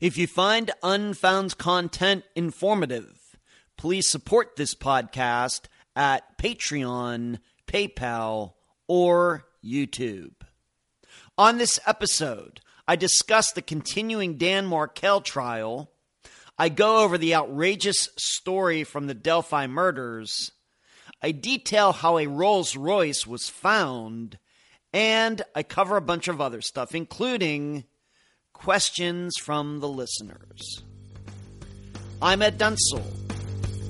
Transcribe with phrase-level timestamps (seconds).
[0.00, 3.36] If you find Unfound's content informative,
[3.76, 5.62] please support this podcast
[5.96, 8.52] at Patreon, PayPal,
[8.86, 10.34] or YouTube.
[11.36, 15.90] On this episode, I discuss the continuing Dan Markel trial.
[16.56, 20.52] I go over the outrageous story from the Delphi murders.
[21.20, 24.38] I detail how a Rolls Royce was found.
[24.92, 27.84] And I cover a bunch of other stuff, including
[28.58, 30.82] questions from the listeners.
[32.20, 33.02] I'm Ed Dunsel,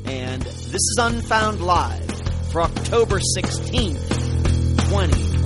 [0.05, 2.11] and this is Unfound Live
[2.53, 4.09] for October 16th,
[4.91, 5.39] 2023.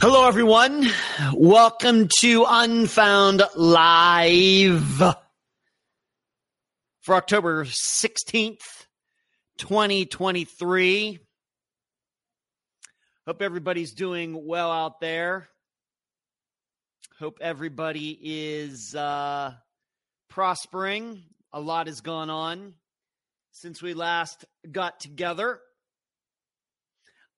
[0.00, 0.86] Hello, everyone.
[1.34, 5.27] Welcome to Unfound Live
[7.08, 8.84] for October 16th,
[9.56, 11.18] 2023.
[13.26, 15.48] Hope everybody's doing well out there.
[17.18, 19.54] Hope everybody is uh,
[20.28, 21.22] prospering.
[21.54, 22.74] A lot has gone on
[23.52, 25.60] since we last got together.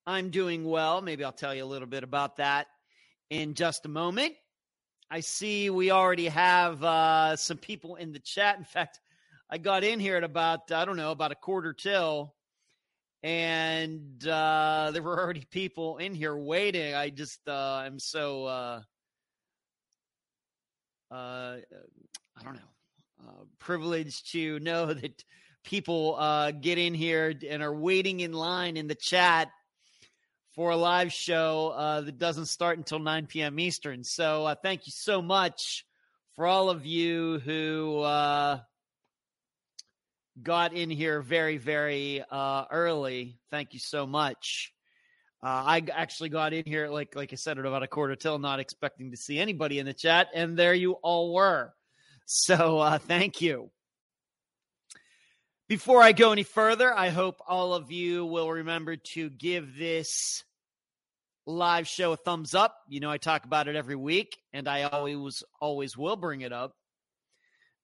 [0.04, 1.00] I'm doing well.
[1.00, 2.66] Maybe I'll tell you a little bit about that
[3.30, 4.34] in just a moment.
[5.08, 8.58] I see we already have uh, some people in the chat.
[8.58, 8.98] In fact,
[9.52, 12.32] I got in here at about, I don't know, about a quarter till,
[13.24, 16.94] and uh, there were already people in here waiting.
[16.94, 18.82] I just, uh, I'm so, uh,
[21.10, 25.24] uh, I don't know, uh, privileged to know that
[25.64, 29.50] people uh, get in here and are waiting in line in the chat
[30.54, 33.58] for a live show uh, that doesn't start until 9 p.m.
[33.58, 34.04] Eastern.
[34.04, 35.84] So uh, thank you so much
[36.36, 38.60] for all of you who uh,
[40.42, 43.38] got in here very, very uh, early.
[43.50, 44.72] Thank you so much.
[45.42, 48.38] Uh, I actually got in here, like like I said, at about a quarter till,
[48.38, 51.72] not expecting to see anybody in the chat, and there you all were.
[52.26, 53.70] So uh, thank you.
[55.68, 60.42] Before I go any further, I hope all of you will remember to give this
[61.46, 62.76] live show a thumbs up.
[62.88, 66.52] You know, I talk about it every week, and I always, always will bring it
[66.52, 66.74] up.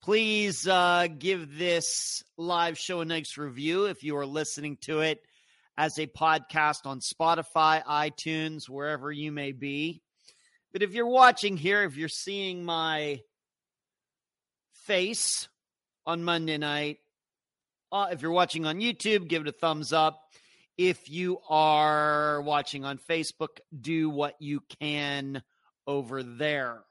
[0.03, 5.21] Please uh, give this live show a nice review if you are listening to it
[5.77, 10.01] as a podcast on Spotify, iTunes, wherever you may be.
[10.73, 13.21] But if you're watching here, if you're seeing my
[14.85, 15.49] face
[16.07, 16.99] on Monday night,
[17.91, 20.23] uh, if you're watching on YouTube, give it a thumbs up.
[20.79, 25.43] If you are watching on Facebook, do what you can
[25.87, 26.86] over there.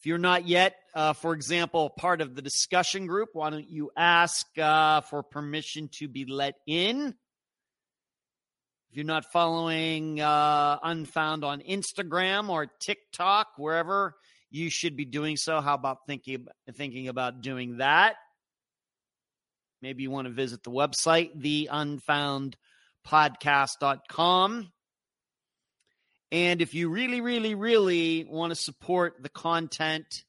[0.00, 3.90] If you're not yet, uh, for example, part of the discussion group, why don't you
[3.94, 7.14] ask uh, for permission to be let in?
[8.90, 14.16] If you're not following uh, Unfound on Instagram or TikTok, wherever,
[14.50, 15.60] you should be doing so.
[15.60, 18.14] How about thinking thinking about doing that?
[19.82, 21.32] Maybe you want to visit the website,
[23.06, 24.72] theunfoundpodcast.com.
[26.32, 30.24] And if you really, really, really want to support the content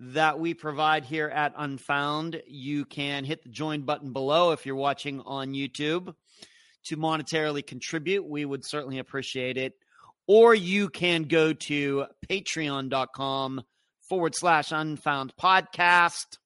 [0.00, 4.74] that we provide here at Unfound, you can hit the join button below if you're
[4.74, 6.14] watching on YouTube
[6.84, 8.24] to monetarily contribute.
[8.24, 9.74] We would certainly appreciate it.
[10.26, 13.62] Or you can go to patreon.com
[14.08, 16.38] forward slash unfound podcast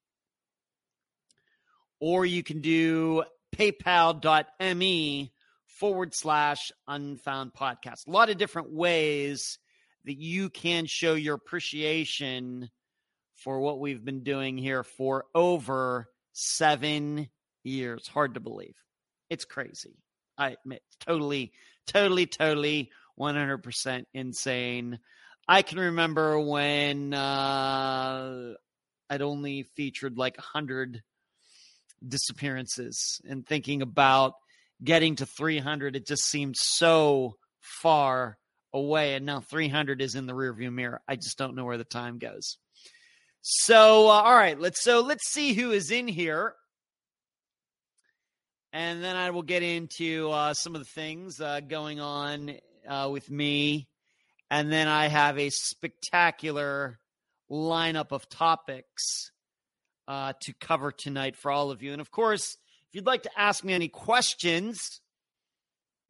[2.01, 3.25] or you can do
[3.57, 5.33] paypal.me
[5.78, 8.06] forward slash unfound podcast.
[8.06, 9.59] A lot of different ways
[10.04, 12.70] that you can show your appreciation
[13.34, 17.28] for what we've been doing here for over seven
[17.62, 18.09] years.
[18.09, 18.76] Hard to believe.
[19.28, 19.98] It's crazy.
[20.38, 21.53] I admit, totally,
[21.86, 24.98] totally, totally 100% insane.
[25.48, 28.54] I can remember when uh,
[29.10, 31.03] I'd only featured like 100
[32.06, 34.34] disappearances and thinking about
[34.83, 38.39] getting to 300 it just seemed so far
[38.73, 39.15] away.
[39.15, 41.01] And now 300 is in the rearview mirror.
[41.09, 42.59] I just don't know where the time goes.
[43.41, 46.55] So uh, all right let's so let's see who is in here.
[48.73, 52.57] And then i will get into uh, some of the things uh, going on
[52.87, 53.89] uh, with me.
[54.51, 56.99] And then i have a spectacular
[57.51, 59.31] lineup of topics
[60.09, 61.93] uh, to cover tonight for all of you.
[61.93, 62.57] And of course,
[62.88, 65.00] if you'd like to ask me any questions,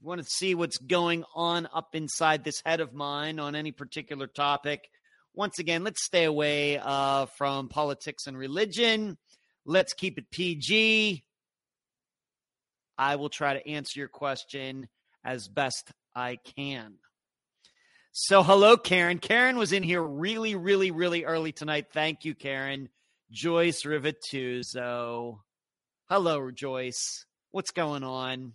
[0.00, 3.72] you want to see what's going on up inside this head of mine on any
[3.72, 4.88] particular topic,
[5.36, 9.18] once again, let's stay away uh, from politics and religion.
[9.66, 11.22] Let's keep it PG.
[12.96, 14.88] I will try to answer your question
[15.22, 16.94] as best I can.
[18.12, 19.18] So, hello, Karen.
[19.18, 21.88] Karen was in here really, really, really early tonight.
[21.92, 22.88] Thank you, Karen.
[23.30, 25.40] Joyce Rivatuzo.
[26.08, 27.26] Hello, Joyce.
[27.50, 28.52] What's going on?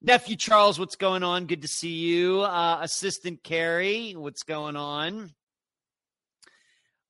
[0.00, 1.44] Nephew Charles, what's going on?
[1.44, 2.40] Good to see you.
[2.40, 5.30] Uh, Assistant Carrie, what's going on?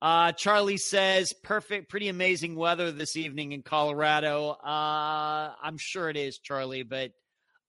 [0.02, 4.50] Uh, Charlie says, perfect, pretty amazing weather this evening in Colorado.
[4.50, 7.12] Uh, I'm sure it is, Charlie, but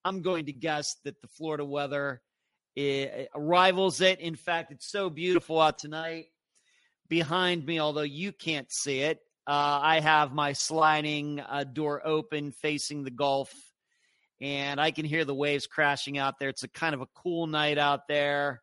[0.04, 2.24] I'm going to guess that the Florida weather
[2.76, 4.20] it rivals it.
[4.22, 6.30] In fact, it's so beautiful out tonight.
[7.10, 9.20] Behind me, although you can't see it,
[9.50, 13.52] uh, I have my sliding uh, door open facing the Gulf,
[14.40, 16.50] and I can hear the waves crashing out there.
[16.50, 18.62] It's a kind of a cool night out there.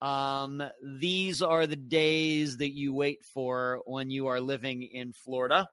[0.00, 5.68] Um, these are the days that you wait for when you are living in Florida,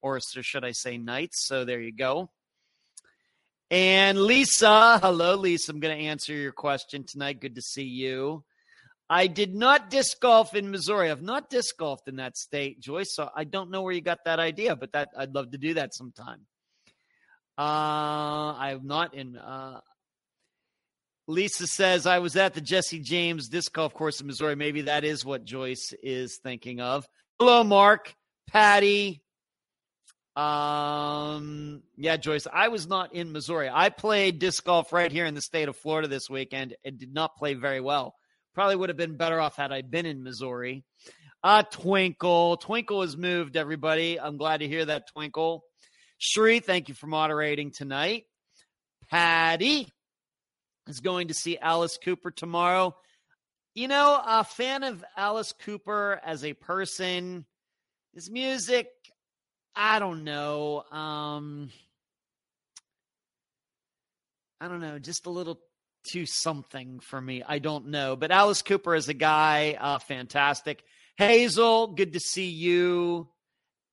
[0.00, 1.46] or should I say nights?
[1.46, 2.30] So there you go.
[3.70, 5.72] And Lisa, hello, Lisa.
[5.72, 7.38] I'm going to answer your question tonight.
[7.38, 8.44] Good to see you.
[9.14, 11.08] I did not disc golf in Missouri.
[11.08, 13.14] I've not disc golfed in that state, Joyce.
[13.14, 15.74] So I don't know where you got that idea, but that I'd love to do
[15.74, 16.40] that sometime.
[17.56, 17.62] Uh,
[18.58, 19.36] I'm not in.
[19.36, 19.78] Uh,
[21.28, 24.56] Lisa says, I was at the Jesse James disc golf course in Missouri.
[24.56, 27.06] Maybe that is what Joyce is thinking of.
[27.38, 28.12] Hello, Mark,
[28.48, 29.22] Patty.
[30.34, 33.70] Um, yeah, Joyce, I was not in Missouri.
[33.72, 37.14] I played disc golf right here in the state of Florida this weekend and did
[37.14, 38.16] not play very well.
[38.54, 40.84] Probably would have been better off had I been in Missouri.
[41.42, 42.56] Uh, Twinkle.
[42.56, 44.18] Twinkle has moved, everybody.
[44.18, 45.64] I'm glad to hear that, Twinkle.
[46.18, 48.24] Shree, thank you for moderating tonight.
[49.10, 49.88] Patty,
[50.86, 52.94] is going to see Alice Cooper tomorrow.
[53.74, 57.44] You know, a fan of Alice Cooper as a person.
[58.14, 58.88] His music,
[59.74, 60.84] I don't know.
[60.92, 61.70] Um,
[64.60, 65.58] I don't know, just a little
[66.04, 67.42] too something for me.
[67.46, 68.16] I don't know.
[68.16, 70.82] But Alice Cooper is a guy, uh, fantastic.
[71.16, 73.28] Hazel, good to see you.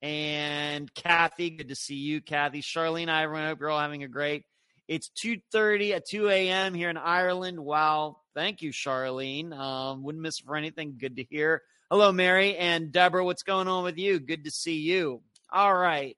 [0.00, 2.60] And Kathy, good to see you, Kathy.
[2.60, 4.44] Charlene, I hope you're all having a great
[4.88, 6.74] it's 2.30 at 2 a.m.
[6.74, 7.58] here in Ireland.
[7.58, 8.18] Wow.
[8.34, 9.52] Thank you, Charlene.
[9.56, 10.96] Um, wouldn't miss for anything.
[10.98, 11.62] Good to hear.
[11.90, 13.24] Hello, Mary and Deborah.
[13.24, 14.18] What's going on with you?
[14.18, 15.22] Good to see you.
[15.50, 16.16] All right.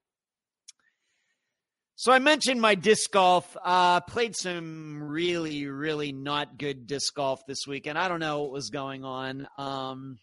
[1.96, 3.56] So I mentioned my disc golf.
[3.62, 7.98] Uh, played some really, really not good disc golf this weekend.
[7.98, 9.46] I don't know what was going on.
[9.56, 10.18] Um,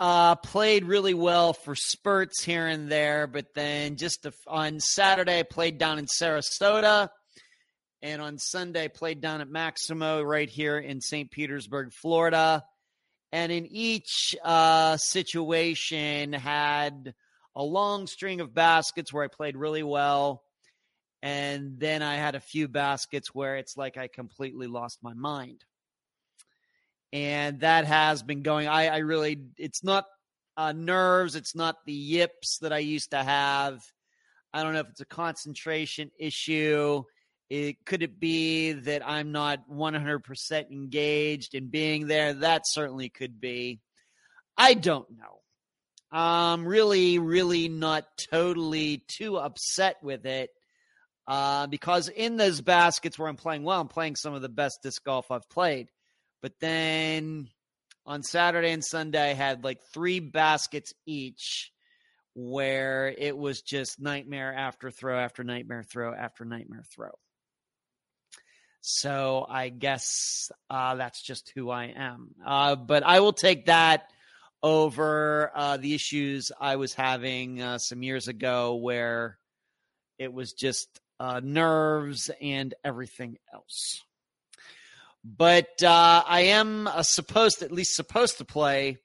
[0.00, 5.42] uh, played really well for spurts here and there, but then just on Saturday, I
[5.44, 7.08] played down in Sarasota.
[8.04, 11.30] And on Sunday, played down at Maximo right here in St.
[11.30, 12.64] Petersburg, Florida.
[13.30, 17.14] And in each uh, situation, had
[17.54, 20.42] a long string of baskets where I played really well.
[21.22, 25.64] And then I had a few baskets where it's like I completely lost my mind
[27.12, 28.68] and that has been going.
[28.68, 30.06] I, I really, it's not
[30.56, 33.82] uh, nerves, it's not the yips that I used to have.
[34.52, 37.02] I don't know if it's a concentration issue.
[37.50, 42.32] It could it be that I'm not 100% engaged in being there?
[42.32, 43.80] That certainly could be.
[44.56, 45.41] I don't know.
[46.12, 50.50] I'm really, really not totally too upset with it
[51.26, 54.80] uh, because in those baskets where I'm playing well, I'm playing some of the best
[54.82, 55.88] disc golf I've played.
[56.42, 57.48] But then
[58.04, 61.72] on Saturday and Sunday, I had like three baskets each
[62.34, 67.10] where it was just nightmare after throw after nightmare throw after nightmare throw.
[68.80, 72.34] So I guess uh, that's just who I am.
[72.44, 74.10] Uh, but I will take that
[74.62, 79.38] over uh, the issues I was having uh, some years ago where
[80.18, 84.02] it was just uh, nerves and everything else.
[85.24, 88.98] But uh, I am uh, supposed, at least supposed to play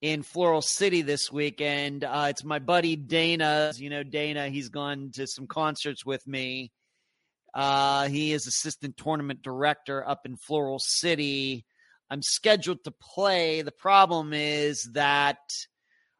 [0.00, 2.04] in Floral City this weekend.
[2.04, 3.72] Uh, it's my buddy Dana.
[3.76, 6.70] You know, Dana, he's gone to some concerts with me.
[7.54, 11.64] He is assistant tournament director up in Floral City.
[12.10, 13.62] I'm scheduled to play.
[13.62, 15.38] The problem is that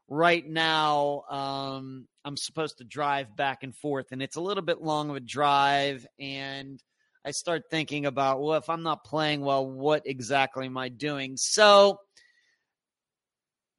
[0.08, 4.82] right now um, I'm supposed to drive back and forth, and it's a little bit
[4.82, 6.06] long of a drive.
[6.18, 6.82] And
[7.24, 11.36] I start thinking about, well, if I'm not playing well, what exactly am I doing?
[11.36, 12.00] So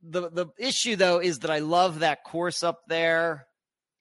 [0.04, 3.48] the the issue though is that I love that course up there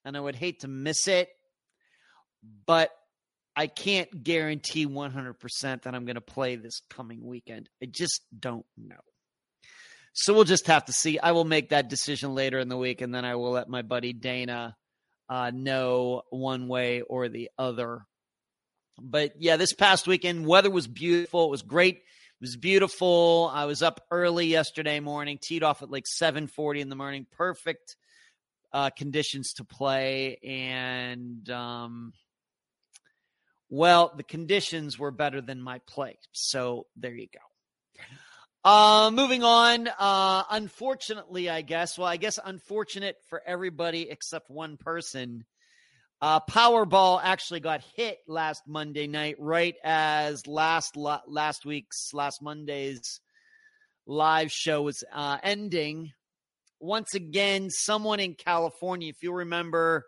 [0.04, 1.28] and I would hate to miss it,
[2.66, 2.90] but
[3.56, 7.70] I can't guarantee 100% that I'm going to play this coming weekend.
[7.82, 9.00] I just don't know.
[10.12, 11.18] So we'll just have to see.
[11.18, 13.82] I will make that decision later in the week, and then I will let my
[13.82, 14.76] buddy Dana
[15.28, 18.06] uh, know one way or the other.
[18.98, 21.46] But yeah, this past weekend, weather was beautiful.
[21.46, 21.96] It was great.
[21.96, 23.50] It was beautiful.
[23.52, 27.26] I was up early yesterday morning, teed off at like 7:40 in the morning.
[27.30, 27.96] Perfect
[28.72, 32.12] uh, conditions to play, and um,
[33.68, 36.18] well, the conditions were better than my play.
[36.32, 37.40] So there you go.
[38.68, 39.88] Uh, moving on.
[39.88, 41.96] Uh, unfortunately, I guess.
[41.96, 45.44] Well, I guess unfortunate for everybody except one person.
[46.20, 53.20] Uh, Powerball actually got hit last Monday night, right as last last week's last Monday's
[54.06, 56.12] live show was uh, ending.
[56.80, 60.06] Once again, someone in California, if you remember,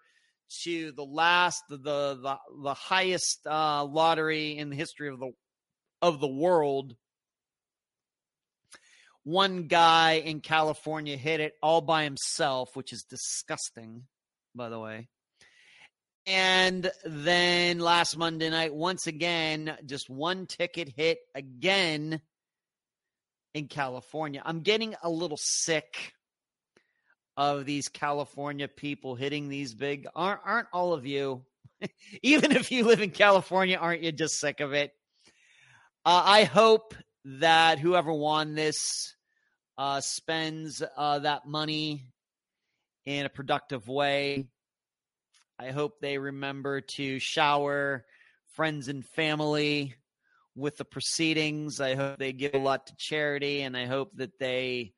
[0.64, 5.32] to the last the the the highest uh, lottery in the history of the
[6.02, 6.94] of the world.
[9.24, 14.04] One guy in California hit it all by himself, which is disgusting,
[14.54, 15.08] by the way.
[16.26, 22.20] And then last Monday night, once again, just one ticket hit again
[23.54, 24.42] in California.
[24.44, 26.12] I'm getting a little sick
[27.38, 30.08] of these California people hitting these big.
[30.14, 31.44] Aren't aren't all of you?
[32.22, 34.90] Even if you live in California, aren't you just sick of it?
[36.04, 39.14] Uh, I hope that whoever won this
[39.78, 42.02] uh, spends uh, that money
[43.06, 44.48] in a productive way.
[45.60, 48.04] I hope they remember to shower
[48.54, 49.94] friends and family
[50.56, 51.80] with the proceedings.
[51.80, 54.94] I hope they give a lot to charity, and I hope that they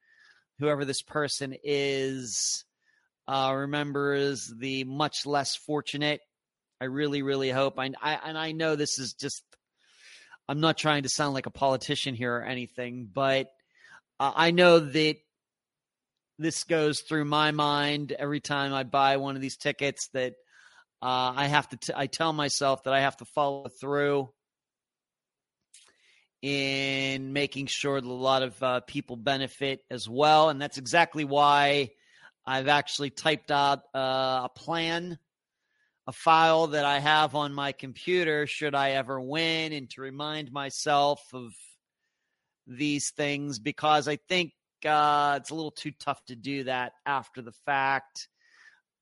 [0.61, 2.65] whoever this person is
[3.27, 6.21] uh, remembers the much less fortunate.
[6.81, 7.79] I really, really hope.
[7.79, 9.43] I, I and I know this is just.
[10.49, 13.47] I'm not trying to sound like a politician here or anything, but
[14.19, 15.17] uh, I know that
[16.39, 20.09] this goes through my mind every time I buy one of these tickets.
[20.13, 20.33] That
[21.03, 21.77] uh, I have to.
[21.77, 24.31] T- I tell myself that I have to follow through
[26.43, 30.49] in making sure that a lot of uh, people benefit as well.
[30.49, 31.91] And that's exactly why
[32.47, 35.19] I've actually typed out uh, a plan,
[36.07, 40.51] a file that I have on my computer should I ever win, and to remind
[40.51, 41.53] myself of
[42.67, 44.53] these things because I think
[44.87, 48.29] uh, it's a little too tough to do that after the fact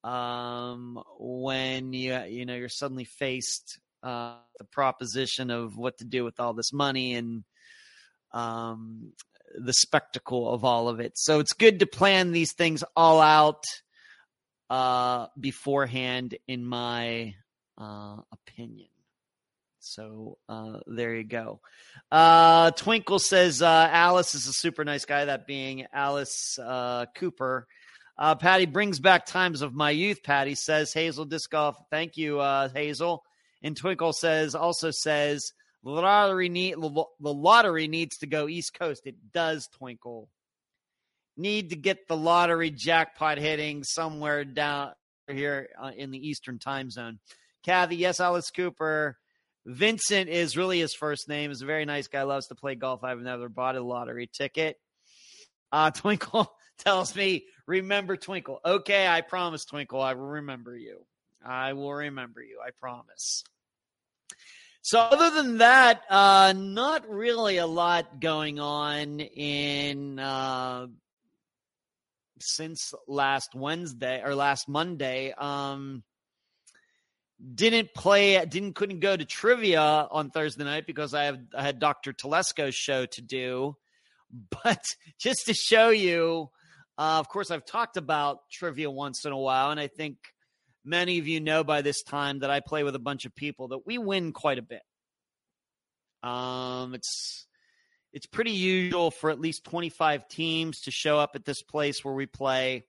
[0.04, 6.25] um, when you you know you're suddenly faced uh, the proposition of what to do
[6.25, 7.45] with all this money and
[8.33, 9.12] um,
[9.57, 11.12] the spectacle of all of it.
[11.17, 13.64] So it's good to plan these things all out
[14.71, 17.35] uh, beforehand, in my
[17.78, 18.88] uh, opinion.
[19.81, 21.61] So uh, there you go.
[22.12, 27.67] Uh, Twinkle says uh, Alice is a super nice guy, that being Alice uh, Cooper.
[28.19, 30.23] Uh, Patty brings back times of my youth.
[30.23, 31.76] Patty says Hazel Disc Golf.
[31.90, 33.23] Thank you, uh, Hazel.
[33.62, 39.03] And Twinkle says also says the lottery need the lottery needs to go East Coast.
[39.07, 40.29] It does, Twinkle.
[41.37, 44.93] Need to get the lottery jackpot hitting somewhere down
[45.29, 47.21] here uh, in the Eastern time zone.
[47.65, 49.17] Kathy, yes, Alice Cooper.
[49.67, 51.50] Vincent is really his first name.
[51.50, 52.23] Is a very nice guy.
[52.23, 53.05] Loves to play golf.
[53.05, 54.77] I've never bought a lottery ticket.
[55.71, 58.61] Uh, Twinkle tells me, remember Twinkle.
[58.65, 60.00] Okay, I promise, Twinkle.
[60.00, 61.05] I will remember you.
[61.45, 62.59] I will remember you.
[62.64, 63.45] I promise.
[64.83, 70.87] So, other than that, uh, not really a lot going on in uh,
[72.40, 75.33] since last Wednesday or last Monday.
[75.33, 76.04] Um,
[77.54, 81.78] didn't play, didn't couldn't go to trivia on Thursday night because I have I had
[81.78, 82.12] Dr.
[82.12, 83.76] Telesco's show to do.
[84.64, 84.83] But
[85.18, 86.50] just to show you,
[86.97, 90.16] uh, of course, I've talked about trivia once in a while, and I think
[90.88, 93.68] many of you know by this time that I play with a bunch of people
[93.68, 94.83] that we win quite a bit.
[96.23, 97.47] Um, it's
[98.12, 102.14] it's pretty usual for at least 25 teams to show up at this place where
[102.14, 102.85] we play,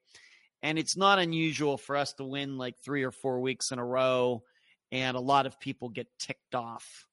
[0.64, 3.86] and it's not unusual for us to win like three or four weeks in a
[3.86, 4.44] row,
[4.92, 7.06] and a lot of people get ticked off.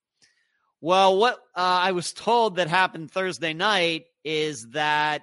[0.81, 5.23] Well, what uh, I was told that happened Thursday night is that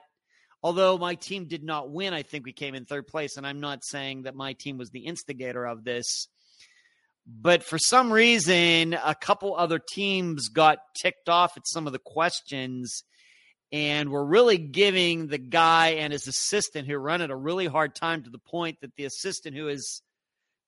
[0.64, 3.36] although my team did not win, I think we came in third place.
[3.38, 6.28] And I'm not saying that my team was the instigator of this.
[7.28, 12.00] But for some reason, a couple other teams got ticked off at some of the
[12.00, 13.04] questions
[13.72, 17.96] and were really giving the guy and his assistant who run it a really hard
[17.96, 20.02] time to the point that the assistant, who is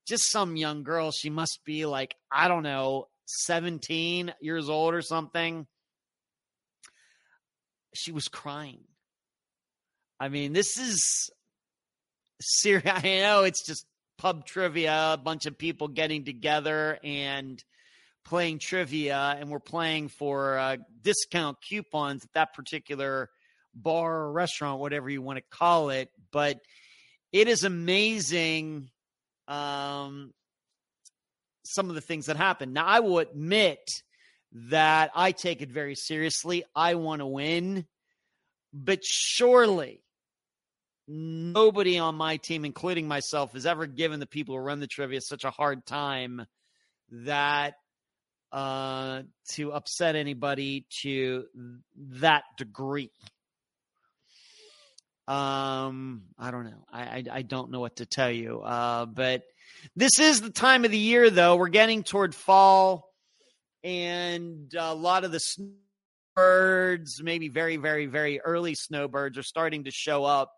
[0.08, 5.02] just some young girl, she must be like, I don't know, 17 years old or
[5.02, 5.68] something,
[7.94, 8.80] she was crying
[10.20, 11.30] I mean, this is
[12.42, 12.86] serious.
[12.94, 13.86] I know it's just
[14.18, 17.64] pub trivia, a bunch of people getting together and
[18.24, 23.30] playing trivia, and we're playing for uh, discount coupons at that particular
[23.74, 26.10] bar or restaurant, whatever you want to call it.
[26.32, 26.60] But
[27.32, 28.90] it is amazing
[29.48, 30.34] um,
[31.66, 32.74] some of the things that happen.
[32.74, 33.80] Now, I will admit
[34.54, 36.64] that I take it very seriously.
[36.76, 37.86] I want to win,
[38.74, 40.02] but surely
[41.08, 45.22] nobody on my team, including myself, has ever given the people who run the trivia
[45.22, 46.46] such a hard time
[47.12, 47.76] that
[48.52, 51.46] uh, to upset anybody to
[51.96, 53.12] that degree.
[55.28, 56.86] Um, I don't know.
[56.92, 58.62] I, I, I don't know what to tell you.
[58.62, 59.44] Uh, but
[59.96, 61.56] this is the time of the year, though.
[61.56, 63.12] We're getting toward fall,
[63.84, 69.92] and a lot of the snowbirds, maybe very, very, very early snowbirds, are starting to
[69.92, 70.52] show up.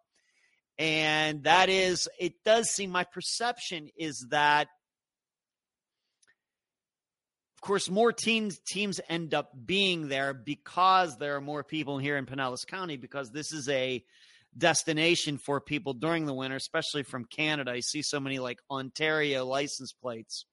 [0.80, 4.68] And that is, it does seem, my perception is that,
[7.56, 12.18] of course, more teams teams end up being there because there are more people here
[12.18, 14.04] in Pinellas County because this is a
[14.56, 17.72] destination for people during the winter, especially from Canada.
[17.72, 20.46] I see so many like Ontario license plates.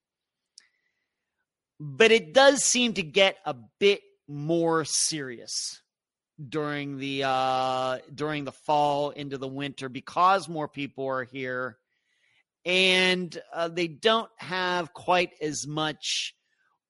[1.78, 5.82] But it does seem to get a bit more serious
[6.48, 11.78] during the uh during the fall into the winter because more people are here
[12.64, 16.34] and uh, they don't have quite as much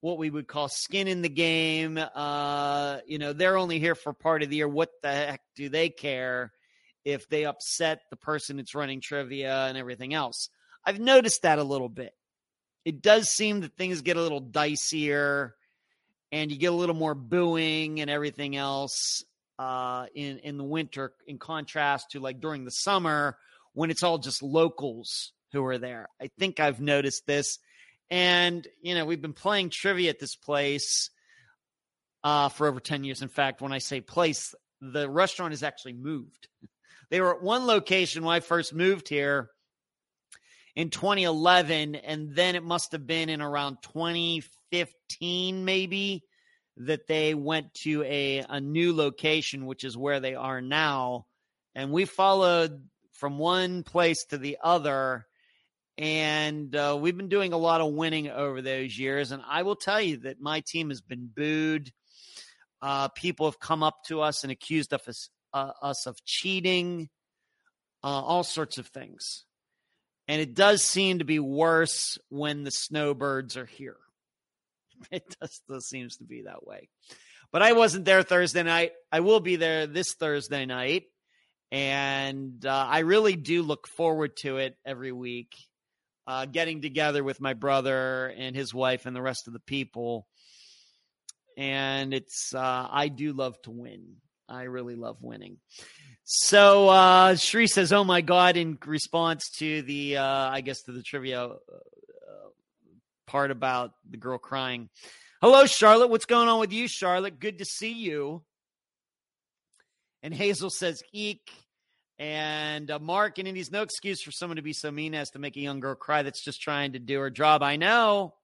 [0.00, 4.14] what we would call skin in the game uh you know they're only here for
[4.14, 6.50] part of the year what the heck do they care
[7.04, 10.48] if they upset the person that's running trivia and everything else.
[10.84, 12.14] I've noticed that a little bit.
[12.84, 15.52] It does seem that things get a little dicier
[16.32, 19.24] and you get a little more booing and everything else
[19.58, 23.36] uh, in in the winter in contrast to like during the summer
[23.72, 26.08] when it's all just locals who are there.
[26.20, 27.58] I think I've noticed this.
[28.10, 31.10] And, you know, we've been playing trivia at this place
[32.22, 33.22] uh, for over 10 years.
[33.22, 36.48] In fact, when I say place, the restaurant has actually moved.
[37.10, 39.50] They were at one location when I first moved here
[40.74, 46.24] in 2011, and then it must have been in around 2015, maybe,
[46.76, 51.26] that they went to a, a new location, which is where they are now.
[51.74, 55.26] And we followed from one place to the other.
[55.96, 59.30] And uh, we've been doing a lot of winning over those years.
[59.30, 61.92] And I will tell you that my team has been booed.
[62.82, 67.08] Uh, people have come up to us and accused us, uh, us of cheating,
[68.02, 69.44] uh, all sorts of things.
[70.26, 73.96] And it does seem to be worse when the snowbirds are here.
[75.10, 76.88] It does, does seems to be that way.
[77.52, 78.92] But I wasn't there Thursday night.
[79.12, 81.04] I will be there this Thursday night.
[81.70, 85.54] And uh, I really do look forward to it every week.
[86.26, 90.26] Uh, getting together with my brother and his wife and the rest of the people.
[91.56, 94.16] And it's, uh, I do love to win.
[94.48, 95.58] I really love winning.
[96.24, 100.92] So uh Shri says, "Oh my God!" In response to the, uh I guess to
[100.92, 101.56] the trivia uh,
[103.34, 104.88] part about the girl crying.
[105.42, 106.08] Hello, Charlotte.
[106.08, 107.40] What's going on with you, Charlotte?
[107.40, 108.44] Good to see you.
[110.22, 111.50] And Hazel says, "Eek."
[112.16, 115.40] And uh, Mark and Indy's no excuse for someone to be so mean as to
[115.40, 117.60] make a young girl cry that's just trying to do her job.
[117.60, 118.34] I know,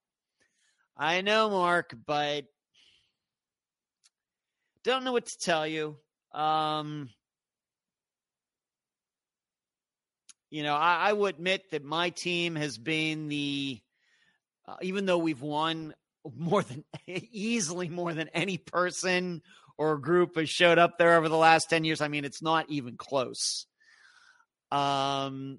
[0.96, 2.46] I know, Mark, but
[4.82, 5.98] don't know what to tell you.
[6.34, 7.10] Um,
[10.50, 13.80] you know, I, I would admit that my team has been the,
[14.70, 15.94] uh, even though we've won
[16.36, 19.42] more than easily more than any person
[19.76, 22.00] or group has showed up there over the last 10 years.
[22.00, 23.66] I mean, it's not even close.
[24.70, 25.58] Um,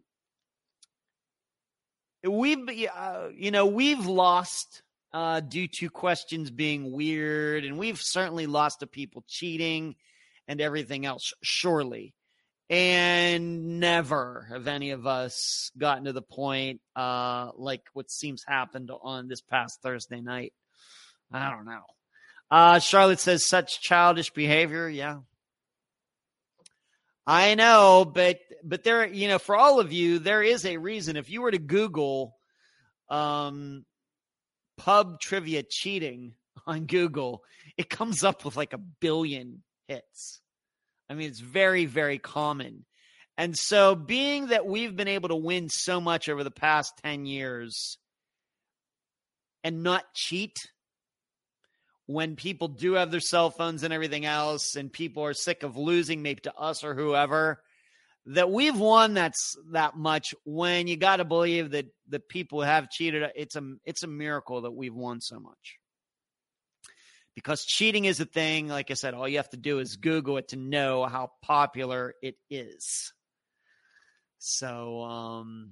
[2.24, 2.60] we've,
[2.96, 8.80] uh, you know, we've lost uh, due to questions being weird, and we've certainly lost
[8.80, 9.96] to people cheating
[10.48, 12.14] and everything else, surely.
[12.72, 18.90] And never have any of us gotten to the point uh, like what seems happened
[19.02, 20.54] on this past Thursday night.
[21.34, 21.84] I don't know.
[22.50, 24.88] Uh, Charlotte says such childish behavior.
[24.88, 25.18] Yeah,
[27.26, 31.18] I know, but but there, you know, for all of you, there is a reason.
[31.18, 32.36] If you were to Google,
[33.10, 33.86] um,
[34.78, 36.34] pub trivia cheating
[36.68, 37.44] on Google,
[37.78, 40.41] it comes up with like a billion hits.
[41.12, 42.86] I mean, it's very, very common.
[43.38, 47.26] And so, being that we've been able to win so much over the past 10
[47.26, 47.98] years
[49.62, 50.56] and not cheat
[52.06, 55.76] when people do have their cell phones and everything else, and people are sick of
[55.76, 57.62] losing, maybe to us or whoever,
[58.28, 62.90] that we've won that's that much when you got to believe that the people have
[62.90, 65.80] cheated it's a it's a miracle that we've won so much
[67.36, 70.38] because cheating is a thing like i said all you have to do is google
[70.38, 73.14] it to know how popular it is
[74.40, 75.72] so um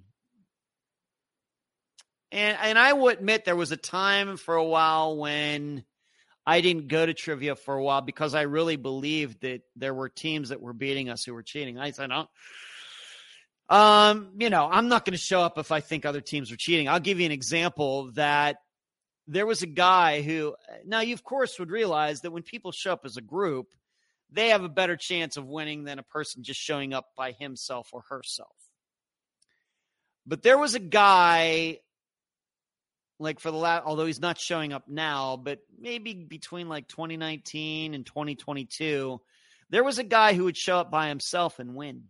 [2.31, 5.83] and and i will admit there was a time for a while when
[6.45, 10.09] I didn't go to trivia for a while because I really believed that there were
[10.09, 11.77] teams that were beating us who were cheating.
[11.77, 12.27] I said, "No,
[13.69, 16.57] um, you know, I'm not going to show up if I think other teams are
[16.57, 16.89] cheating.
[16.89, 18.57] I'll give you an example that
[19.29, 22.93] there was a guy who, now you of course would realize that when people show
[22.93, 23.67] up as a group,
[24.31, 27.89] they have a better chance of winning than a person just showing up by himself
[27.93, 28.55] or herself.
[30.25, 31.79] But there was a guy
[33.19, 37.93] like for the last although he's not showing up now but maybe between like 2019
[37.93, 39.19] and 2022
[39.69, 42.03] there was a guy who would show up by himself and win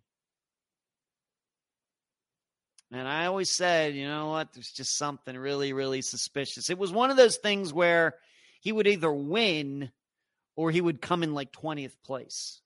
[2.92, 4.54] and i always said you know what?
[4.54, 6.70] There's just something really really suspicious.
[6.70, 8.16] It was one of those things where
[8.62, 9.92] he would either win
[10.56, 12.62] or he would come in like 20th place.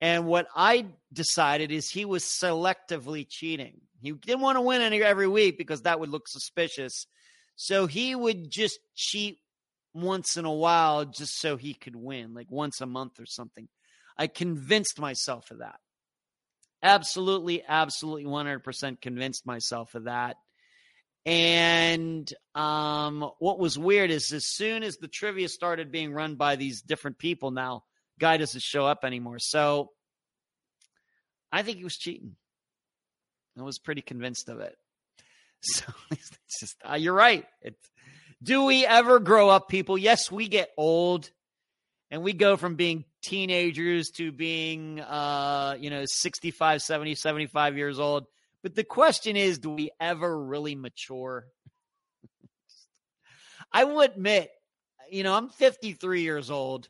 [0.00, 3.80] And what i decided is he was selectively cheating.
[4.02, 7.06] He didn't want to win any every week because that would look suspicious.
[7.56, 9.38] So he would just cheat
[9.94, 13.68] once in a while just so he could win, like once a month or something.
[14.18, 15.78] I convinced myself of that.
[16.84, 20.36] Absolutely, absolutely 100% convinced myself of that.
[21.24, 26.56] And um, what was weird is as soon as the trivia started being run by
[26.56, 27.84] these different people now,
[28.20, 29.38] guy doesn't show up anymore.
[29.38, 29.92] So
[31.50, 32.36] I think he was cheating.
[33.58, 34.76] I was pretty convinced of it.
[35.66, 37.46] So it's just, uh, you're right.
[38.42, 39.96] Do we ever grow up, people?
[39.96, 41.30] Yes, we get old
[42.10, 47.98] and we go from being teenagers to being, uh, you know, 65, 70, 75 years
[47.98, 48.26] old.
[48.62, 51.46] But the question is, do we ever really mature?
[53.72, 54.50] I will admit,
[55.10, 56.88] you know, I'm 53 years old.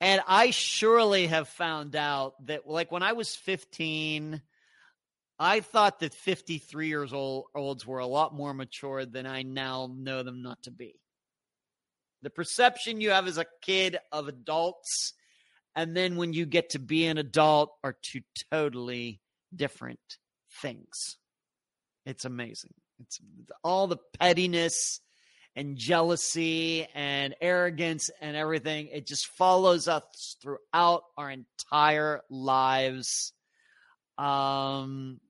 [0.00, 4.42] And I surely have found out that, like, when I was 15,
[5.38, 9.90] I thought that 53 years old olds were a lot more mature than I now
[9.92, 10.96] know them not to be.
[12.24, 15.12] The perception you have as a kid of adults
[15.76, 19.20] and then when you get to be an adult are two totally
[19.54, 20.18] different
[20.62, 21.16] things.
[22.06, 22.74] It's amazing.
[23.00, 23.20] It's
[23.62, 25.00] all the pettiness
[25.56, 28.88] and jealousy and arrogance and everything.
[28.88, 33.32] It just follows us throughout our entire lives.
[34.16, 35.20] Um,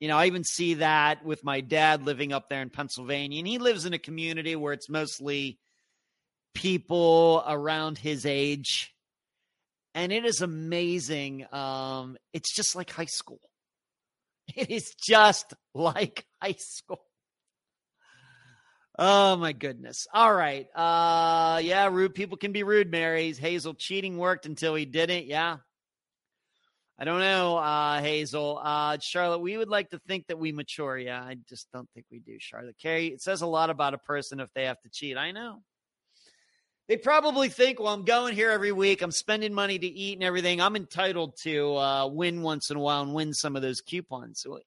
[0.00, 3.48] you know, I even see that with my dad living up there in Pennsylvania, and
[3.48, 5.58] he lives in a community where it's mostly
[6.54, 8.92] people around his age.
[9.94, 11.46] And it is amazing.
[11.52, 13.40] Um, it's just like high school.
[14.54, 17.02] It is just like high school.
[18.96, 20.06] Oh my goodness.
[20.14, 20.68] All right.
[20.74, 23.38] Uh yeah, rude people can be rude, Marys.
[23.38, 25.26] Hazel cheating worked until he didn't.
[25.26, 25.56] Yeah.
[26.98, 28.58] I don't know, uh, Hazel.
[28.62, 30.96] Uh, Charlotte, we would like to think that we mature.
[30.96, 32.76] Yeah, I just don't think we do, Charlotte.
[32.80, 35.18] Carrie, it says a lot about a person if they have to cheat.
[35.18, 35.62] I know.
[36.88, 39.02] They probably think, well, I'm going here every week.
[39.02, 40.60] I'm spending money to eat and everything.
[40.60, 44.40] I'm entitled to uh, win once in a while and win some of those coupons.
[44.40, 44.60] So,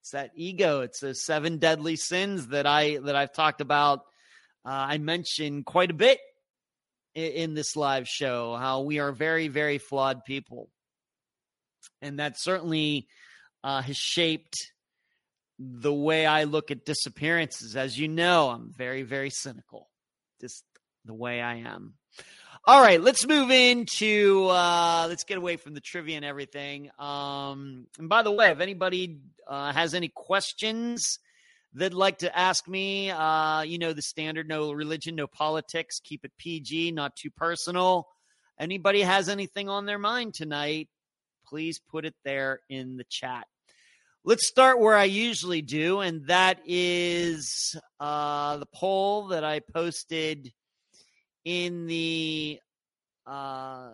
[0.00, 0.80] it's that ego.
[0.80, 4.00] It's the seven deadly sins that I that I've talked about.
[4.64, 6.20] Uh, I mentioned quite a bit
[7.14, 10.68] in this live show how we are very, very flawed people.
[12.02, 13.08] And that certainly
[13.64, 14.54] uh, has shaped
[15.58, 17.76] the way I look at disappearances.
[17.76, 19.90] As you know, I'm very, very cynical,
[20.40, 20.64] just
[21.04, 21.94] the way I am.
[22.64, 26.90] All right, let's move into uh, let's get away from the trivia and everything.
[26.98, 31.18] Um, and by the way, if anybody uh, has any questions
[31.74, 36.24] that'd like to ask me, uh, you know, the standard no religion, no politics, keep
[36.24, 38.08] it PG, not too personal.
[38.58, 40.88] Anybody has anything on their mind tonight,
[41.46, 43.46] please put it there in the chat.
[44.22, 50.52] Let's start where I usually do, and that is uh, the poll that I posted
[51.42, 52.60] in the
[53.26, 53.92] uh,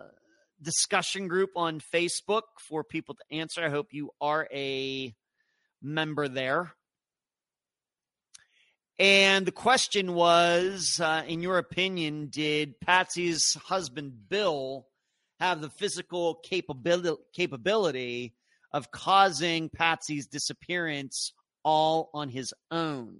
[0.60, 3.64] discussion group on Facebook for people to answer.
[3.64, 5.14] I hope you are a
[5.80, 6.72] member there.
[8.98, 14.86] And the question was, uh, in your opinion, did Patsy's husband Bill
[15.38, 18.34] have the physical capability capability
[18.72, 21.32] of causing Patsy's disappearance
[21.62, 23.18] all on his own?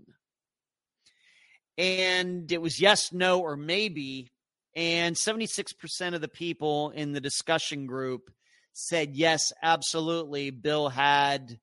[1.77, 4.31] And it was yes, no, or maybe.
[4.75, 8.31] And 76% of the people in the discussion group
[8.73, 10.51] said, yes, absolutely.
[10.51, 11.59] Bill had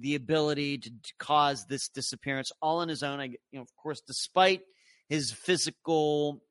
[0.00, 3.20] the ability to cause this disappearance all on his own.
[3.20, 4.62] I, you know, of course, despite
[5.08, 6.42] his physical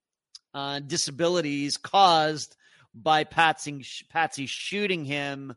[0.53, 2.55] uh, disabilities caused
[2.93, 5.55] by Patsy, Patsy shooting him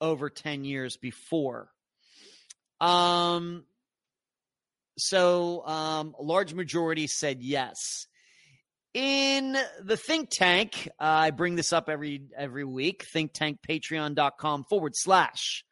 [0.00, 1.68] over 10 years before.
[2.80, 3.64] Um,
[4.98, 8.06] so um, a large majority said yes.
[8.94, 13.04] In the think tank, uh, I bring this up every every week.
[13.12, 15.64] Think tank patreon.com forward slash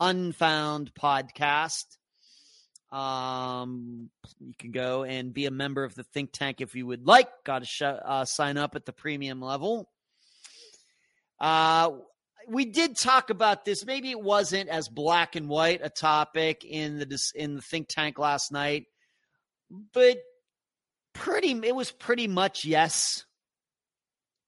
[0.00, 1.84] unfound podcast.
[2.92, 7.06] Um, you can go and be a member of the think tank if you would
[7.06, 7.28] like.
[7.44, 9.90] Got to sh- uh, sign up at the premium level.
[11.40, 11.90] Uh,
[12.48, 13.84] we did talk about this.
[13.84, 18.18] Maybe it wasn't as black and white a topic in the in the think tank
[18.18, 18.84] last night,
[19.92, 20.18] but
[21.12, 23.24] pretty it was pretty much yes.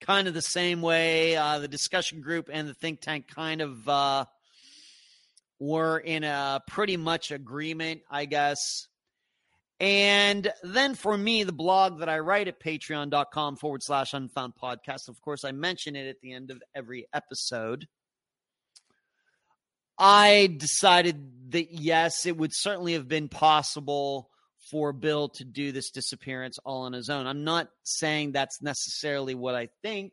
[0.00, 3.88] Kind of the same way uh, the discussion group and the think tank kind of
[3.88, 4.24] uh,
[5.58, 8.86] were in a pretty much agreement, I guess.
[9.80, 15.08] And then for me, the blog that I write at patreon.com forward slash unfound podcast,
[15.08, 17.86] of course, I mention it at the end of every episode.
[19.98, 24.30] I decided that yes, it would certainly have been possible
[24.70, 27.26] for Bill to do this disappearance all on his own.
[27.26, 30.12] I'm not saying that's necessarily what I think.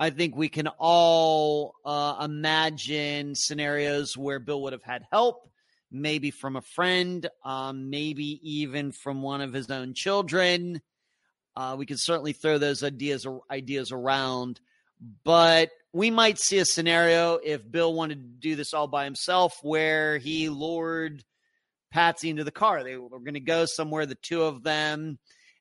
[0.00, 5.48] I think we can all uh, imagine scenarios where Bill would have had help
[5.90, 10.80] maybe from a friend, um, maybe even from one of his own children.
[11.56, 14.60] Uh, we can certainly throw those ideas ideas around,
[15.24, 19.58] but we might see a scenario if Bill wanted to do this all by himself,
[19.62, 21.24] where he lured
[21.90, 22.84] Patsy into the car.
[22.84, 25.18] They were going to go somewhere, the two of them,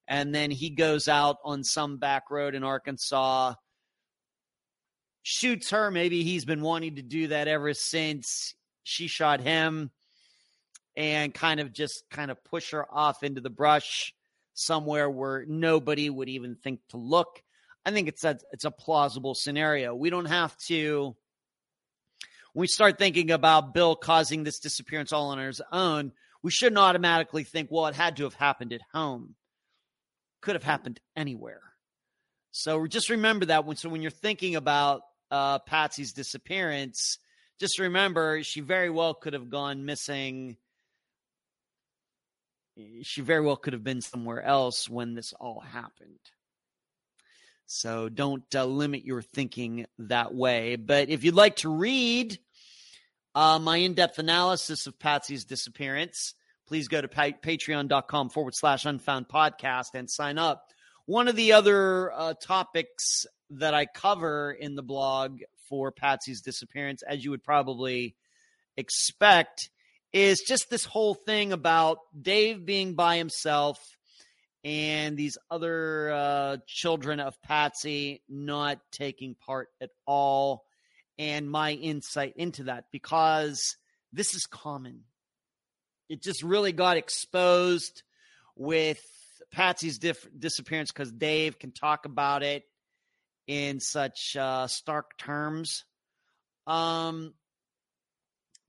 [0.07, 3.53] and then he goes out on some back road in Arkansas,
[5.23, 5.91] shoots her.
[5.91, 9.91] Maybe he's been wanting to do that ever since she shot him
[10.95, 14.13] and kind of just kind of push her off into the brush
[14.53, 17.41] somewhere where nobody would even think to look.
[17.85, 19.95] I think it's a it's a plausible scenario.
[19.95, 21.15] We don't have to
[22.53, 26.79] when we start thinking about Bill causing this disappearance all on his own, we shouldn't
[26.79, 29.35] automatically think, well, it had to have happened at home.
[30.41, 31.61] Could have happened anywhere.
[32.51, 35.01] So just remember that when so when you're thinking about
[35.31, 37.17] uh, Patsy's disappearance,
[37.59, 40.57] just remember she very well could have gone missing
[43.03, 46.19] she very well could have been somewhere else when this all happened.
[47.65, 50.77] So don't uh, limit your thinking that way.
[50.77, 52.39] But if you'd like to read
[53.35, 56.33] uh, my in depth analysis of Patsy's disappearance,
[56.67, 60.71] please go to pa- patreon.com forward slash unfound podcast and sign up.
[61.05, 67.03] One of the other uh, topics that I cover in the blog for Patsy's disappearance,
[67.03, 68.15] as you would probably
[68.75, 69.69] expect,
[70.13, 73.79] is just this whole thing about Dave being by himself
[74.63, 80.65] and these other uh, children of Patsy not taking part at all,
[81.17, 83.77] and my insight into that because
[84.11, 85.03] this is common.
[86.09, 88.03] It just really got exposed
[88.55, 89.01] with
[89.51, 92.63] Patsy's dif- disappearance because Dave can talk about it
[93.47, 95.85] in such uh, stark terms.
[96.67, 97.33] Um,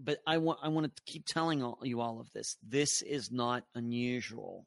[0.01, 2.57] but I want I want to keep telling all, you all of this.
[2.67, 4.65] This is not unusual.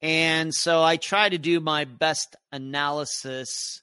[0.00, 3.82] And so I try to do my best analysis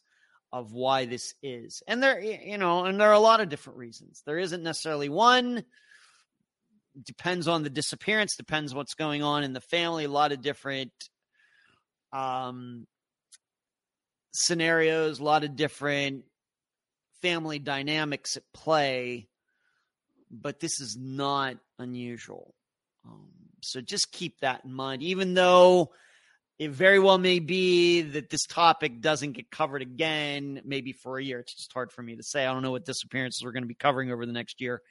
[0.52, 1.82] of why this is.
[1.88, 4.24] And there you know, and there are a lot of different reasons.
[4.26, 5.64] There isn't necessarily one
[7.06, 10.92] depends on the disappearance, depends what's going on in the family, a lot of different
[12.12, 12.86] um
[14.32, 16.24] scenarios, a lot of different
[17.22, 19.28] family dynamics at play,
[20.30, 22.56] but this is not unusual.
[23.06, 23.30] Um,
[23.62, 25.92] so just keep that in mind, even though
[26.58, 31.24] it very well may be that this topic doesn't get covered again, maybe for a
[31.24, 31.40] year.
[31.40, 32.46] It's just hard for me to say.
[32.46, 34.82] I don't know what disappearances we're going to be covering over the next year.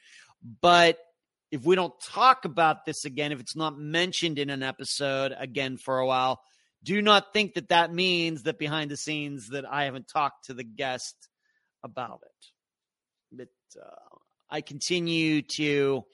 [0.61, 0.98] But
[1.50, 5.76] if we don't talk about this again, if it's not mentioned in an episode again
[5.76, 6.40] for a while,
[6.82, 10.54] do not think that that means that behind the scenes that I haven't talked to
[10.54, 11.14] the guest
[11.82, 12.46] about it.
[13.32, 14.16] But uh,
[14.50, 16.04] I continue to,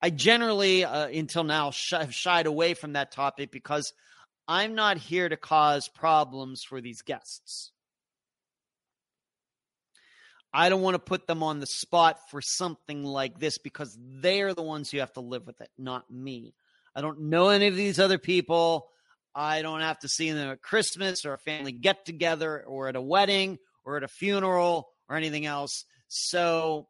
[0.00, 3.92] I generally, uh, until now, sh- have shied away from that topic because
[4.46, 7.72] I'm not here to cause problems for these guests.
[10.52, 14.42] I don't want to put them on the spot for something like this because they
[14.42, 16.54] are the ones who have to live with it, not me.
[16.94, 18.88] I don't know any of these other people.
[19.34, 22.96] I don't have to see them at Christmas or a family get together or at
[22.96, 25.84] a wedding or at a funeral or anything else.
[26.08, 26.88] So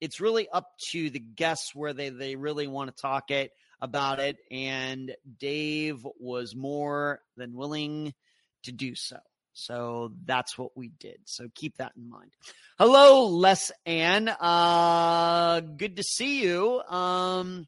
[0.00, 4.18] it's really up to the guests where they, they really want to talk it about
[4.18, 4.36] it.
[4.50, 8.14] And Dave was more than willing
[8.64, 9.18] to do so.
[9.52, 11.18] So that's what we did.
[11.24, 12.30] So keep that in mind.
[12.78, 14.28] Hello, Les Ann.
[14.28, 16.82] Uh, good to see you.
[16.82, 17.66] Um,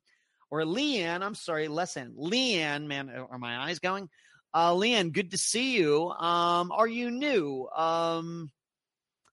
[0.51, 1.23] or Leanne.
[1.23, 2.15] I'm sorry, Les Ann.
[2.19, 4.09] Leanne, man, are my eyes going?
[4.53, 6.09] Uh, Leanne, good to see you.
[6.11, 7.69] Um, are you new?
[7.75, 8.51] Um,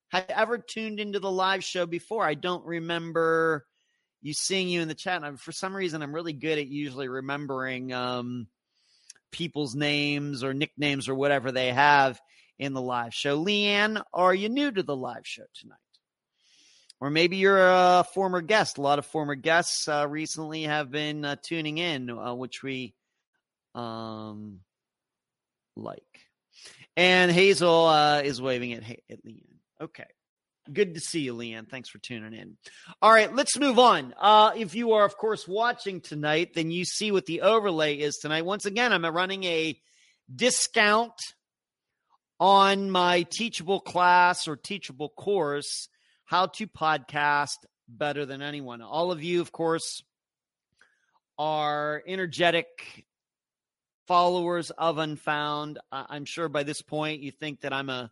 [0.09, 2.25] had ever tuned into the live show before?
[2.25, 3.65] I don't remember
[4.21, 5.23] you seeing you in the chat.
[5.23, 8.47] And for some reason, I'm really good at usually remembering um,
[9.31, 12.19] people's names or nicknames or whatever they have
[12.57, 13.43] in the live show.
[13.43, 15.77] Leanne, are you new to the live show tonight?
[17.01, 18.77] Or maybe you're a former guest.
[18.77, 22.95] A lot of former guests uh, recently have been uh, tuning in, uh, which we
[23.75, 24.61] um,
[25.75, 26.01] like.
[26.95, 29.59] And Hazel uh, is waving at, at Leanne.
[29.81, 30.05] Okay.
[30.71, 31.69] Good to see you, Leanne.
[31.69, 32.57] Thanks for tuning in.
[32.99, 34.15] All right, let's move on.
[34.19, 38.17] Uh, if you are, of course, watching tonight, then you see what the overlay is
[38.17, 38.45] tonight.
[38.45, 39.79] Once again, I'm running a
[40.33, 41.13] discount
[42.39, 45.87] on my teachable class or teachable course,
[46.27, 47.57] How to Podcast
[47.87, 48.81] Better Than Anyone.
[48.81, 50.01] All of you, of course,
[51.37, 53.05] are energetic
[54.07, 55.77] followers of Unfound.
[55.91, 58.09] I'm sure by this point you think that I'm a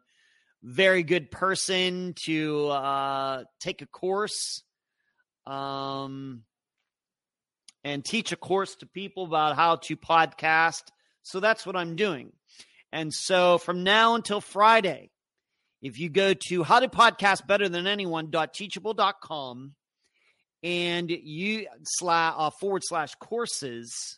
[0.61, 4.61] very good person to uh, take a course
[5.47, 6.43] um,
[7.83, 10.83] and teach a course to people about how to podcast.
[11.23, 12.31] So that's what I'm doing.
[12.91, 15.09] And so from now until Friday,
[15.83, 19.75] if you go to how to podcast better than anyone.teachable.com
[20.63, 24.17] and you slash uh, forward slash courses,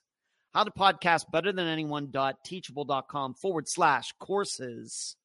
[0.54, 5.18] how to podcast better than anyone.teachable.com forward slash courses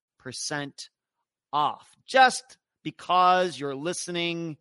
[1.56, 4.58] off just because you're listening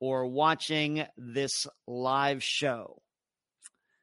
[0.00, 3.00] or watching this live show.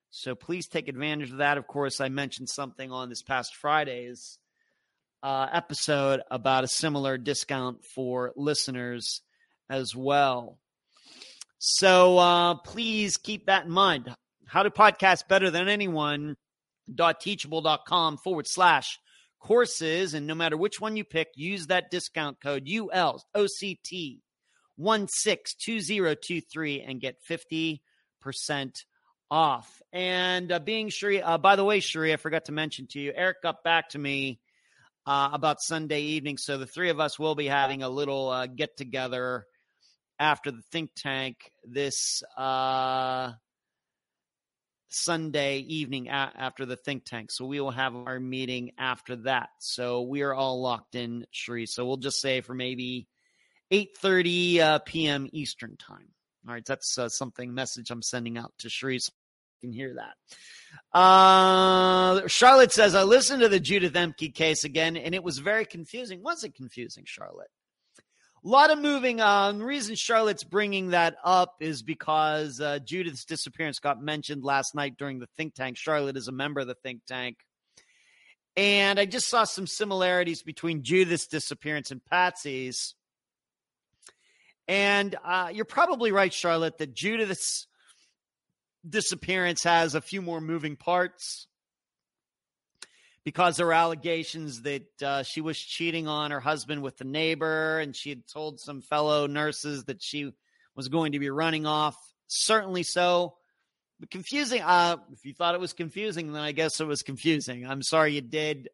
[0.10, 1.58] So please take advantage of that.
[1.58, 4.40] Of course, I mentioned something on this past Friday's
[5.22, 9.22] uh, episode about a similar discount for listeners
[9.70, 10.58] as well.
[11.58, 14.16] So uh, please keep that in mind.
[14.46, 16.38] How to podcast better than anyone.
[16.92, 18.98] Dot Teachable.com forward slash
[19.40, 20.14] courses.
[20.14, 24.20] And no matter which one you pick, use that discount code ULOCT
[24.78, 27.80] 162023 and get 50%
[29.32, 29.82] off.
[29.92, 33.12] And uh, being Sheree, uh, by the way, Sheree, I forgot to mention to you,
[33.16, 34.40] Eric got back to me
[35.06, 36.38] uh, about Sunday evening.
[36.38, 39.46] So the three of us will be having a little uh, get together
[40.20, 43.32] after the think tank this uh,
[44.90, 47.32] Sunday evening a- after the think tank.
[47.32, 49.50] So we will have our meeting after that.
[49.60, 51.68] So we are all locked in, Sheree.
[51.68, 53.08] So we'll just say for maybe
[53.72, 55.28] 8:30 uh, p.m.
[55.32, 56.10] Eastern time.
[56.48, 59.02] All right, that's uh, something message I'm sending out to Sheree.
[59.02, 59.12] So
[59.62, 60.98] can hear that.
[60.98, 65.66] Uh, Charlotte says, I listened to the Judith Emke case again, and it was very
[65.66, 66.24] confusing.
[66.24, 67.50] Was it confusing, Charlotte?
[68.44, 69.58] A lot of moving on.
[69.60, 74.96] The reason Charlotte's bringing that up is because uh, Judith's disappearance got mentioned last night
[74.98, 75.76] during the think tank.
[75.76, 77.36] Charlotte is a member of the think tank.
[78.56, 82.96] And I just saw some similarities between Judith's disappearance and Patsy's.
[84.70, 87.68] And uh, you're probably right, Charlotte, that Judith's
[88.88, 91.48] disappearance has a few more moving parts
[93.24, 97.80] because there were allegations that uh, she was cheating on her husband with the neighbor,
[97.80, 100.32] and she had told some fellow nurses that she
[100.76, 101.96] was going to be running off.
[102.28, 103.36] Certainly so.
[104.00, 104.62] But confusing.
[104.62, 107.66] Uh, if you thought it was confusing, then I guess it was confusing.
[107.66, 108.70] I'm sorry you did.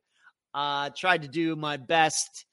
[0.53, 2.45] Uh, tried to do my best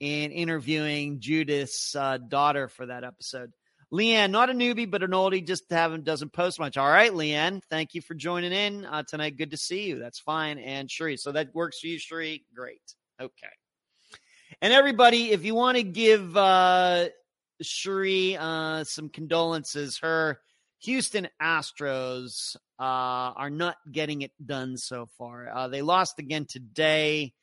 [0.00, 3.52] in interviewing Judith's uh, daughter for that episode.
[3.92, 6.78] Leanne, not a newbie, but an oldie, just haven't doesn't post much.
[6.78, 9.36] All right, Leanne, thank you for joining in uh, tonight.
[9.36, 9.98] Good to see you.
[9.98, 10.58] That's fine.
[10.58, 12.42] And Sheree, so that works for you, Sheree.
[12.54, 12.80] Great.
[13.20, 13.48] Okay.
[14.62, 17.08] And everybody, if you want to give uh,
[17.62, 20.40] Sheree uh, some condolences, her
[20.80, 22.82] Houston Astros uh,
[23.36, 25.48] are not getting it done so far.
[25.54, 27.34] Uh, they lost again today,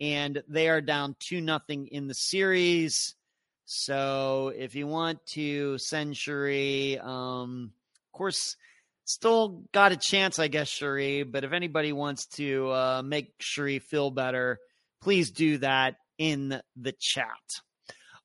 [0.00, 3.14] and they are down two nothing in the series.
[3.70, 7.70] So if you want to Sheree, um,
[8.06, 8.56] of course,
[9.04, 11.22] still got a chance, I guess, Cherie.
[11.22, 14.58] But if anybody wants to uh, make Cherie feel better,
[15.02, 17.26] please do that in the chat.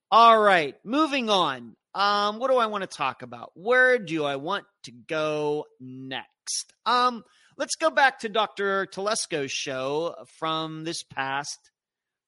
[0.09, 1.75] All right, moving on.
[1.93, 3.51] Um, what do I want to talk about?
[3.53, 6.71] Where do I want to go next?
[6.85, 7.25] Um,
[7.57, 8.85] let's go back to Dr.
[8.85, 11.59] Telesco's show from this past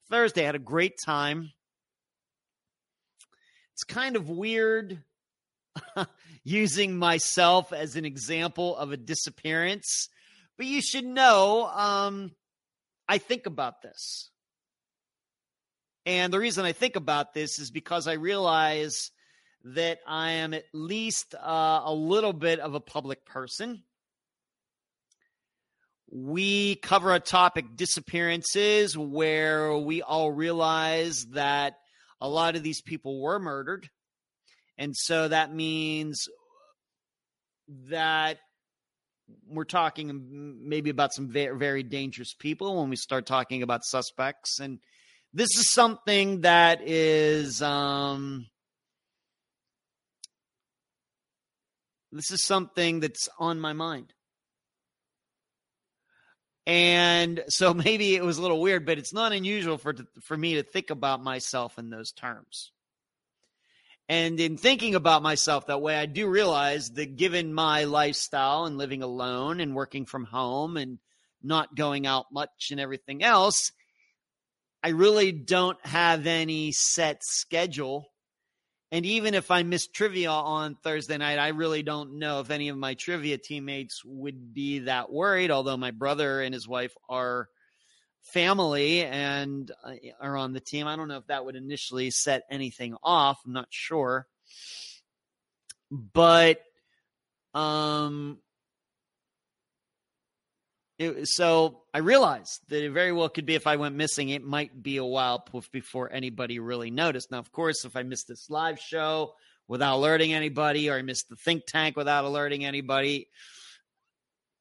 [0.09, 0.43] Thursday.
[0.43, 1.53] I had a great time.
[3.75, 5.03] It's kind of weird
[6.45, 10.07] using myself as an example of a disappearance,
[10.55, 12.31] but you should know um,
[13.09, 14.29] I think about this.
[16.05, 19.11] And the reason I think about this is because I realize
[19.65, 23.83] that I am at least uh, a little bit of a public person.
[26.09, 31.79] We cover a topic disappearances where we all realize that
[32.21, 33.89] a lot of these people were murdered.
[34.77, 36.27] And so that means
[37.89, 38.37] that
[39.47, 44.59] we're talking maybe about some very, very dangerous people when we start talking about suspects.
[44.59, 44.79] And
[45.33, 48.47] this is something that is um,
[52.15, 54.13] This is something that's on my mind.
[56.65, 60.55] And so maybe it was a little weird, but it's not unusual for for me
[60.55, 62.71] to think about myself in those terms.
[64.07, 68.77] And in thinking about myself that way, I do realize that given my lifestyle and
[68.77, 70.99] living alone and working from home and
[71.41, 73.71] not going out much and everything else,
[74.83, 78.11] I really don't have any set schedule
[78.95, 82.69] and even if I miss trivia on Thursday night, I really don't know if any
[82.69, 87.49] of my trivia teammates would be that worried, although my brother and his wife are
[88.21, 90.87] family and uh, are on the team.
[90.87, 93.41] I don't know if that would initially set anything off.
[93.45, 94.27] I'm not sure.
[95.91, 96.61] But
[97.53, 98.37] um
[100.97, 104.43] it, so I realized that it very well could be if I went missing, it
[104.43, 107.31] might be a while before anybody really noticed.
[107.31, 109.33] Now, of course, if I missed this live show
[109.67, 113.27] without alerting anybody, or I missed the think tank without alerting anybody,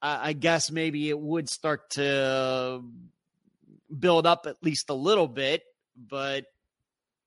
[0.01, 2.83] I, I guess maybe it would start to
[3.97, 5.63] build up at least a little bit.
[5.95, 6.45] But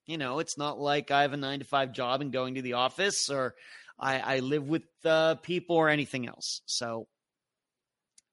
[0.05, 2.63] you know, it's not like I have a nine to five job and going to
[2.63, 3.55] the office, or
[3.99, 6.61] I, I live with uh, people or anything else.
[6.67, 7.09] So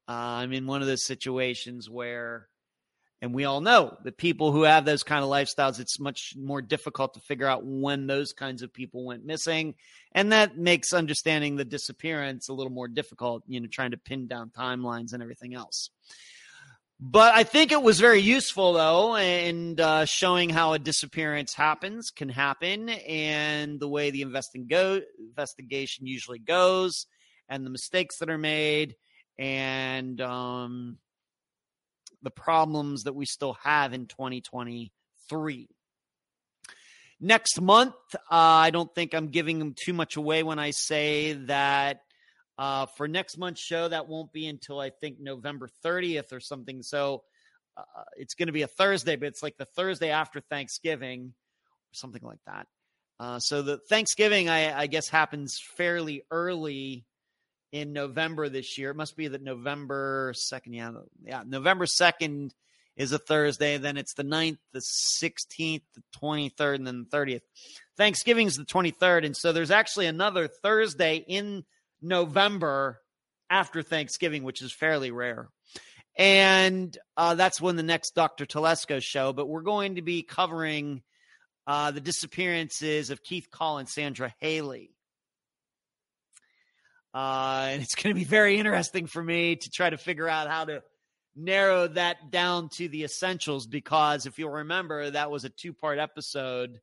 [0.08, 2.48] uh, I'm in one of those situations where,
[3.22, 6.62] and we all know that people who have those kind of lifestyles, it's much more
[6.62, 9.76] difficult to figure out when those kinds of people went missing.
[10.12, 14.28] And that makes understanding the disappearance a little more difficult, you know, trying to pin
[14.28, 15.90] down timelines and everything else.
[17.00, 22.10] But I think it was very useful, though, and uh, showing how a disappearance happens,
[22.10, 27.06] can happen, and the way the investing go- investigation usually goes,
[27.50, 28.96] and the mistakes that are made,
[29.38, 30.98] and um,
[32.22, 35.70] the problems that we still have in 2023.
[37.22, 41.34] Next month, uh, I don't think I'm giving them too much away when I say
[41.34, 42.02] that
[42.58, 46.84] uh, for next month's show, that won't be until I think November 30th or something.
[46.84, 47.24] So
[47.78, 51.34] uh, it's going to be a Thursday, but it's like the Thursday after Thanksgiving
[51.92, 52.68] or something like that.
[53.20, 57.06] Uh, so the Thanksgiving, I, I, guess, happens fairly early
[57.72, 58.92] in November this year.
[58.92, 60.62] It must be that November 2nd.
[60.68, 60.92] Yeah,
[61.24, 62.52] yeah, November 2nd
[62.96, 63.78] is a Thursday.
[63.78, 64.82] Then it's the 9th, the
[65.22, 67.42] 16th, the 23rd, and then the 30th.
[67.98, 69.26] Thanksgiving's the 23rd.
[69.26, 71.64] And so there's actually another Thursday in
[72.02, 73.02] November
[73.50, 75.50] after Thanksgiving, which is fairly rare.
[76.18, 78.46] And uh, that's when the next Dr.
[78.46, 81.02] Telesco show, but we're going to be covering
[81.68, 84.95] uh, the disappearances of Keith Call and Sandra Hailey.
[87.16, 90.50] Uh, and it's going to be very interesting for me to try to figure out
[90.50, 90.84] how to
[91.36, 95.98] narrow that down to the essentials because if you'll remember, that was a two part
[95.98, 96.82] episode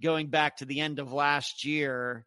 [0.00, 2.24] going back to the end of last year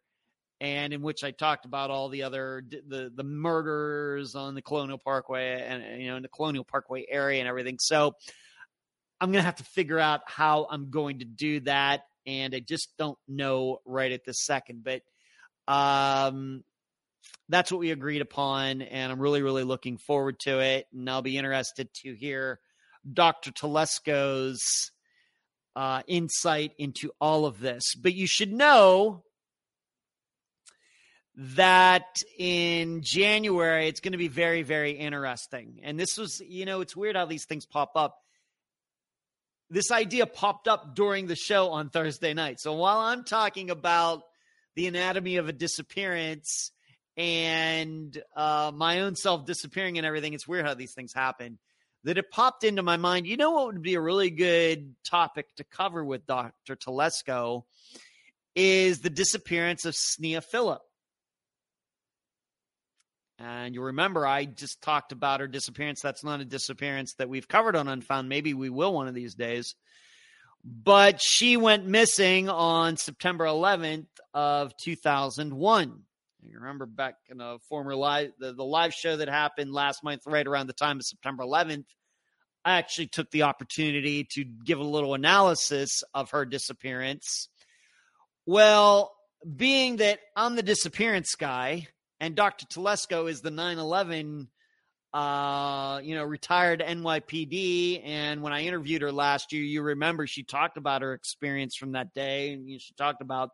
[0.60, 4.98] and in which I talked about all the other the the murders on the Colonial
[4.98, 7.76] Parkway and you know in the Colonial Parkway area and everything.
[7.78, 8.14] So
[9.20, 12.96] I'm gonna have to figure out how I'm going to do that, and I just
[12.96, 14.82] don't know right at this second.
[14.82, 15.02] But
[15.68, 16.64] um,
[17.48, 20.86] that's what we agreed upon, and I'm really, really looking forward to it.
[20.92, 22.58] And I'll be interested to hear
[23.10, 23.52] Dr.
[23.52, 24.90] Telesco's
[25.76, 27.94] uh, insight into all of this.
[27.94, 29.22] But you should know
[31.36, 35.80] that in January it's going to be very, very interesting.
[35.82, 38.16] And this was, you know, it's weird how these things pop up.
[39.68, 42.58] This idea popped up during the show on Thursday night.
[42.60, 44.22] So while I'm talking about
[44.76, 46.70] the anatomy of a disappearance
[47.16, 50.34] and uh, my own self disappearing and everything.
[50.34, 51.58] It's weird how these things happen.
[52.04, 53.26] That it popped into my mind.
[53.26, 56.76] You know what would be a really good topic to cover with Dr.
[56.76, 57.64] Telesco
[58.54, 60.82] is the disappearance of Sneha Philip.
[63.38, 66.00] And you remember, I just talked about her disappearance.
[66.00, 68.28] That's not a disappearance that we've covered on Unfound.
[68.28, 69.74] Maybe we will one of these days.
[70.64, 76.02] But she went missing on September 11th of 2001.
[76.42, 80.22] You remember back in a former live the, the live show that happened last month,
[80.26, 81.86] right around the time of September 11th.
[82.64, 87.48] I actually took the opportunity to give a little analysis of her disappearance.
[88.44, 89.12] Well,
[89.56, 91.88] being that I'm the disappearance guy,
[92.20, 92.66] and Dr.
[92.66, 94.48] Telesco is the 9/11
[95.16, 98.02] uh, you know, retired NYPD.
[98.04, 101.92] And when I interviewed her last year, you remember she talked about her experience from
[101.92, 102.52] that day.
[102.52, 103.50] And she talked about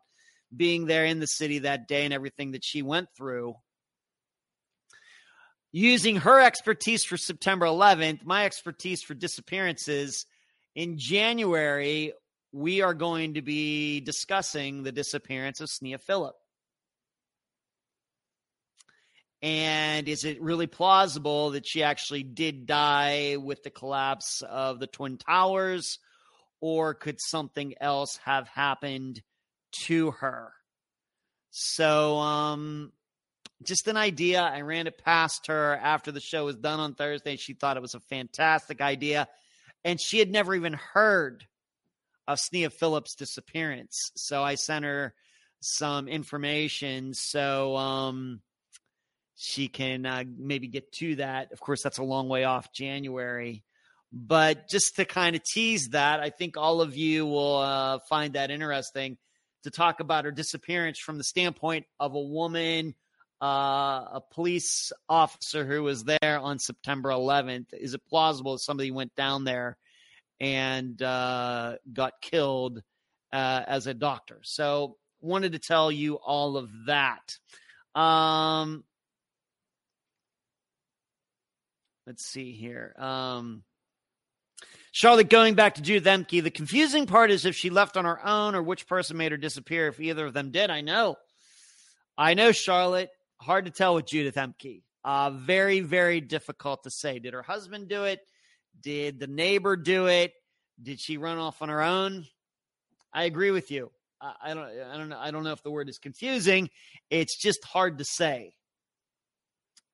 [0.55, 3.55] being there in the city that day and everything that she went through.
[5.71, 10.25] Using her expertise for September 11th, my expertise for disappearances,
[10.75, 12.13] in January,
[12.51, 16.35] we are going to be discussing the disappearance of Sneha Philip.
[19.41, 24.87] And is it really plausible that she actually did die with the collapse of the
[24.87, 25.99] Twin Towers?
[26.61, 29.21] Or could something else have happened
[29.85, 30.53] to her?
[31.51, 32.91] So, um,
[33.63, 34.41] just an idea.
[34.41, 37.35] I ran it past her after the show was done on Thursday.
[37.35, 39.27] She thought it was a fantastic idea.
[39.85, 41.45] And she had never even heard
[42.27, 44.11] of Sneha Philip's disappearance.
[44.15, 45.13] So I sent her
[45.59, 47.13] some information.
[47.13, 48.41] So, um,
[49.35, 51.51] she can uh, maybe get to that.
[51.51, 53.63] Of course, that's a long way off January.
[54.11, 58.33] But just to kind of tease that, I think all of you will uh, find
[58.33, 59.17] that interesting
[59.63, 62.95] to talk about her disappearance from the standpoint of a woman,
[63.41, 63.45] uh,
[64.13, 67.67] a police officer who was there on September 11th.
[67.73, 69.77] Is it plausible that somebody went down there
[70.39, 72.81] and uh, got killed
[73.31, 74.39] uh, as a doctor?
[74.43, 77.37] So, wanted to tell you all of that.
[77.95, 78.83] Um,
[82.05, 82.93] let's see here.
[82.97, 83.63] Um,
[84.95, 88.23] Charlotte, going back to Judith Emke, the confusing part is if she left on her
[88.23, 89.87] own or which person made her disappear.
[89.87, 91.15] If either of them did, I know.
[92.15, 93.09] I know, Charlotte.
[93.41, 94.83] Hard to tell with Judith Emke.
[95.03, 97.17] Uh, very, very difficult to say.
[97.17, 98.19] Did her husband do it?
[98.83, 100.31] Did the neighbor do it?
[100.79, 102.27] Did she run off on her own?
[103.11, 103.89] I agree with you.
[104.21, 104.63] I, I don't.
[104.63, 105.19] I don't know.
[105.19, 106.69] I don't know if the word is confusing.
[107.09, 108.53] It's just hard to say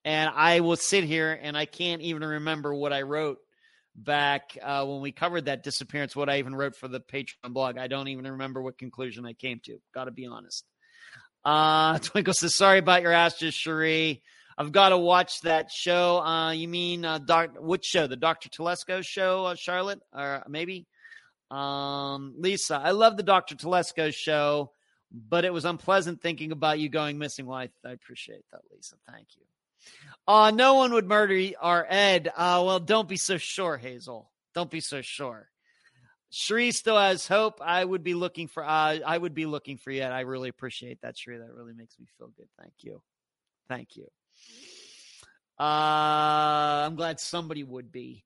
[0.05, 3.39] and I will sit here and I can't even remember what I wrote
[3.95, 6.15] back uh, when we covered that disappearance.
[6.15, 9.33] What I even wrote for the Patreon blog, I don't even remember what conclusion I
[9.33, 9.79] came to.
[9.93, 10.65] Got to be honest.
[11.43, 14.21] Uh, Twinkle says, "Sorry about your ashes, Cherie.
[14.57, 16.19] I've got to watch that show.
[16.19, 18.07] Uh, you mean uh, doc- which show?
[18.07, 20.85] The Doctor Telesco show, uh, Charlotte, or maybe
[21.49, 22.79] um, Lisa.
[22.83, 24.71] I love the Doctor Telesco show."
[25.11, 27.47] But it was unpleasant thinking about you going missing.
[27.47, 28.95] Well, I, I appreciate that, Lisa.
[29.11, 29.43] Thank you.
[30.27, 32.27] Uh, no one would murder our Ed.
[32.27, 34.29] Uh, well, don't be so sure, Hazel.
[34.53, 35.49] Don't be so sure.
[36.31, 37.59] Sheree still has hope.
[37.61, 38.63] I would be looking for.
[38.63, 40.11] Uh, I would be looking for yet.
[40.11, 41.39] I really appreciate that, Sheree.
[41.39, 42.47] That really makes me feel good.
[42.59, 43.01] Thank you.
[43.67, 44.07] Thank you.
[45.59, 48.23] Uh, I'm glad somebody would be.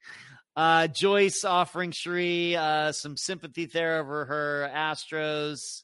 [0.55, 5.82] Uh, Joyce offering Sheree uh, some sympathy there over her Astros.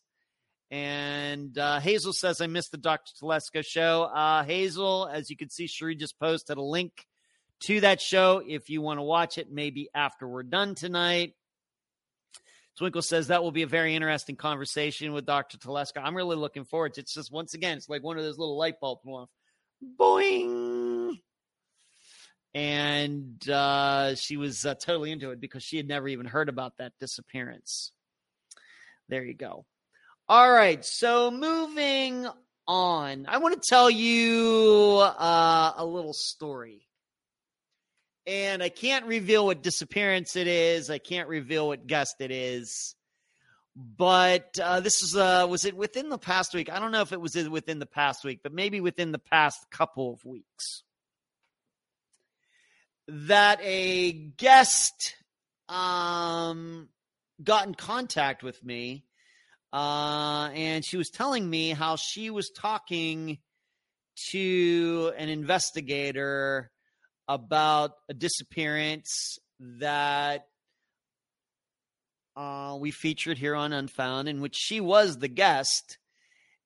[0.72, 3.12] And uh, Hazel says, I missed the Dr.
[3.20, 4.04] Telesco show.
[4.04, 7.06] Uh, Hazel, as you can see, Cherie just posted a link
[7.62, 11.34] to that show if you want to watch it, maybe after we're done tonight.
[12.78, 15.58] Twinkle says that will be a very interesting conversation with Dr.
[15.58, 16.02] Telesco.
[16.02, 17.04] I'm really looking forward to it.
[17.04, 19.30] It's just, once again, it's like one of those little light bulbs going off.
[20.00, 21.20] Boing!
[22.54, 26.78] And uh, she was uh, totally into it because she had never even heard about
[26.78, 27.92] that disappearance.
[29.10, 29.66] There you go.
[30.32, 32.28] All right, so moving
[32.68, 36.86] on, I want to tell you uh, a little story.
[38.28, 40.92] And I can't reveal what disappearance it is.
[40.92, 42.94] I can't reveal what guest it is.
[43.76, 46.72] But uh, this is uh, was it within the past week?
[46.72, 49.58] I don't know if it was within the past week, but maybe within the past
[49.72, 50.84] couple of weeks.
[53.08, 55.16] That a guest
[55.68, 56.90] um,
[57.44, 59.06] got in contact with me
[59.72, 63.38] uh, and she was telling me how she was talking
[64.32, 66.72] to an investigator
[67.28, 70.48] about a disappearance that
[72.36, 75.98] uh, we featured here on Unfound, in which she was the guest.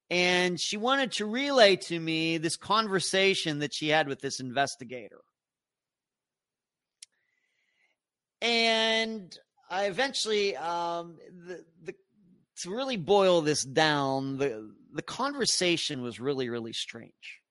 [0.10, 5.22] And she wanted to relay to me this conversation that she had with this investigator.
[8.42, 9.36] And
[9.70, 11.96] I eventually, um, the, the,
[12.62, 17.42] to really boil this down, the, the conversation was really, really strange.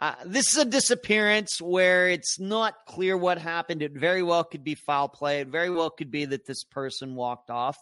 [0.00, 3.82] Uh, this is a disappearance where it's not clear what happened.
[3.82, 5.40] It very well could be foul play.
[5.40, 7.76] It very well could be that this person walked off.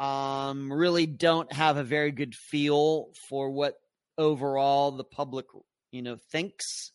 [0.00, 3.74] Um, really don't have a very good feel for what
[4.16, 5.46] overall the public,
[5.92, 6.92] you know, thinks.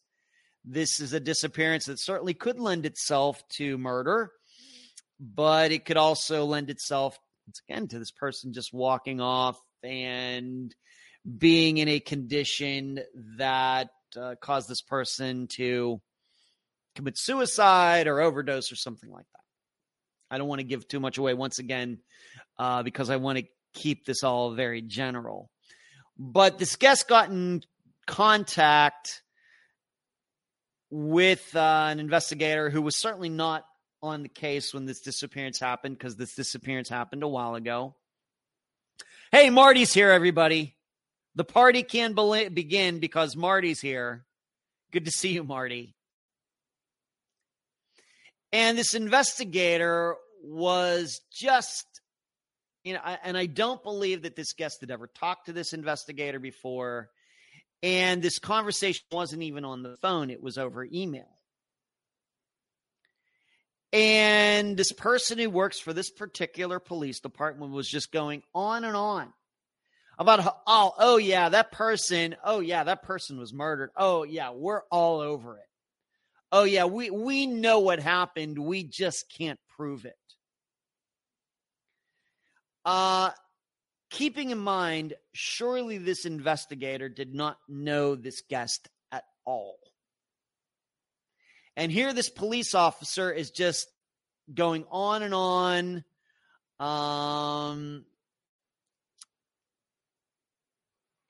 [0.66, 4.32] This is a disappearance that certainly could lend itself to murder,
[5.20, 7.18] but it could also lend itself,
[7.48, 10.74] once again, to this person just walking off and
[11.38, 13.00] being in a condition
[13.38, 13.90] that
[14.20, 16.02] uh, caused this person to
[16.96, 20.34] commit suicide or overdose or something like that.
[20.34, 22.00] I don't want to give too much away once again
[22.58, 25.50] uh, because I want to keep this all very general.
[26.18, 27.62] But this guest got in
[28.06, 29.22] contact
[30.90, 33.66] with uh, an investigator who was certainly not
[34.04, 37.96] on the case when this disappearance happened because this disappearance happened a while ago.
[39.32, 40.76] Hey, Marty's here, everybody.
[41.36, 44.26] The party can be- begin because Marty's here.
[44.92, 45.96] Good to see you, Marty.
[48.52, 51.88] And this investigator was just,
[52.84, 56.40] you know, and I don't believe that this guest had ever talked to this investigator
[56.40, 57.10] before.
[57.82, 61.33] And this conversation wasn't even on the phone, it was over email.
[63.94, 68.98] And this person who works for this particular police department was just going on and
[68.98, 69.32] on
[70.18, 73.92] about how, oh oh yeah that person oh yeah that person was murdered.
[73.96, 75.70] Oh yeah we're all over it.
[76.52, 78.58] Oh yeah we we know what happened.
[78.58, 80.16] We just can't prove it.
[82.84, 83.30] Uh
[84.10, 89.78] keeping in mind surely this investigator did not know this guest at all
[91.76, 93.88] and here this police officer is just
[94.54, 96.04] going on and on
[96.80, 98.06] um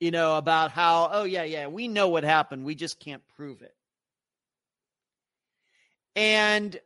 [0.04, 2.64] you know, about how, oh, yeah, yeah, we know what happened.
[2.66, 3.74] We just can't prove it.
[6.14, 6.78] And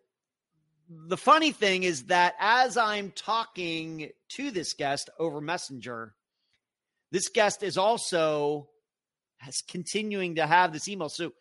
[0.89, 6.15] the funny thing is that as I'm talking to this guest over Messenger,
[7.11, 8.69] this guest is also
[9.39, 11.09] has continuing to have this email.
[11.09, 11.33] So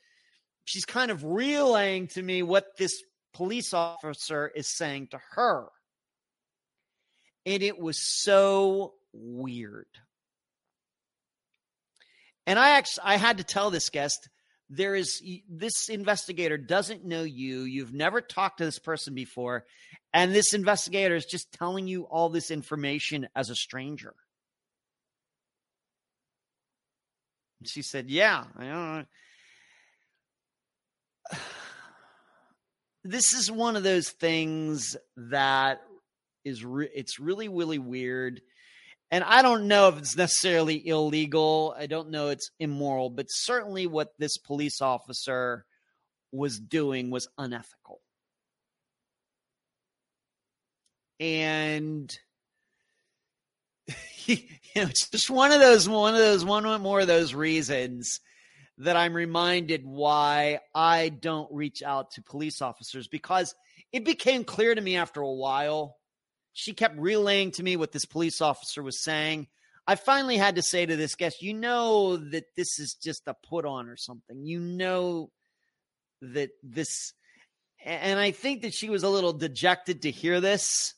[0.67, 3.01] she's kind of relaying to me what this
[3.33, 5.67] police officer is saying to her.
[7.45, 9.87] And it was so weird.
[12.45, 14.27] And I actually I had to tell this guest
[14.69, 17.61] there is this investigator doesn't know you.
[17.61, 19.65] You've never talked to this person before,
[20.13, 24.13] and this investigator is just telling you all this information as a stranger.
[27.63, 29.05] She said, "Yeah, I don't know."
[33.03, 35.81] This is one of those things that
[36.43, 38.41] is re- it's really really weird
[39.09, 41.73] and I don't know if it's necessarily illegal.
[41.77, 45.65] I don't know it's immoral, but certainly what this police officer
[46.33, 48.01] was doing was unethical.
[51.21, 52.13] And
[54.25, 54.37] you
[54.75, 58.19] know, it's just one of those one of those one more of those reasons
[58.79, 63.55] that I'm reminded why I don't reach out to police officers because
[63.91, 65.97] it became clear to me after a while
[66.57, 69.45] she kept relaying to me what this police officer was saying.
[69.85, 73.35] I finally had to say to this guest, you know that this is just a
[73.47, 74.43] put on or something.
[74.43, 75.29] You know
[76.23, 77.13] that this,
[77.85, 80.95] and I think that she was a little dejected to hear this.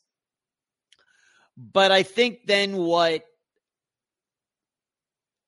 [1.58, 3.26] But I think then what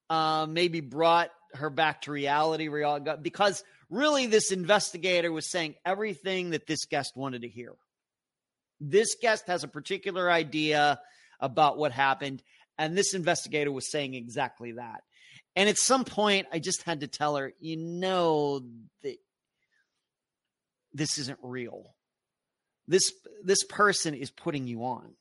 [0.10, 2.70] uh, maybe brought her back to reality
[3.22, 7.74] because really this investigator was saying everything that this guest wanted to hear.
[8.80, 11.00] This guest has a particular idea
[11.40, 12.42] about what happened,
[12.78, 15.04] and this investigator was saying exactly that.
[15.56, 18.62] And at some point, I just had to tell her, you know
[19.04, 19.18] that
[20.94, 21.94] this isn't real.
[22.88, 25.14] This this person is putting you on.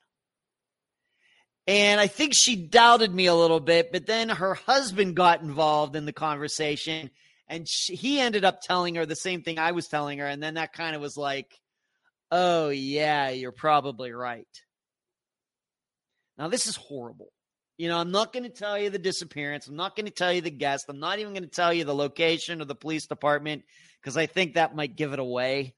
[1.70, 5.94] And I think she doubted me a little bit, but then her husband got involved
[5.94, 7.10] in the conversation
[7.46, 10.26] and she, he ended up telling her the same thing I was telling her.
[10.26, 11.60] And then that kind of was like,
[12.32, 14.48] Oh, yeah, you're probably right.
[16.36, 17.32] Now, this is horrible.
[17.78, 19.68] You know, I'm not going to tell you the disappearance.
[19.68, 20.86] I'm not going to tell you the guest.
[20.88, 23.62] I'm not even going to tell you the location of the police department
[24.02, 25.76] because I think that might give it away.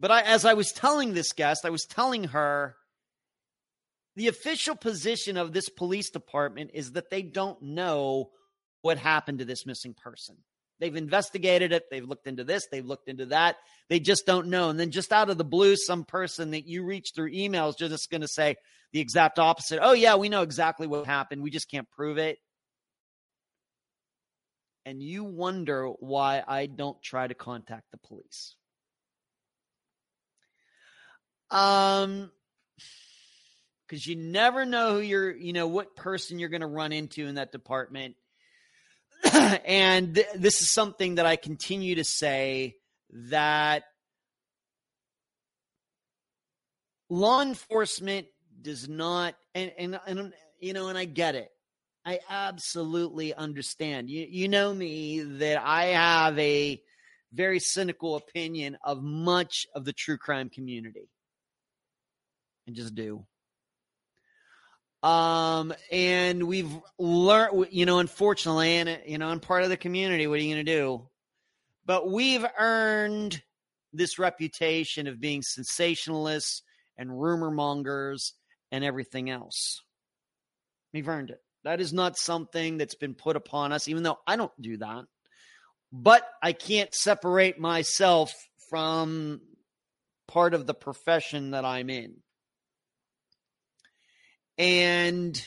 [0.00, 2.76] But I, as I was telling this guest, I was telling her
[4.16, 8.30] the official position of this police department is that they don't know
[8.82, 10.36] what happened to this missing person.
[10.80, 11.84] They've investigated it.
[11.90, 12.68] They've looked into this.
[12.70, 13.56] They've looked into that.
[13.88, 14.70] They just don't know.
[14.70, 18.10] And then just out of the blue, some person that you reach through emails just
[18.10, 18.56] going to say
[18.92, 19.80] the exact opposite.
[19.82, 21.42] Oh, yeah, we know exactly what happened.
[21.42, 22.38] We just can't prove it.
[24.86, 28.54] And you wonder why I don't try to contact the police.
[31.50, 32.30] Um,
[33.86, 37.26] because you never know who you're, you know, what person you're going to run into
[37.26, 38.16] in that department.
[39.32, 42.76] and th- this is something that I continue to say
[43.30, 43.84] that
[47.08, 48.26] law enforcement
[48.60, 51.50] does not, and, and, and, you know, and I get it.
[52.04, 54.10] I absolutely understand.
[54.10, 56.80] You, you know me that I have a
[57.32, 61.08] very cynical opinion of much of the true crime community.
[62.68, 63.24] I just do.
[65.02, 70.26] Um, and we've learned, you know, unfortunately, and you know, I'm part of the community.
[70.26, 71.08] What are you going to do?
[71.86, 73.42] But we've earned
[73.92, 76.62] this reputation of being sensationalists
[76.98, 78.34] and rumor mongers
[78.70, 79.82] and everything else.
[80.92, 81.40] We've earned it.
[81.64, 85.04] That is not something that's been put upon us, even though I don't do that.
[85.90, 88.32] But I can't separate myself
[88.68, 89.40] from
[90.26, 92.16] part of the profession that I'm in.
[94.58, 95.40] And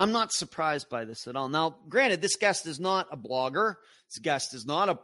[0.00, 1.48] I'm not surprised by this at all.
[1.48, 3.76] Now, granted, this guest is not a blogger.
[4.10, 4.98] This guest is not a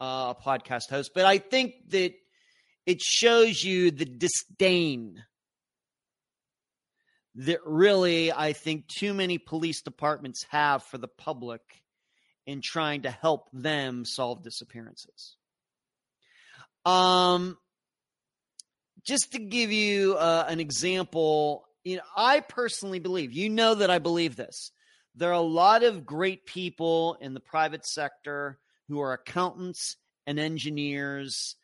[0.00, 2.12] uh, a podcast host, but I think that
[2.84, 5.24] it shows you the disdain
[7.36, 11.62] that really I think too many police departments have for the public
[12.46, 15.36] in trying to help them solve disappearances.
[16.84, 17.56] Um,
[19.04, 23.90] just to give you uh, an example, you know, I personally believe, you know that
[23.90, 24.72] I believe this.
[25.14, 29.96] There are a lot of great people in the private sector who are accountants
[30.26, 31.56] and engineers,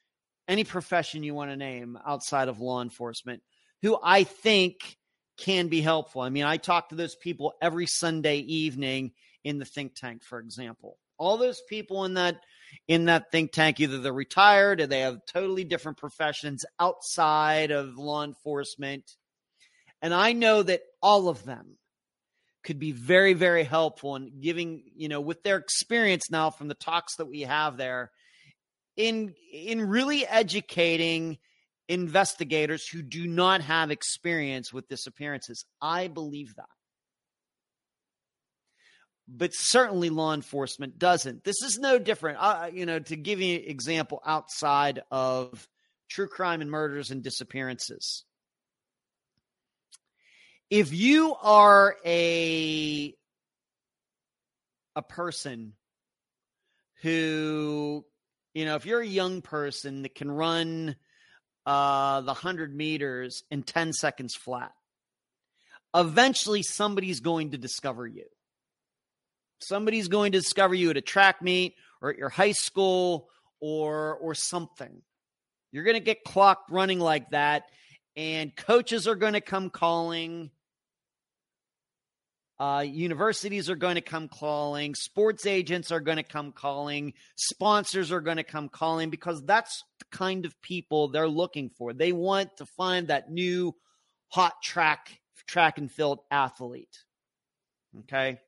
[0.47, 3.43] any profession you want to name outside of law enforcement,
[3.83, 4.99] who I think
[5.39, 6.21] can be helpful.
[6.21, 9.13] I mean, I talk to those people every Sunday evening
[9.43, 10.99] in the think tank, for example.
[11.19, 12.41] All those people in that
[12.89, 17.97] in that think tank, either they're retired or they have totally different professions outside of
[17.97, 19.05] law enforcement.
[20.03, 21.77] And I know that all of them
[22.65, 26.75] could be very, very helpful in giving, you know, with their experience now from the
[26.75, 28.11] talks that we have there
[28.97, 31.39] in in really educating
[31.89, 35.65] investigators who do not have experience with disappearances.
[35.81, 36.69] I believe that
[39.37, 41.45] but certainly law enforcement doesn't.
[41.45, 42.39] This is no different.
[42.41, 45.69] Uh, you know, to give you an example outside of
[46.09, 48.25] true crime and murders and disappearances.
[50.69, 53.15] If you are a
[54.97, 55.75] a person
[57.03, 58.05] who,
[58.55, 60.97] you know, if you're a young person that can run
[61.65, 64.73] uh, the 100 meters in 10 seconds flat,
[65.95, 68.27] eventually somebody's going to discover you
[69.61, 73.29] Somebody's going to discover you at a track meet or at your high school
[73.61, 75.03] or or something.
[75.73, 77.65] You're going to get clocked running like that
[78.17, 80.51] and coaches are going to come calling
[82.59, 88.13] uh, universities are going to come calling, sports agents are going to come calling, sponsors
[88.13, 91.95] are going to come calling because that's the kind of people they're looking for.
[91.95, 93.75] They want to find that new
[94.29, 96.99] hot track track and field athlete.
[98.01, 98.39] Okay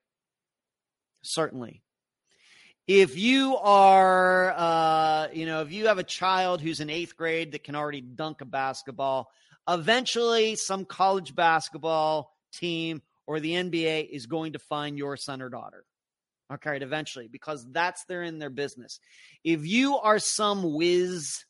[1.22, 1.82] certainly.
[2.86, 7.52] If you are, uh, you know, if you have a child who's in eighth grade
[7.52, 9.30] that can already dunk a basketball,
[9.68, 15.48] eventually some college basketball team or the NBA is going to find your son or
[15.48, 15.84] daughter.
[16.52, 19.00] Okay, eventually, because that's they're in their business.
[19.42, 21.44] If you are some whiz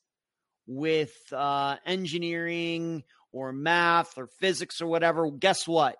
[0.67, 3.03] with uh, engineering
[3.33, 5.97] or math or physics or whatever, guess what?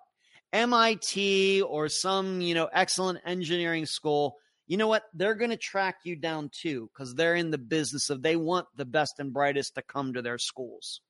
[0.53, 4.37] MIT or some, you know, excellent engineering school,
[4.67, 5.03] you know what?
[5.13, 8.67] They're going to track you down too because they're in the business of they want
[8.75, 11.01] the best and brightest to come to their schools.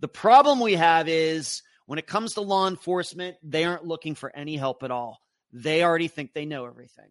[0.00, 4.34] The problem we have is when it comes to law enforcement, they aren't looking for
[4.34, 5.20] any help at all.
[5.52, 7.08] They already think they know everything.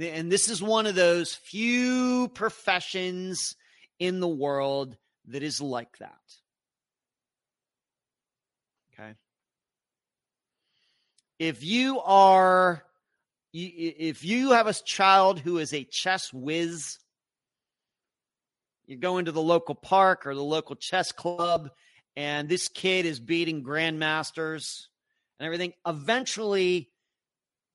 [0.00, 3.56] And this is one of those few professions
[3.98, 4.96] in the world
[5.28, 6.12] that is like that.
[8.98, 9.14] Okay.
[11.38, 12.84] If you are,
[13.52, 16.98] if you have a child who is a chess whiz,
[18.86, 21.70] you go into the local park or the local chess club,
[22.16, 24.86] and this kid is beating grandmasters
[25.40, 25.72] and everything.
[25.86, 26.90] Eventually,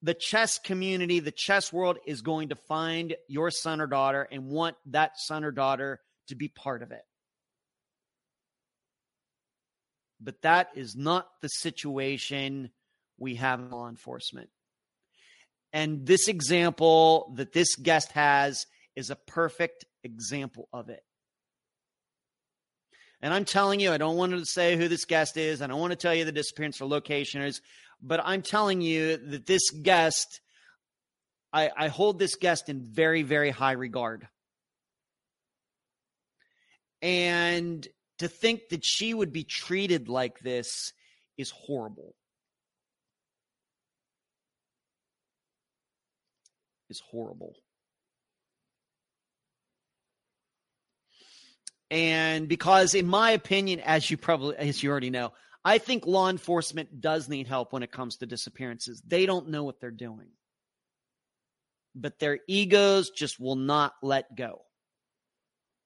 [0.01, 4.45] the chess community, the chess world is going to find your son or daughter and
[4.45, 7.01] want that son or daughter to be part of it.
[10.20, 12.72] But that is not the situation
[13.17, 14.49] we have in law enforcement.
[15.72, 18.65] And this example that this guest has
[18.95, 21.03] is a perfect example of it.
[23.22, 25.61] And I'm telling you, I don't want to say who this guest is.
[25.61, 27.61] I don't want to tell you the disappearance or location is,
[28.01, 30.39] but I'm telling you that this guest,
[31.51, 34.28] I, I hold this guest in very, very high regard.
[37.01, 37.88] And
[38.20, 40.93] to think that she would be treated like this
[41.38, 42.15] is horrible.
[46.89, 47.55] Is horrible.
[51.91, 56.30] And because, in my opinion, as you probably, as you already know, I think law
[56.30, 59.01] enforcement does need help when it comes to disappearances.
[59.05, 60.30] They don't know what they're doing,
[61.95, 64.61] but their egos just will not let go.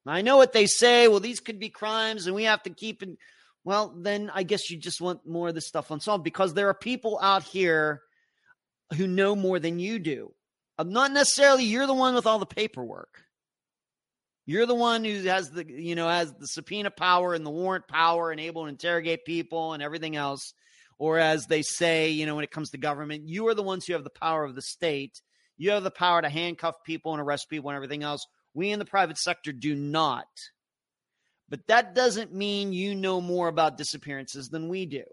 [0.06, 1.08] I know what they say.
[1.08, 3.18] Well, these could be crimes and we have to keep it.
[3.64, 6.74] Well, then I guess you just want more of this stuff unsolved because there are
[6.74, 8.01] people out here
[8.97, 10.34] who know more than you do.
[10.78, 13.24] Uh, not necessarily you're the one with all the paperwork.
[14.45, 17.88] You're the one who has the, you know, has the subpoena power and the warrant
[17.88, 20.54] power and able to interrogate people and everything else.
[20.99, 23.86] Or as they say, you know, when it comes to government, you are the ones
[23.86, 25.22] who have the power of the state.
[25.58, 28.26] You have the power to handcuff people and arrest people and everything else.
[28.54, 30.28] We in the private sector do not.
[31.49, 35.04] But that doesn't mean you know more about disappearances than we do.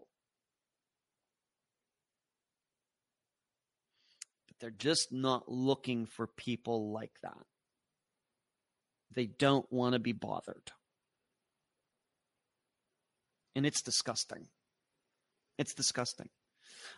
[4.47, 7.45] But they're just not looking for people like that.
[9.15, 10.71] They don't want to be bothered.
[13.57, 14.47] And it's disgusting.
[15.59, 16.29] It's disgusting.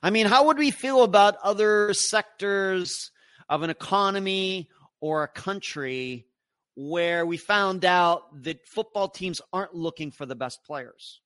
[0.03, 3.11] I mean, how would we feel about other sectors
[3.49, 4.69] of an economy
[5.01, 6.27] or a country
[6.75, 11.21] where we found out that football teams aren't looking for the best players?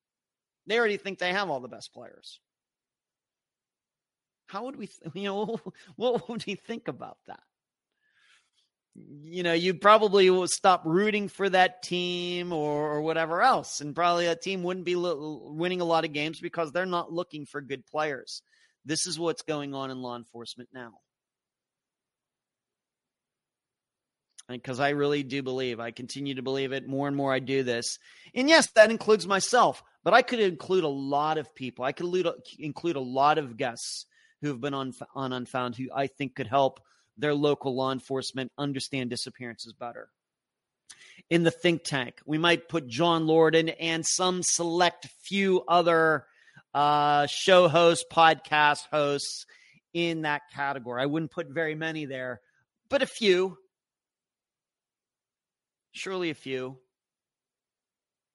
[0.66, 2.40] They already think they have all the best players.
[4.46, 5.60] How would we, you know,
[5.96, 7.40] what would we think about that?
[9.22, 13.80] you know, you probably will stop rooting for that team or, or whatever else.
[13.80, 17.12] And probably that team wouldn't be lo- winning a lot of games because they're not
[17.12, 18.42] looking for good players.
[18.84, 20.92] This is what's going on in law enforcement now.
[24.48, 27.32] Because I really do believe, I continue to believe it more and more.
[27.32, 27.98] I do this.
[28.32, 31.84] And yes, that includes myself, but I could include a lot of people.
[31.84, 32.06] I could
[32.58, 34.06] include a lot of guests
[34.40, 36.80] who have been on, on Unfound who I think could help
[37.16, 40.10] their local law enforcement understand disappearances better.
[41.28, 46.26] In the think tank, we might put John Lorden and some select few other
[46.72, 49.46] uh, show hosts, podcast hosts
[49.92, 51.02] in that category.
[51.02, 52.40] I wouldn't put very many there,
[52.88, 53.58] but a few.
[55.96, 56.78] Surely a few.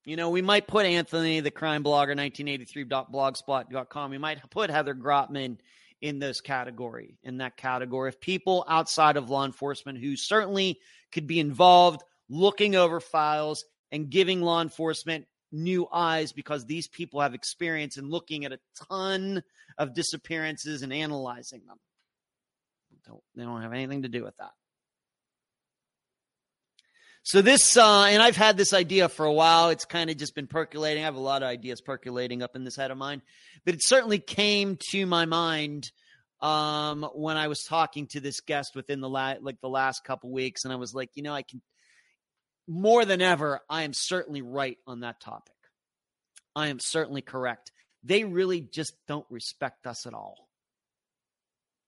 [0.04, 4.10] You know, we might put Anthony, the crime blogger, 1983.blogspot.com.
[4.10, 5.58] We might put Heather Grotman
[6.02, 10.80] in this category, in that category of people outside of law enforcement who certainly
[11.12, 17.22] could be involved looking over files and giving law enforcement new eyes because these people
[17.22, 18.60] have experience in looking at a
[18.90, 19.44] ton
[19.78, 21.78] of disappearances and analyzing them.
[23.06, 24.52] Don't, they don't have anything to do with that.
[27.24, 29.70] So this, uh, and I've had this idea for a while.
[29.70, 31.04] It's kind of just been percolating.
[31.04, 33.22] I have a lot of ideas percolating up in this head of mine,
[33.64, 35.92] but it certainly came to my mind
[36.42, 40.32] um, when I was talking to this guest within the la- like the last couple
[40.32, 41.62] weeks, and I was like, you know, I can
[42.68, 43.62] more than ever.
[43.70, 45.54] I am certainly right on that topic.
[46.56, 47.72] I am certainly correct.
[48.04, 50.50] They really just don't respect us at all.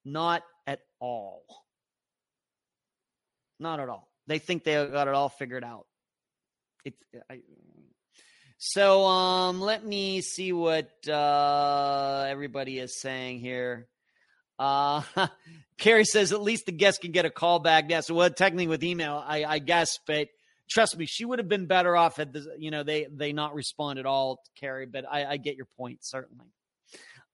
[0.05, 1.43] Not at all.
[3.59, 4.12] Not at all.
[4.27, 5.85] They think they got it all figured out.
[6.85, 6.97] It's
[7.29, 7.39] I,
[8.57, 13.87] so um let me see what uh everybody is saying here.
[14.57, 15.01] Uh
[15.77, 17.85] Carrie says at least the guest can get a call back.
[17.89, 20.27] Yeah, so well technically with email, I, I guess, but
[20.69, 23.53] trust me, she would have been better off had the you know they they not
[23.53, 26.45] respond at all Carrie, but I, I get your point, certainly.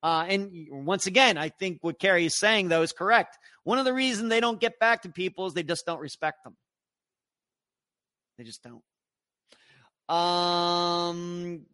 [0.01, 3.37] Uh, and once again, I think what Carrie is saying though is correct.
[3.63, 6.43] One of the reasons they don't get back to people is they just don't respect
[6.43, 6.55] them.
[8.39, 8.81] They just don't.
[10.15, 11.65] Um,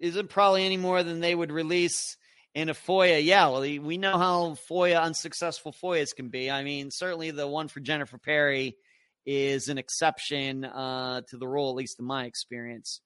[0.00, 2.16] isn't probably any more than they would release
[2.56, 3.24] in a FOIA.
[3.24, 6.50] Yeah, well, we know how FOIA unsuccessful FOIAs can be.
[6.50, 8.76] I mean, certainly the one for Jennifer Perry
[9.24, 13.00] is an exception uh, to the rule, at least in my experience.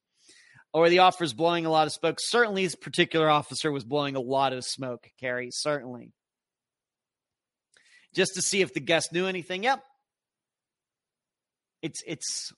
[0.73, 2.17] Or the officer's blowing a lot of smoke.
[2.19, 5.51] Certainly, this particular officer was blowing a lot of smoke, Carrie.
[5.53, 6.13] Certainly.
[8.15, 9.65] Just to see if the guest knew anything.
[9.65, 9.83] Yep.
[11.83, 12.53] It's, it's,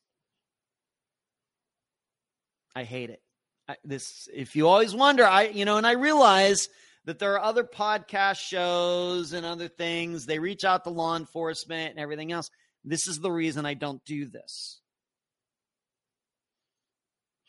[2.75, 3.21] I hate it.
[3.69, 6.69] I, this, if you always wonder, I, you know, and I realize
[7.05, 10.27] that there are other podcast shows and other things.
[10.27, 12.51] They reach out to law enforcement and everything else.
[12.85, 14.81] This is the reason I don't do this.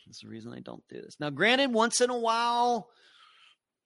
[0.08, 1.18] This is the reason I don't do this.
[1.20, 2.90] Now, granted, once in a while,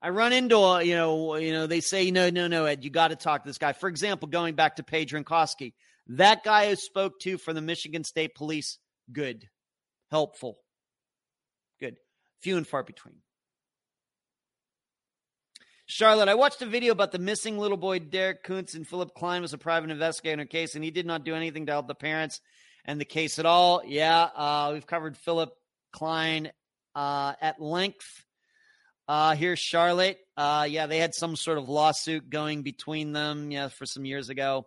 [0.01, 2.89] I run into a, you know, you know, they say, no, no, no, Ed, you
[2.89, 3.73] got to talk to this guy.
[3.73, 5.73] For example, going back to Paige Renkoski,
[6.07, 8.79] that guy who spoke to for the Michigan State Police,
[9.11, 9.47] good,
[10.11, 10.59] helpful,
[11.79, 11.97] good,
[12.41, 13.15] few and far between.
[15.85, 19.41] Charlotte, I watched a video about the missing little boy DeOrr Kunz, and Philip Klein
[19.41, 21.87] was a private investigator in a case, and he did not do anything to help
[21.87, 22.39] the parents
[22.85, 23.81] and the case at all.
[23.85, 25.51] Yeah, uh, we've covered Philip
[25.91, 26.51] Klein
[26.95, 28.23] uh, at length.
[29.07, 30.17] Uh, here's Charlotte.
[30.37, 34.29] Uh, yeah, they had some sort of lawsuit going between them, yeah, for some years
[34.29, 34.65] ago.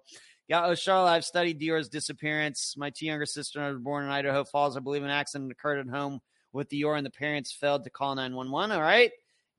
[0.49, 2.75] Yeah, oh, Charlotte, I've studied DeOrr's disappearance.
[2.77, 4.77] My two younger sisters were born in Idaho Falls.
[4.77, 6.21] I believe an accident occurred at home
[6.53, 8.77] with DeOrr, and the parents failed to call 911.
[8.77, 9.11] All right.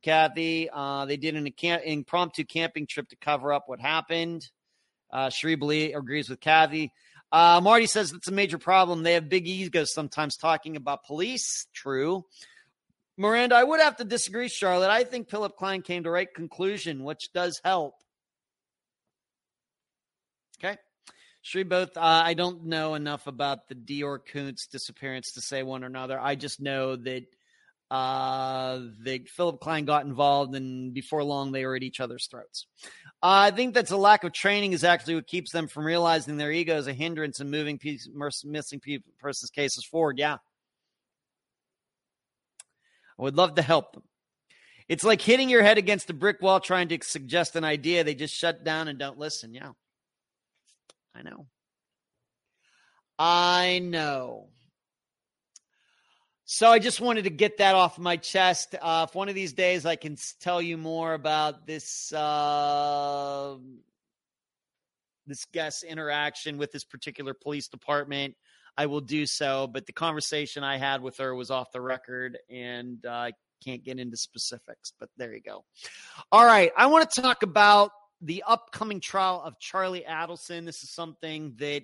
[0.02, 0.70] Kathy.
[0.72, 4.50] Uh, they did an camp, impromptu camping trip to cover up what happened.
[5.12, 5.54] Uh, Shree
[5.94, 6.92] agrees with Kathy.
[7.32, 9.04] Uh, Marty says it's a major problem.
[9.04, 11.68] They have big egos sometimes talking about police.
[11.74, 12.24] True.
[13.18, 14.90] Miranda, I would have to disagree, Charlotte.
[14.90, 17.96] I think Philip Klein came to right conclusion, which does help.
[20.60, 20.78] Okay.
[21.42, 25.84] Shree both, uh, I don't know enough about the DeOrr Kunz disappearance to say one
[25.84, 26.20] or another.
[26.20, 27.24] I just know that
[27.90, 32.66] uh, they, Philip Klein got involved, and before long, they were at each other's throats.
[33.24, 36.38] Uh, I think that's a lack of training is actually what keeps them from realizing
[36.38, 38.10] their ego is a hindrance in moving piece,
[38.44, 38.82] missing
[39.20, 40.20] person's cases forward.
[40.20, 40.38] Yeah.
[43.18, 44.04] I would love to help them.
[44.90, 48.04] It's like hitting your head against a brick wall trying to suggest an idea.
[48.04, 49.54] They just shut down and don't listen.
[49.54, 49.72] Yeah.
[51.18, 51.48] I know.
[53.18, 54.50] I know.
[56.46, 58.76] So I just wanted to get that off my chest.
[58.80, 63.56] Uh, if one of these days I can tell you more about this uh,
[65.26, 68.36] this guest interaction with this particular police department,
[68.78, 69.68] I will do so.
[69.68, 73.32] But the conversation I had with her was off the record, and uh, I
[73.66, 74.94] can't get into specifics.
[75.00, 75.66] But there you go.
[76.32, 77.92] All right, I want to talk about
[78.22, 80.66] the upcoming trial of Charlie Adelson.
[80.66, 81.84] This is something that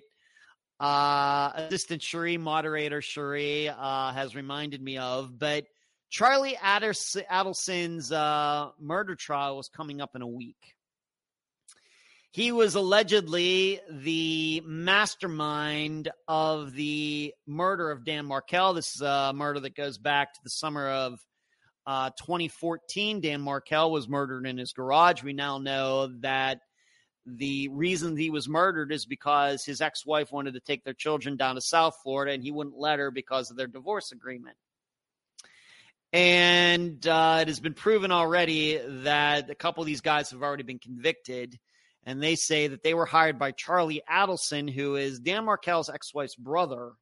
[0.80, 5.38] uh, assistant Cherie, moderator Cherie, uh, has reminded me of.
[5.38, 5.64] But
[6.10, 10.74] Charlie Adelson's uh, murder trial was coming up in a week.
[12.30, 18.74] He was allegedly the mastermind of the murder of Dan Markel.
[18.74, 21.20] This is a murder that goes back to the summer of
[21.86, 23.20] uh, 2014.
[23.20, 25.22] Dan Markel was murdered in his garage.
[25.22, 26.60] We now know that
[27.26, 31.36] the reason he was murdered is because his ex wife wanted to take their children
[31.36, 34.56] down to South Florida and he wouldn't let her because of their divorce agreement.
[36.12, 40.62] And uh, it has been proven already that a couple of these guys have already
[40.62, 41.58] been convicted.
[42.06, 46.14] And they say that they were hired by Charlie Adelson, who is Dan Markel's ex
[46.14, 46.92] wife's brother.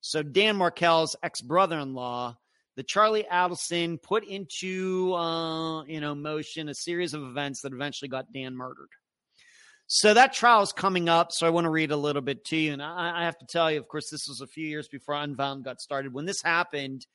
[0.00, 2.36] So, Dan Markel's ex brother in law
[2.76, 8.08] the Charlie Adelson put into uh, you know motion a series of events that eventually
[8.08, 8.88] got Dan murdered.
[9.94, 11.32] So that trial is coming up.
[11.32, 12.72] So I want to read a little bit to you.
[12.72, 15.16] And I, I have to tell you, of course, this was a few years before
[15.16, 16.14] Unfound got started.
[16.14, 17.06] When this happened,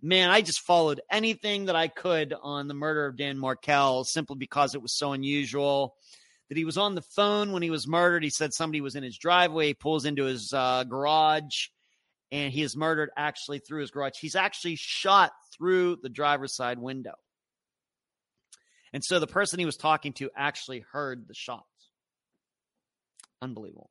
[0.00, 4.36] man, I just followed anything that I could on the murder of Dan Markel simply
[4.36, 5.94] because it was so unusual.
[6.48, 8.22] That he was on the phone when he was murdered.
[8.22, 9.68] He said somebody was in his driveway.
[9.68, 11.68] He pulls into his uh, garage
[12.32, 14.14] and he is murdered actually through his garage.
[14.18, 17.12] He's actually shot through the driver's side window.
[18.94, 21.66] And so the person he was talking to actually heard the shots.
[23.42, 23.90] Unbelievable.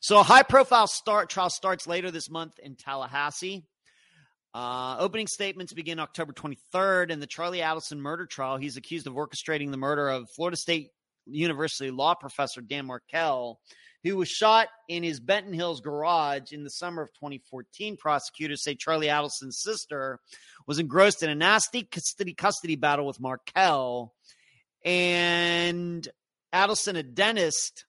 [0.00, 3.64] So a high profile start trial starts later this month in Tallahassee.
[4.54, 8.56] Uh, opening statements begin October 23rd in the Charlie Adelson murder trial.
[8.56, 10.90] He's accused of orchestrating the murder of Florida State
[11.26, 13.58] University law professor Dan Markel,
[14.04, 17.96] who was shot in his Benton Hills garage in the summer of 2014.
[17.96, 20.20] Prosecutors say Charlie Adelson's sister
[20.66, 24.14] was engrossed in a nasty custody, custody battle with Markel.
[24.84, 26.06] And
[26.52, 27.86] Adelson, a dentist,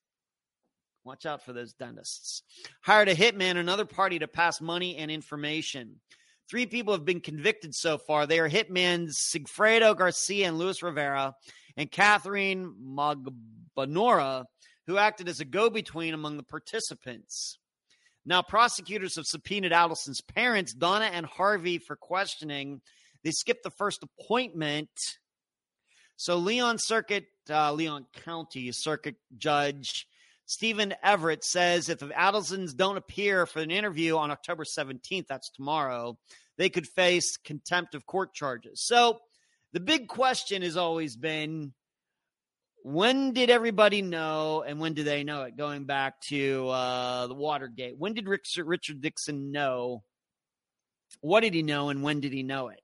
[1.06, 2.42] Watch out for those dentists.
[2.82, 6.02] Hired a hitman, another party to pass money and information.
[6.50, 8.26] Three people have been convicted so far.
[8.26, 11.36] They are hitmen Sigfredo Garcia and Luis Rivera,
[11.78, 14.46] and Katherine Magbanua,
[14.88, 17.58] who acted as a go between among the participants.
[18.26, 22.82] Now, prosecutors have subpoenaed Adelson's parents, Donna and Harvey, for questioning.
[23.24, 24.90] They skipped the first appointment.
[26.18, 30.08] So, Leon Circuit, uh, Leon County Circuit Judge
[30.48, 35.50] Stephen Everett says if the Adelsons don't appear for an interview on October 17th, that's
[35.50, 36.18] tomorrow,
[36.58, 38.86] they could face contempt of court charges.
[38.86, 39.20] So,
[39.74, 41.74] the big question has always been
[42.86, 45.58] when did everybody know and when did they know it?
[45.58, 50.04] Going back to uh, the Watergate, when did Richard, Richard Nixon know?
[51.20, 52.80] What did he know and when did he know it?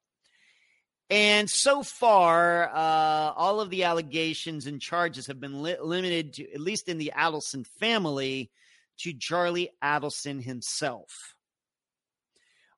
[1.12, 6.52] And so far, uh, all of the allegations and charges have been li- limited to,
[6.52, 8.50] at least in the Adelson family,
[9.02, 11.36] to Charlie Adelson himself.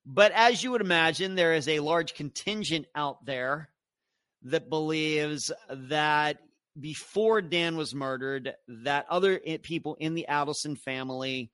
[0.06, 3.70] But as you would imagine, there is a large contingent out there
[4.42, 6.40] that believes that
[6.80, 11.52] before Dan was murdered that other eh, people in the Adelson family,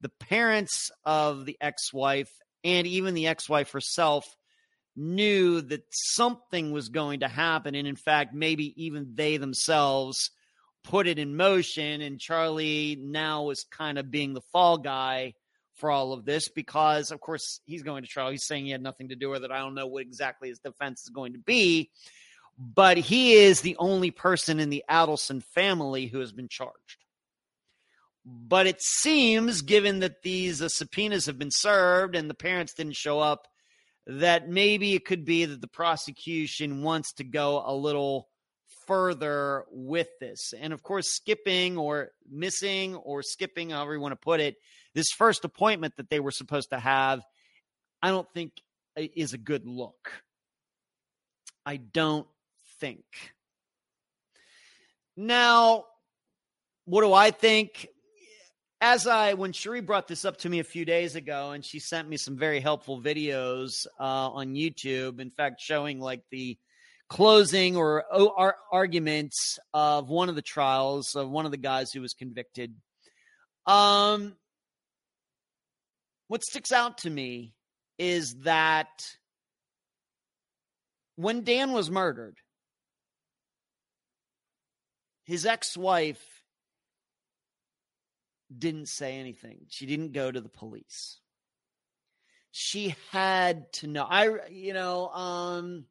[0.00, 2.30] the parents of the ex wife,
[2.64, 4.24] and even the ex wife herself
[4.96, 7.74] knew that something was going to happen.
[7.74, 10.30] And in fact, maybe even they themselves
[10.84, 12.00] put it in motion.
[12.00, 15.34] And Charlie now is kind of being the fall guy
[15.74, 18.30] for all of this because, of course, he's going to trial.
[18.30, 19.52] He's saying he had nothing to do with it.
[19.52, 21.90] I don't know what exactly his defense is going to be
[22.58, 27.04] but he is the only person in the Adelson family who has been charged.
[28.24, 32.96] But it seems, given that these uh, subpoenas have been served and the parents didn't
[32.96, 33.46] show up,
[34.06, 38.28] that maybe it could be that the prosecution wants to go a little
[38.86, 40.52] further with this.
[40.58, 44.56] And of course, skipping or missing or skipping, however you want to put it,
[44.94, 47.20] this first appointment that they were supposed to have,
[48.02, 48.52] I don't think
[48.98, 50.12] uh, is a good look.
[51.64, 52.26] I don't
[52.80, 53.04] think.
[55.16, 55.84] Now,
[56.84, 57.88] what do I think?
[58.80, 61.80] As I, when Cherie brought this up to me a few days ago, and she
[61.80, 66.56] sent me some very helpful videos uh, on YouTube, in fact, showing like the
[67.08, 72.00] closing or, or arguments of one of the trials of one of the guys who
[72.00, 72.74] was convicted.
[73.66, 74.36] Um,
[76.28, 77.54] what sticks out to me
[77.98, 79.04] is that
[81.16, 82.36] when Dan was murdered,
[85.28, 86.42] his ex wife
[88.56, 89.66] didn't say anything.
[89.68, 91.18] She didn't go to the police.
[92.50, 94.06] She had to know.
[94.08, 95.84] I, you know, um,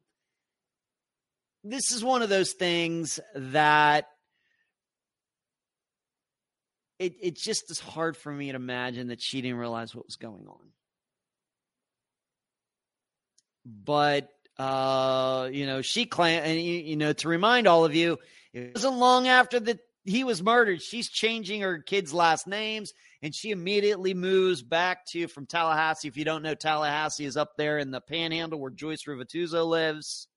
[1.62, 4.08] this is one of those things that
[6.98, 10.16] it it just is hard for me to imagine that she didn't realize what was
[10.16, 10.72] going on.
[13.64, 18.18] But uh, you know, she claimed, and you, you know, to remind all of you,
[18.58, 20.82] it wasn't long after that he was murdered.
[20.82, 22.92] She's changing her kids' last names,
[23.22, 26.08] and she immediately moves back to from Tallahassee.
[26.08, 30.28] If you don't know, Tallahassee is up there in the Panhandle where Joyce Rovatuzo lives,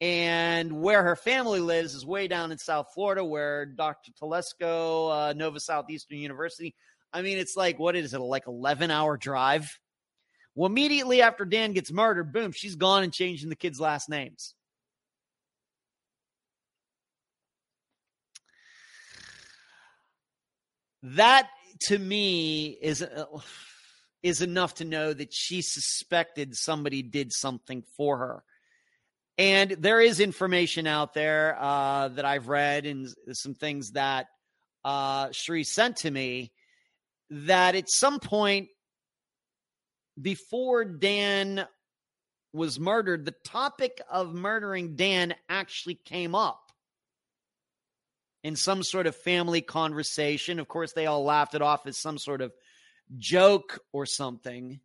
[0.00, 4.12] and where her family lives is way down in South Florida, where Dr.
[4.12, 6.74] Telesco, uh, Nova Southeastern University.
[7.12, 8.18] I mean, it's like what is it?
[8.18, 9.78] Like eleven hour drive.
[10.56, 14.53] Well, immediately after Dan gets murdered, boom, she's gone and changing the kids' last names.
[21.04, 21.48] That
[21.82, 23.26] to me is uh,
[24.22, 28.42] is enough to know that she suspected somebody did something for her.
[29.36, 34.28] And there is information out there uh, that I've read and some things that
[34.84, 36.52] uh, sent to me
[37.30, 38.68] that at some point
[40.20, 41.66] before Dan
[42.52, 46.63] was murdered, the topic of murdering Dan actually came up
[48.44, 50.60] in some sort of family conversation.
[50.60, 52.52] Of course, they all laughed it off as some sort of
[53.16, 54.80] joke or something.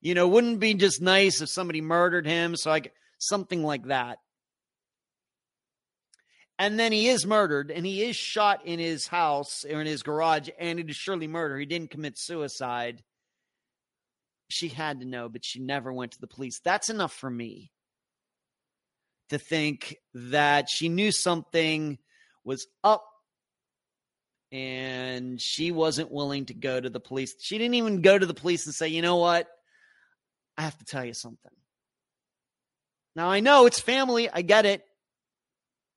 [0.00, 2.56] You know, wouldn't be just nice if somebody murdered him.
[2.56, 4.18] So like something like that.
[6.58, 10.02] And then he is murdered and he is shot in his house or in his
[10.02, 11.58] garage, and it is surely murder.
[11.58, 13.02] He didn't commit suicide.
[14.48, 16.60] She had to know, but she never went to the police.
[16.64, 17.70] That's enough for me
[19.28, 21.98] to think that she knew something
[22.44, 23.04] was up
[24.52, 27.34] and she wasn't willing to go to the police.
[27.40, 29.48] She didn't even go to the police and say, you know what?
[30.58, 31.52] I have to tell you something.
[33.14, 34.28] Now, I know it's family.
[34.30, 34.82] I get it.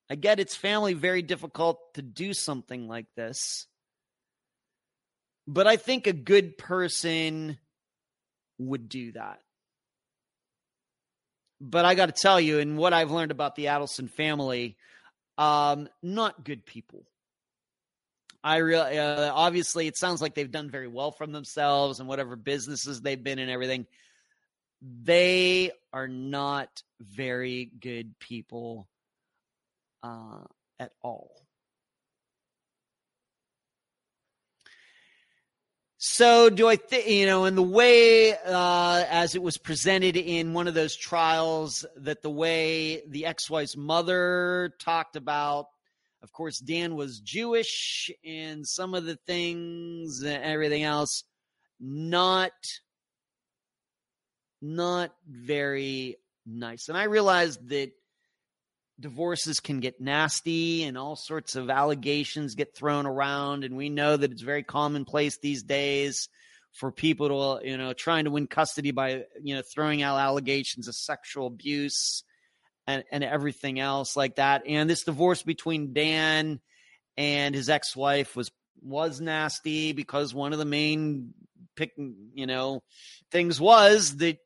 [0.10, 3.68] I get it's family, very difficult to do something like this.
[5.48, 7.57] But I think a good person
[8.57, 9.40] would do that.
[11.60, 14.78] But I got to tell you, and what I've learned about the Adelson family,
[15.38, 17.03] um, not good people.
[18.43, 22.35] I really uh, obviously it sounds like they've done very well from themselves and whatever
[22.35, 23.88] businesses they've been in everything.
[24.81, 28.89] They are not very good people
[30.03, 30.43] uh,
[30.77, 31.43] at all.
[36.05, 40.51] So, do I think, you know, in the way uh, as it was presented in
[40.51, 45.67] one of those trials, that the way the ex wife's mother talked about,
[46.21, 51.23] of course, Dan was Jewish and some of the things and everything else,
[51.80, 52.51] not,
[54.61, 56.89] not very nice.
[56.89, 57.93] And I realized that
[58.99, 64.15] divorces can get nasty and all sorts of allegations get thrown around and we know
[64.15, 66.30] that it's very commonplace these days
[66.74, 70.88] for people to you know trying to win custody by you know throwing out allegations
[70.88, 72.24] of sexual abuse
[72.88, 74.64] and and everything else like that.
[74.68, 76.60] And this divorce between Dan
[77.18, 78.52] and his ex-wife was
[78.82, 81.34] was nasty because one of the main
[81.76, 81.94] pick
[82.34, 82.84] you know
[83.32, 84.38] things was that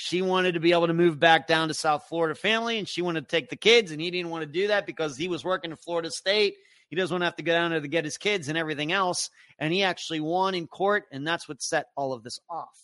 [0.00, 3.02] she wanted to be able to move back down to South Florida family and she
[3.02, 5.44] wanted to take the kids and he didn't want to do that because he was
[5.44, 6.54] working in Florida State.
[6.88, 8.92] He doesn't want to have to go down there to get his kids and everything
[8.92, 9.28] else.
[9.58, 12.78] And he actually won in court and that's what set all of this off.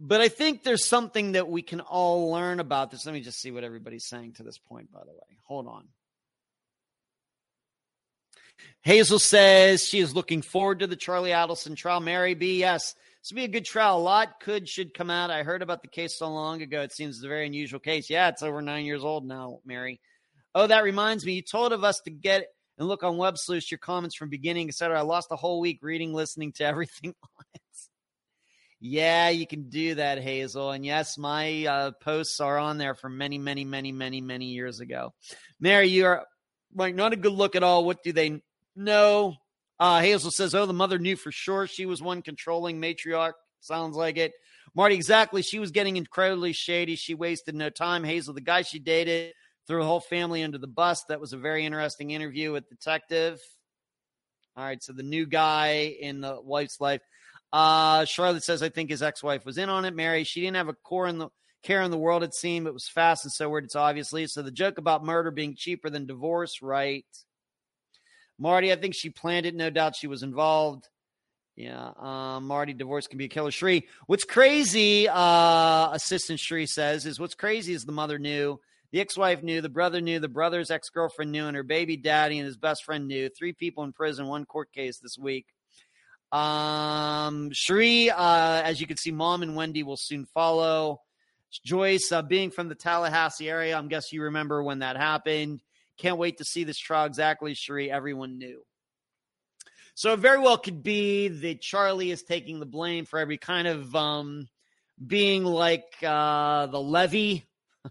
[0.00, 3.06] But I think there's something that we can all learn about this.
[3.06, 5.38] Let me just see what everybody's saying to this point, by the way.
[5.44, 5.86] Hold on.
[8.82, 12.00] Hazel says she is looking forward to the Charlie Adelson trial.
[12.00, 13.98] Mary B, yes, this will be a good trial.
[13.98, 15.30] A lot could should come out.
[15.30, 16.80] I heard about the case so long ago.
[16.80, 18.08] It seems a very unusual case.
[18.08, 20.00] Yeah, it's over nine years old now, Mary.
[20.54, 21.34] Oh, that reminds me.
[21.34, 22.46] You told of us to get
[22.78, 24.98] and look on Web Sleuth your comments from beginning, etc.
[24.98, 27.14] I lost a whole week reading, listening to everything.
[28.82, 30.70] Yeah, you can do that, Hazel.
[30.70, 34.80] And yes, my uh, posts are on there from many, many, many, many, many years
[34.80, 35.12] ago.
[35.60, 36.26] Mary, you are
[36.74, 37.84] like not a good look at all.
[37.84, 38.40] What do they
[38.76, 39.36] no.
[39.78, 43.32] Uh, Hazel says, oh, the mother knew for sure she was one controlling matriarch.
[43.60, 44.32] Sounds like it.
[44.74, 45.42] Marty, exactly.
[45.42, 46.96] She was getting incredibly shady.
[46.96, 48.04] She wasted no time.
[48.04, 49.32] Hazel, the guy she dated,
[49.66, 51.04] threw the whole family under the bus.
[51.08, 53.40] That was a very interesting interview with Detective.
[54.56, 57.00] All right, so the new guy in the wife's life.
[57.52, 59.94] Uh, Charlotte says, I think his ex wife was in on it.
[59.94, 61.28] Mary, she didn't have a core in the
[61.62, 62.66] care in the world, it seemed.
[62.66, 63.64] It was fast and so weird.
[63.64, 64.26] It's obviously.
[64.26, 67.04] So the joke about murder being cheaper than divorce, right?
[68.40, 69.54] Marty, I think she planned it.
[69.54, 70.88] No doubt she was involved.
[71.56, 73.50] Yeah, um, Marty, divorce can be a killer.
[73.50, 78.58] Shree, what's crazy, uh, Assistant Shree says, is what's crazy is the mother knew,
[78.92, 82.46] the ex-wife knew, the brother knew, the brother's ex-girlfriend knew, and her baby daddy and
[82.46, 83.28] his best friend knew.
[83.28, 85.46] Three people in prison, one court case this week.
[86.32, 91.02] Um, Shree, uh, as you can see, mom and Wendy will soon follow.
[91.66, 95.60] Joyce, uh, being from the Tallahassee area, I'm guess you remember when that happened.
[96.00, 97.90] Can't wait to see this trial exactly, Sheree.
[97.90, 98.62] Everyone knew.
[99.94, 103.68] So it very well could be that Charlie is taking the blame for every kind
[103.68, 104.48] of um,
[105.06, 107.44] being like uh, the levee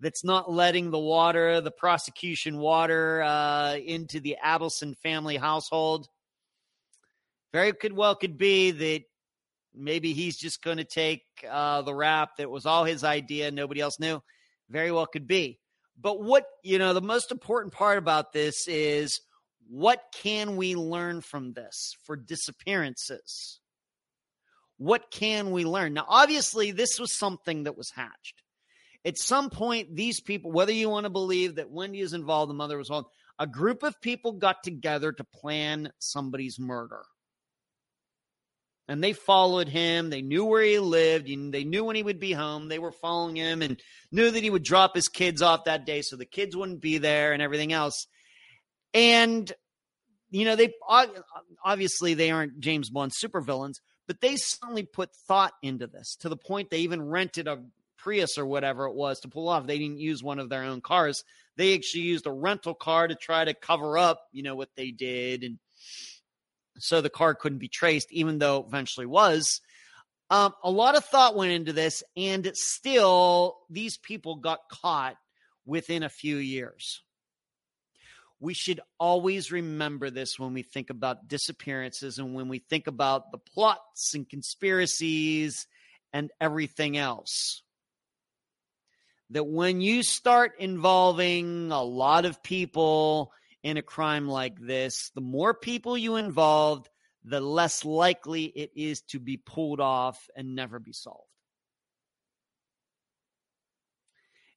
[0.00, 6.08] that's not letting the water, the prosecution water, uh, into the Adelson family household.
[7.52, 9.02] Very could well could be that
[9.74, 13.82] maybe he's just going to take uh, the rap that was all his idea, nobody
[13.82, 14.22] else knew.
[14.70, 15.59] Very well could be.
[16.00, 19.20] But what, you know, the most important part about this is
[19.68, 23.60] what can we learn from this for disappearances?
[24.78, 25.92] What can we learn?
[25.92, 28.42] Now, obviously, this was something that was hatched.
[29.04, 32.54] At some point, these people, whether you want to believe that Wendy is involved, the
[32.54, 33.08] mother was involved,
[33.38, 37.02] a group of people got together to plan somebody's murder
[38.90, 40.10] and they followed him.
[40.10, 41.28] They knew where he lived.
[41.28, 42.66] They knew when he would be home.
[42.66, 43.80] They were following him and
[44.10, 46.98] knew that he would drop his kids off that day so the kids wouldn't be
[46.98, 48.08] there and everything else.
[48.92, 49.50] And,
[50.30, 50.72] you know, they
[51.64, 53.76] obviously they aren't James Bond supervillains,
[54.08, 57.62] but they certainly put thought into this to the point they even rented a
[57.96, 59.68] Prius or whatever it was to pull off.
[59.68, 61.22] They didn't use one of their own cars.
[61.56, 64.90] They actually used a rental car to try to cover up, you know, what they
[64.90, 65.60] did and
[66.78, 69.60] so the car couldn't be traced, even though eventually was.
[70.30, 75.16] Um, a lot of thought went into this, and still, these people got caught
[75.66, 77.02] within a few years.
[78.38, 83.32] We should always remember this when we think about disappearances and when we think about
[83.32, 85.66] the plots and conspiracies
[86.12, 87.62] and everything else.
[89.30, 93.32] That when you start involving a lot of people
[93.62, 96.88] in a crime like this, the more people you involved,
[97.24, 101.26] the less likely it is to be pulled off and never be solved.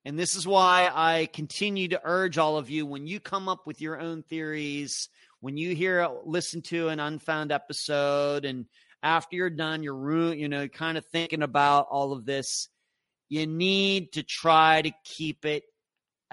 [0.06, 3.66] And this is why I continue to urge all of you when you come up
[3.66, 5.08] with your own theories,
[5.44, 8.66] when you hear listen to an unfound episode and
[9.04, 12.70] after you're done you're you know kind of thinking about all of this
[13.28, 15.64] you need to try to keep it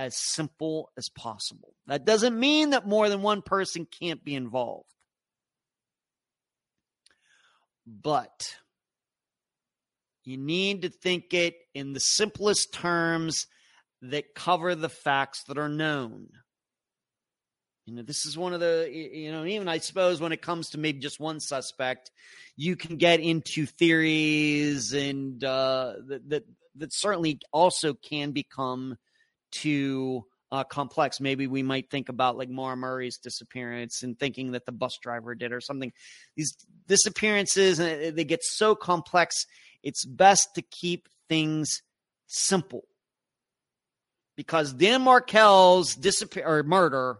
[0.01, 1.75] as simple as possible.
[1.87, 4.89] That doesn't mean that more than one person can't be involved.
[7.87, 8.57] But
[10.25, 13.47] you need to think it in the simplest terms
[14.01, 16.29] that cover the facts that are known.
[17.85, 20.71] You know, this is one of the, you know, even I suppose when it comes
[20.71, 22.11] to maybe just one suspect,
[22.57, 26.45] you can get into theories and uh, that, that
[26.77, 28.97] that certainly also can become
[29.51, 31.21] too uh, complex.
[31.21, 35.35] Maybe we might think about like Maura Murray's disappearance and thinking that the bus driver
[35.35, 35.93] did or something.
[36.37, 36.57] These
[36.89, 39.47] disappearances, uh, they get so complex.
[39.83, 41.83] It's best to keep things
[42.27, 42.85] simple
[44.37, 47.19] because Dan Markel's disappear or murder,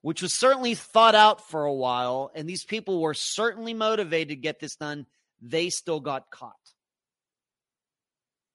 [0.00, 4.36] which was certainly thought out for a while, and these people were certainly motivated to
[4.36, 5.06] get this done,
[5.40, 6.56] they still got caught.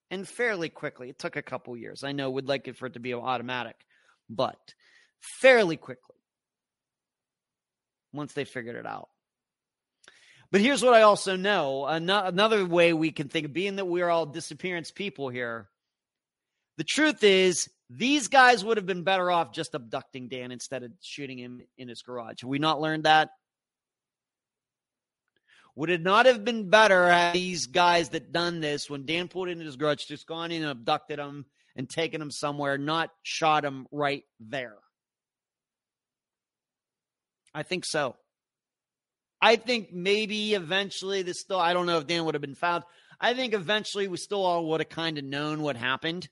[0.10, 1.10] And fairly quickly.
[1.10, 2.04] It took a couple years.
[2.04, 3.76] I know we'd like it for it to be automatic,
[4.30, 4.58] but
[5.42, 6.16] fairly quickly
[8.14, 9.10] once they figured it out.
[10.50, 14.08] But here's what I also know another way we can think of being that we're
[14.10, 15.68] all disappearance people here.
[16.78, 20.92] The truth is, these guys would have been better off just abducting Dan instead of
[21.02, 22.42] shooting him in his garage.
[22.42, 23.32] Have we not learned that?
[25.78, 29.48] Would it not have been better had these guys that done this when Dan pulled
[29.48, 31.46] in his garage just gone in and abducted him
[31.76, 34.78] and taken him somewhere, not shot him right there?
[37.54, 38.16] I think so.
[39.40, 42.84] I think maybe eventually this still I don't know if Dan would have been found.
[43.22, 46.28] I think eventually we still all would have kind of known what happened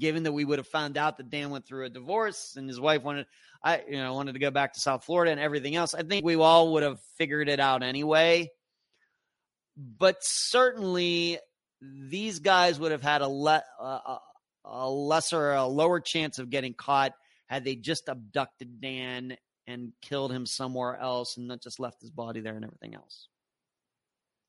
[0.00, 2.80] given that we would have found out that Dan went through a divorce and his
[2.80, 3.26] wife wanted
[3.62, 5.94] I you know wanted to go back to South Florida and everything else.
[5.94, 8.50] I think we all would have figured it out anyway.
[9.76, 11.38] But certainly
[11.80, 14.18] these guys would have had a, le- a,
[14.64, 17.12] a lesser a lower chance of getting caught
[17.46, 19.36] had they just abducted Dan
[19.66, 23.28] and killed him somewhere else and not just left his body there and everything else.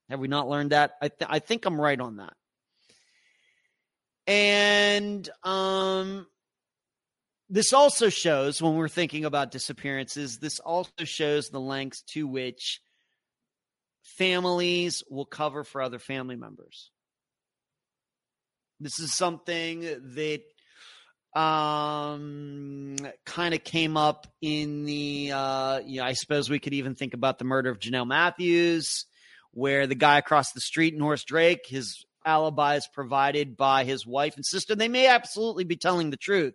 [0.09, 0.93] Have we not learned that?
[1.01, 2.33] I, th- I think I'm right on that.
[4.31, 6.25] And um,
[7.49, 12.79] this also shows when we're thinking about disappearances, this also shows the lengths to which
[14.03, 16.91] families will cover for other family members.
[18.79, 20.41] This is something that
[21.33, 26.95] um kind of came up in the uh you know, I suppose we could even
[26.95, 29.05] think about the murder of Jonelle Matthews,
[29.51, 34.35] where the guy across the street, Norris Drake, his alibi is provided by his wife
[34.35, 34.75] and sister.
[34.75, 36.53] They may absolutely be telling the truth,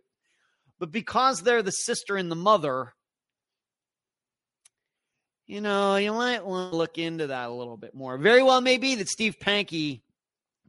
[0.79, 2.93] but because they're the sister and the mother,
[5.47, 8.19] you know, you might want to look into that a little bit more.
[8.19, 10.03] Very well may be that Steve Pankey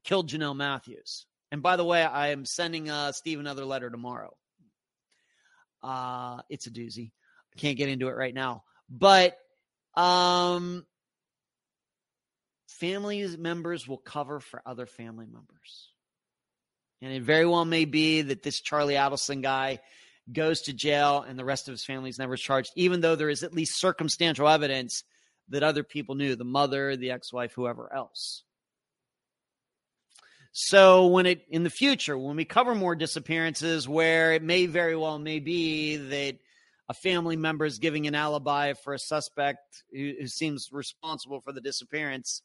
[0.03, 1.25] killed Jonelle Matthews.
[1.51, 4.35] And by the way, I am sending uh, Steve another letter tomorrow.
[5.81, 7.11] Uh, it's a doozy.
[7.55, 8.63] I can't get into it right now.
[8.89, 9.37] But
[9.95, 10.85] um,
[12.79, 15.91] family members will cover for other family members.
[17.01, 19.79] And it very well may be that this Charlie Adelson guy
[20.31, 23.29] goes to jail and the rest of his family is never charged, even though there
[23.29, 25.03] is at least circumstantial evidence
[25.49, 28.43] that other people knew the mother, the ex wife, whoever else.
[30.51, 34.95] So when it in the future, when we cover more disappearances where it may very
[34.95, 36.37] well may be that
[36.89, 41.51] a family member is giving an alibi for a suspect who, who seems responsible for
[41.51, 42.41] the disappearance,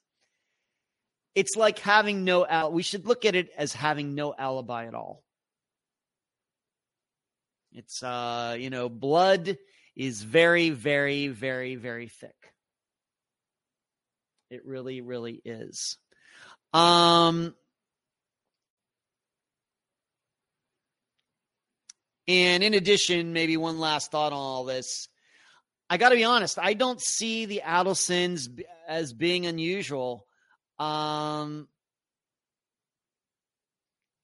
[1.35, 4.95] it's like having no al- we should look at it as having no alibi at
[4.95, 5.23] all.
[7.73, 9.57] It's uh you know blood
[9.97, 12.35] is very very very very thick.
[14.51, 15.97] It really really is.
[16.75, 17.55] Um
[22.29, 25.09] and in addition maybe one last thought on all this.
[25.89, 28.49] I got to be honest i don't see the adelsons
[28.89, 30.27] as being unusual
[30.79, 31.69] um,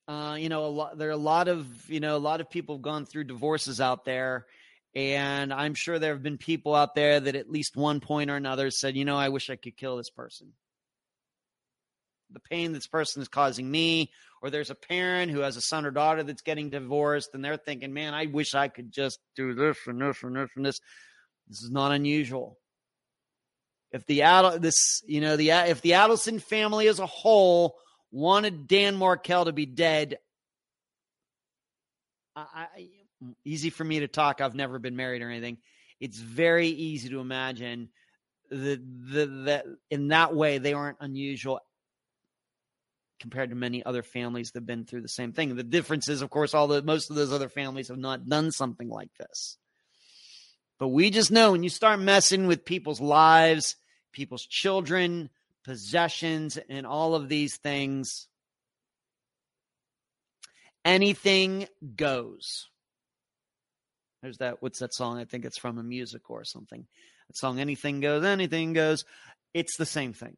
[0.09, 2.49] uh, you know, a lot, there are a lot of, you know, a lot of
[2.49, 4.47] people have gone through divorces out there.
[4.95, 8.37] And I'm sure there have been people out there that at least one point or
[8.37, 10.55] another said, you know, I wish I could kill this person.
[12.31, 14.11] The pain this person is causing me,
[14.43, 17.57] or there's a parent who has a son or daughter that's getting divorced, and they're
[17.57, 20.81] thinking, man, I wish I could just do this and this and this and this.
[21.49, 22.58] This is not unusual
[23.93, 27.77] if the Adel this you know the if the Adelson family as a whole
[28.11, 30.19] wanted Dan Markel to be dead,
[32.37, 32.89] I, I,
[33.45, 34.41] easy for me to talk.
[34.41, 35.59] I've never been married or anything.
[36.01, 37.89] It's very easy to imagine
[38.51, 41.61] that the, that in that way they aren't unusual
[43.21, 45.57] compared to many other families that have been through the same thing.
[45.57, 48.53] The difference is, of course, all the most of those other families have not done
[48.53, 49.59] something like this.
[50.79, 53.77] But we just know when you start messing with people's lives,
[54.13, 55.31] people's children,
[55.65, 58.29] possessions, and all of these things,
[60.85, 62.69] anything goes.
[64.23, 65.19] There's that, what's that song?
[65.19, 66.87] I think it's from a music or something.
[67.29, 69.05] That song, Anything Goes, Anything Goes.
[69.55, 70.37] It's the same thing.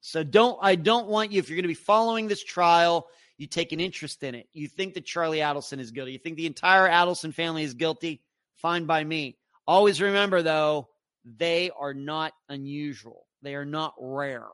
[0.00, 3.06] So don't, I don't want you, if you're going to be following this trial,
[3.42, 4.48] you take an interest in it.
[4.52, 6.12] You think that Charlie Adelson is guilty.
[6.12, 8.22] You think the entire Adelson family is guilty.
[8.54, 9.36] Fine by me.
[9.66, 10.88] Always remember, though,
[11.24, 13.26] they are not unusual.
[13.42, 14.46] They are not rare.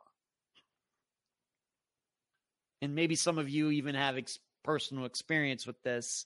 [2.81, 6.25] And maybe some of you even have ex- personal experience with this.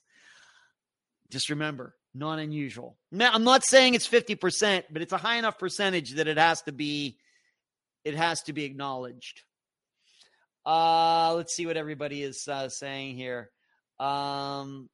[1.29, 2.95] Just remember, not unusual.
[3.11, 6.61] Now, I'm not saying it's 50%, but it's a high enough percentage that it has
[6.61, 7.17] to be
[8.05, 9.41] it has to be acknowledged.
[10.65, 13.49] Uh, let's see what everybody is uh, saying here.
[13.99, 14.89] Um,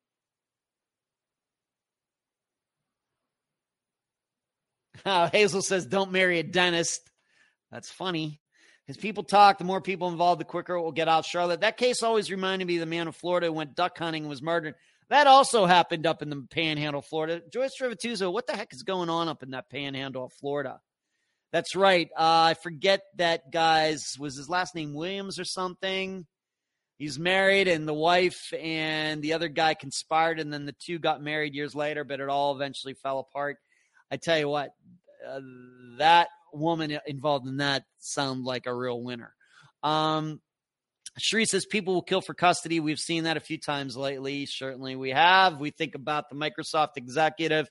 [5.32, 7.02] Hazel says, "Don't marry a dentist."
[7.72, 8.42] That's funny.
[8.88, 11.24] As people talk, the more people involved, the quicker it will get out.
[11.24, 14.24] Charlotte, that case always reminded me of the man in Florida who went duck hunting
[14.24, 14.74] and was murdered.
[15.10, 17.42] That also happened up in the Panhandle, Florida.
[17.52, 20.80] Joyce Rivatuzo, what the heck is going on up in that Panhandle of Florida?
[21.52, 22.10] That's right.
[22.16, 26.26] Uh, I forget that guy's was his last name Williams or something.
[26.98, 31.24] He's married, and the wife and the other guy conspired, and then the two got
[31.24, 33.58] married years later, but it all eventually fell apart.
[34.12, 34.72] I tell you what,
[35.28, 35.40] uh,
[35.98, 39.34] that woman involved in that sound like a real winner.
[39.82, 40.42] Um,
[41.20, 42.80] Sheree says people will kill for custody.
[42.80, 44.46] We've seen that a few times lately.
[44.46, 45.60] Certainly we have.
[45.60, 47.68] We think about the Microsoft executive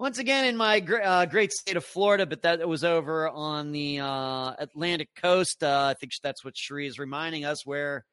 [0.00, 4.00] once again in my uh, great state of Florida, but that was over on the
[4.00, 5.62] uh, Atlantic coast.
[5.62, 8.06] Uh, I think that's what Cherie is reminding us, where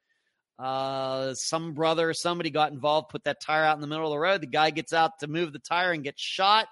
[0.58, 4.18] uh, some brother, somebody got involved, put that tire out in the middle of the
[4.18, 4.42] road.
[4.42, 6.68] The guy gets out to move the tire and gets shot.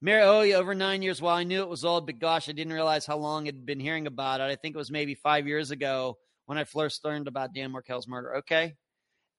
[0.00, 1.20] Mary, oh, over nine years.
[1.20, 3.80] Well, I knew it was old, but gosh, I didn't realize how long I'd been
[3.80, 4.44] hearing about it.
[4.44, 6.16] I think it was maybe five years ago
[6.46, 8.36] when I first learned about Dan Markel's murder.
[8.36, 8.74] Okay.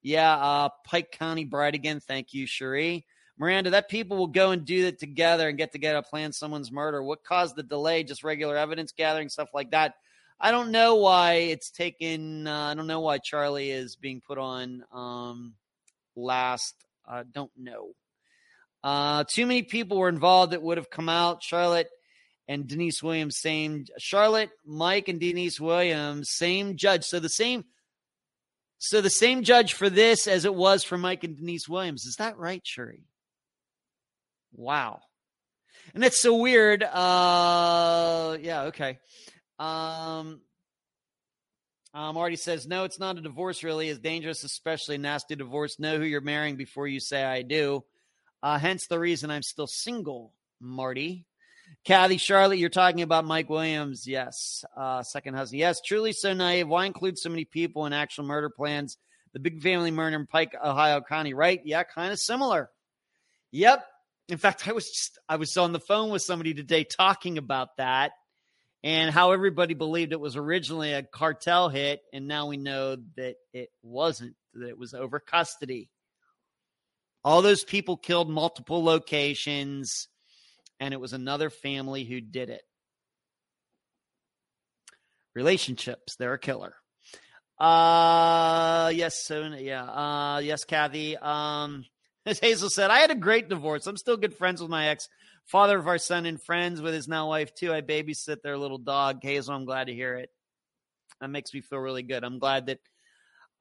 [0.00, 2.00] Yeah, uh, Pike County Bridegan.
[2.00, 3.04] Thank you, Cherie.
[3.38, 7.02] Miranda, that people will go and do it together and get together, plan someone's murder.
[7.02, 8.02] What caused the delay?
[8.02, 9.94] Just regular evidence gathering, stuff like that.
[10.40, 12.46] I don't know why it's taken.
[12.46, 15.54] Uh, I don't know why Charlie is being put on um,
[16.16, 16.74] last.
[17.06, 17.90] I uh, don't know.
[18.82, 21.42] Uh, too many people were involved that would have come out.
[21.42, 21.88] Charlotte
[22.46, 23.86] and Denise Williams, same.
[23.98, 27.04] Charlotte, Mike, and Denise Williams, same judge.
[27.04, 27.64] So the same.
[28.78, 32.04] So the same judge for this as it was for Mike and Denise Williams.
[32.04, 33.02] Is that right, Shuri?
[34.52, 35.00] Wow.
[35.94, 36.82] And that's so weird.
[36.82, 38.98] Uh yeah, okay.
[39.58, 40.40] Um
[41.94, 43.88] um Marty says, no, it's not a divorce really.
[43.88, 45.78] It's dangerous, especially nasty divorce.
[45.78, 47.84] Know who you're marrying before you say I do.
[48.42, 51.26] Uh, hence the reason I'm still single, Marty.
[51.84, 54.06] Kathy, Charlotte, you're talking about Mike Williams.
[54.06, 54.64] Yes.
[54.76, 55.58] Uh, second husband.
[55.58, 56.68] Yes, truly so naive.
[56.68, 58.96] Why include so many people in actual murder plans?
[59.32, 61.60] The big family murder in Pike, Ohio County, right?
[61.64, 62.70] Yeah, kind of similar.
[63.50, 63.84] Yep.
[64.28, 67.76] In fact, I was just I was on the phone with somebody today talking about
[67.78, 68.12] that
[68.84, 73.36] and how everybody believed it was originally a cartel hit, and now we know that
[73.52, 74.34] it wasn't.
[74.54, 75.88] That it was over custody.
[77.24, 80.08] All those people killed multiple locations,
[80.78, 82.62] and it was another family who did it.
[85.34, 86.74] Relationships, they're a killer.
[87.58, 89.84] Uh yes, so yeah.
[89.84, 91.16] Uh yes, Kathy.
[91.16, 91.84] Um
[92.28, 93.86] as Hazel said, I had a great divorce.
[93.86, 95.08] I'm still good friends with my ex,
[95.46, 97.72] father of our son, and friends with his now wife, too.
[97.72, 99.20] I babysit their little dog.
[99.22, 100.30] Hazel, I'm glad to hear it.
[101.20, 102.24] That makes me feel really good.
[102.24, 102.80] I'm glad that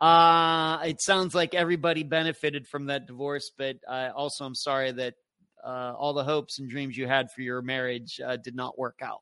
[0.01, 5.15] uh, it sounds like everybody benefited from that divorce, but uh, also I'm sorry that
[5.65, 8.99] uh, all the hopes and dreams you had for your marriage uh, did not work
[9.01, 9.21] out.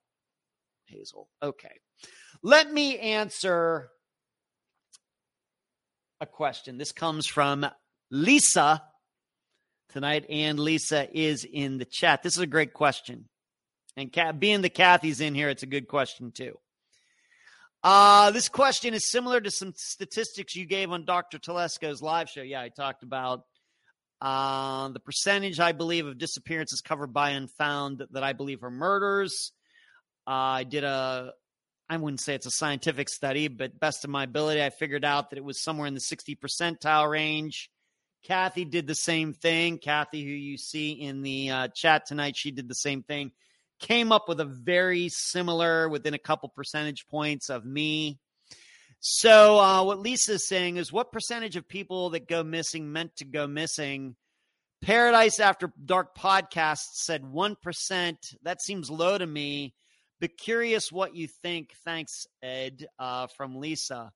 [0.85, 1.29] Hazel.
[1.41, 1.79] Okay.
[2.41, 3.89] Let me answer
[6.19, 6.77] a question.
[6.77, 7.65] This comes from
[8.11, 8.83] Lisa
[9.95, 12.21] tonight, and Lisa is in the chat.
[12.21, 13.29] This is a great question.
[13.95, 16.59] And being the Kathy's in here, it's a good question too.
[17.81, 21.39] Uh, this question is similar to some statistics you gave on Dr.
[21.39, 22.41] Telesco's live show.
[22.41, 23.43] Yeah, I talked about
[24.19, 28.71] uh, the percentage, I believe, of disappearances covered by and unfound that I believe are
[28.71, 29.53] murders.
[30.27, 31.31] Uh, I did a
[31.87, 35.29] I wouldn't say it's a scientific study, but best of my ability, I figured out
[35.29, 37.69] that it was somewhere in the 60 percentile range.
[38.25, 39.77] Kathy did the same thing.
[39.77, 43.31] Kathy, who you see in the uh, chat tonight, she did the same thing.
[43.79, 48.19] Came up with a very similar, within a couple percentage points of me.
[48.99, 53.25] So, uh, what Lisa's saying is what percentage of people that go missing meant to
[53.25, 54.15] go missing?
[54.81, 58.15] Paradise After Dark podcast said 1%.
[58.43, 59.75] That seems low to me,
[60.19, 61.73] but curious what you think.
[61.83, 64.11] Thanks, Ed, uh, from Lisa.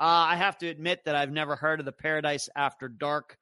[0.00, 3.36] Uh, I have to admit that I've never heard of the Paradise After Dark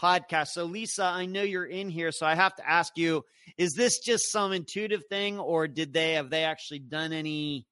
[0.00, 0.48] podcast.
[0.48, 3.24] So, Lisa, I know you're in here, so I have to ask you:
[3.58, 7.66] Is this just some intuitive thing, or did they have they actually done any?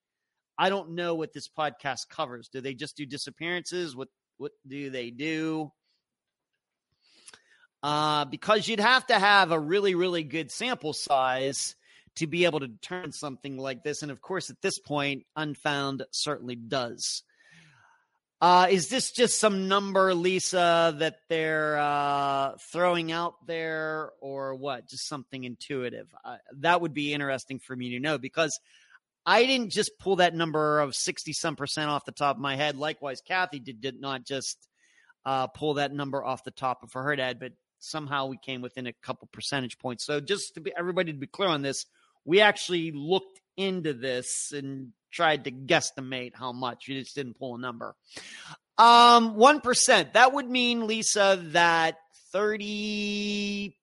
[0.59, 2.49] I don't know what this podcast covers.
[2.49, 3.97] Do they just do disappearances?
[3.97, 5.73] What what do they do?
[7.83, 11.77] Uh, because you'd have to have a really, really good sample size
[12.17, 14.03] to be able to determine something like this.
[14.03, 17.23] And of course, at this point, Unfound certainly does.
[18.41, 24.87] Uh, is this just some number, Lisa, that they're uh, throwing out there, or what?
[24.89, 26.15] Just something intuitive?
[26.23, 28.61] Uh, that would be interesting for me to know because
[29.25, 32.57] I didn't just pull that number of 60 some percent off the top of my
[32.57, 32.77] head.
[32.77, 34.69] Likewise, Kathy did, did not just
[35.25, 38.87] uh, pull that number off the top of her head, but somehow we came within
[38.87, 40.05] a couple percentage points.
[40.05, 41.87] So just to be everybody to be clear on this,
[42.25, 46.85] we actually looked into this and tried to guesstimate how much.
[46.89, 47.95] We just didn't pull a number.
[48.79, 50.13] Um, 1%.
[50.13, 51.97] That would mean, Lisa, that
[52.33, 53.77] 30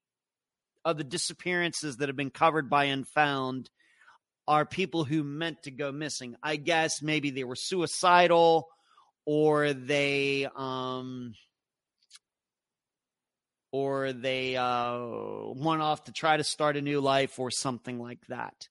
[0.86, 3.70] of the disappearances that have been covered by Unfound–
[4.48, 6.36] are people who meant to go missing.
[6.44, 8.68] I guess maybe they were suicidal
[9.26, 11.34] or they um
[13.72, 15.00] or they uh
[15.56, 18.68] went off to try to start a new life or something like that.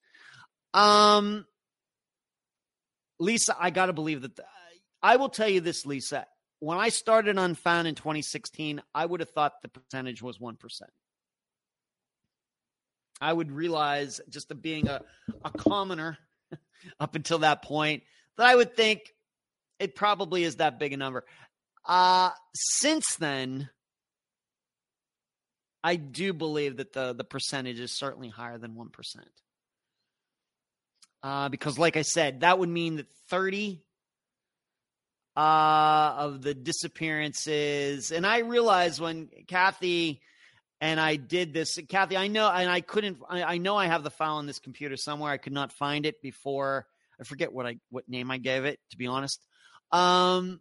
[0.75, 1.47] Um
[3.23, 4.45] Lisa, I got to believe that the,
[5.03, 6.27] I will tell you this Lisa,
[6.59, 10.57] when I started Unfound in 2016, I would have thought the percentage was 1%.
[13.21, 15.01] I would realize just being a,
[15.45, 16.19] a commoner
[17.01, 18.03] up until that point
[18.37, 19.13] that I would think
[19.79, 21.25] it probably is that big a number.
[21.87, 23.71] Uh, since then,
[25.85, 28.89] I do believe that the, the percentage is certainly higher than 1%.
[31.23, 33.81] Uh, because, like I said, that would mean that 30
[35.37, 40.21] uh, of the disappearances, and I realized when Kathy
[40.81, 41.79] and I did this.
[41.89, 43.19] Kathy, I know, and I couldn't.
[43.29, 45.31] I, I, know I have the file on this computer somewhere.
[45.31, 46.87] I could not find it before.
[47.21, 48.81] I forget what I what name I gave it.
[48.91, 49.41] To be honest,
[49.93, 50.61] um,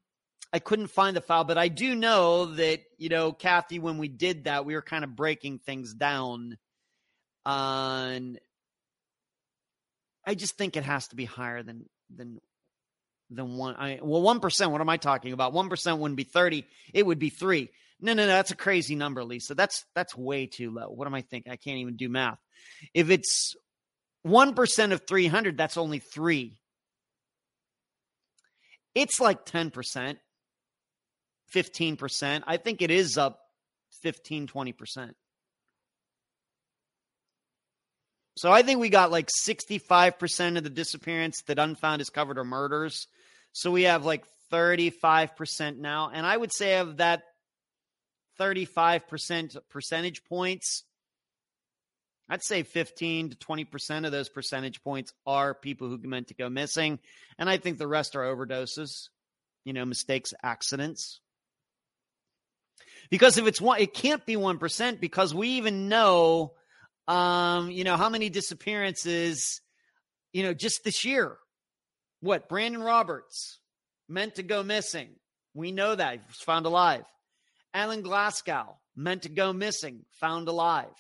[0.53, 4.09] I couldn't find the file, but I do know that you know, Kathy, when we
[4.09, 6.57] did that, we were kind of breaking things down.
[7.43, 8.37] On,
[10.25, 12.39] I just think it has to be higher than than
[13.29, 13.75] than one.
[13.75, 14.71] I well, one percent.
[14.71, 15.53] What am I talking about?
[15.53, 16.65] One percent wouldn't be thirty.
[16.93, 17.69] It would be three.
[17.99, 19.53] No, no, no, that's a crazy number, Lisa.
[19.53, 20.89] That's that's way too low.
[20.89, 21.51] What am I thinking?
[21.51, 22.39] I can't even do math.
[22.93, 23.55] If it's
[24.25, 26.57] 1% of 300, that's only 3.
[28.93, 30.17] It's like 10%,
[31.55, 32.43] 15%.
[32.45, 33.39] I think it is up
[34.01, 35.11] 15, 20%.
[38.37, 42.43] So I think we got like 65% of the disappearance that Unfound is covered are
[42.43, 43.07] murders.
[43.51, 46.09] So we have like 35% now.
[46.13, 47.23] And I would say of that
[48.39, 50.83] 35% percentage points,
[52.29, 56.49] I'd say 15 to 20% of those percentage points are people who meant to go
[56.49, 56.99] missing.
[57.37, 59.09] And I think the rest are overdoses,
[59.65, 61.19] you know, mistakes, accidents.
[63.09, 66.53] Because if it's one, it can't be 1% because we even know,
[67.07, 69.61] um, you know, how many disappearances,
[70.33, 71.37] you know, just this year.
[72.21, 72.47] What?
[72.47, 73.59] Brandon Roberts
[74.07, 75.09] meant to go missing.
[75.53, 76.13] We know that.
[76.13, 77.03] He was found alive.
[77.73, 80.93] Alan Glasgow, meant to go missing, found alive.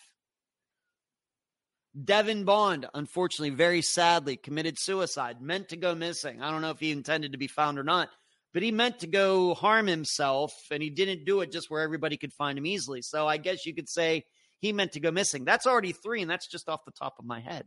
[2.01, 6.41] Devin Bond, unfortunately, very sadly, committed suicide, meant to go missing.
[6.41, 8.09] I don't know if he intended to be found or not,
[8.53, 12.15] but he meant to go harm himself, and he didn't do it just where everybody
[12.15, 13.01] could find him easily.
[13.01, 14.23] So I guess you could say
[14.61, 15.43] he meant to go missing.
[15.43, 17.65] That's already three, and that's just off the top of my head.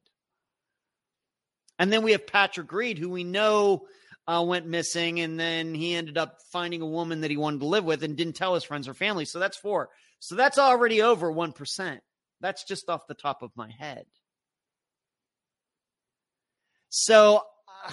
[1.79, 3.87] And then we have Patrick Reed, who we know
[4.29, 7.67] uh, went missing, and then he ended up finding a woman that he wanted to
[7.67, 9.25] live with and didn't tell his friends or family.
[9.25, 9.91] So that's four.
[10.21, 11.99] So that's already over 1%.
[12.41, 14.07] That's just off the top of my head.
[16.91, 17.43] So
[17.87, 17.93] uh,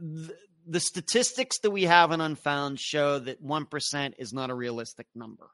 [0.00, 0.34] the,
[0.66, 5.48] the statistics that we have in Unfound show that 1% is not a realistic number.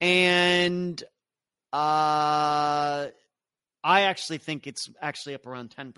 [0.00, 1.02] And
[1.72, 3.06] uh,
[3.82, 5.92] I actually think it's actually up around 10%.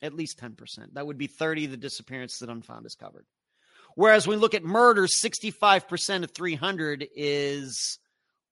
[0.00, 0.56] At least 10%.
[0.94, 3.24] That would be 30 the disappearance that unfound is covered.
[3.94, 7.98] Whereas we look at murders, 65% of 300 is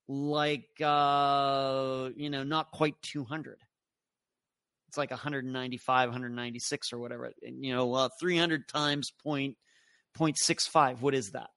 [0.07, 3.59] like, uh, you know, not quite 200.
[4.89, 7.32] It's like 195, 196 or whatever.
[7.43, 9.57] You know, uh, 300 times point,
[10.19, 11.01] 0.65.
[11.01, 11.51] What is that?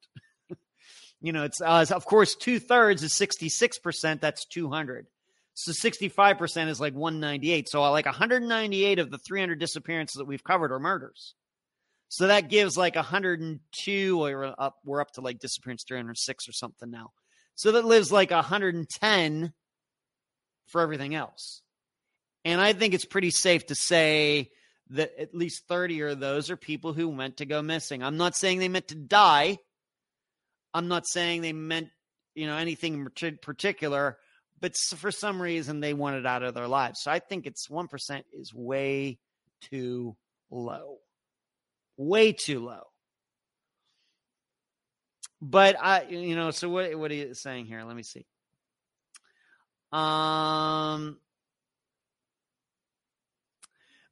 [1.23, 4.19] You know, it's, uh, of course, two thirds is 66%.
[4.19, 5.07] That's 200.
[5.53, 7.69] So 65% is like 198.
[7.69, 11.33] So like 198 of the 300 disappearances that we've covered are murders.
[12.09, 16.91] So that gives like 102 or up we're up to like disappearance 306 or something
[16.91, 17.11] now.
[17.55, 19.53] So that lives like 110
[20.67, 21.61] for everything else.
[22.43, 24.51] And I think it's pretty safe to say
[24.89, 28.03] that at least 30 of those are people who went to go missing.
[28.03, 29.59] I'm not saying they meant to die.
[30.73, 31.89] I'm not saying they meant,
[32.35, 33.07] you know, anything
[33.41, 34.17] particular
[34.63, 37.01] but for some reason they want it out of their lives.
[37.01, 39.19] So I think it's 1% is way
[39.59, 40.15] too
[40.49, 40.99] low.
[41.97, 42.83] Way too low.
[45.41, 47.83] But I, you know, so what, what are you saying here?
[47.83, 48.25] Let me see.
[49.91, 51.17] Um,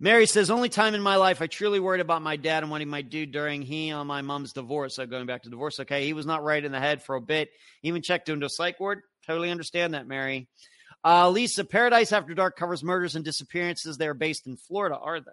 [0.04, 2.82] Mary says, only time in my life I truly worried about my dad and what
[2.82, 4.96] he might do during he on my mom's divorce.
[4.96, 7.22] So going back to divorce, okay, he was not right in the head for a
[7.22, 7.52] bit.
[7.84, 9.02] Even checked into a psych ward.
[9.28, 10.48] Totally understand that, Mary.
[11.06, 13.98] Uh, Lisa, Paradise After Dark covers murders and disappearances.
[13.98, 15.32] They're based in Florida, are they?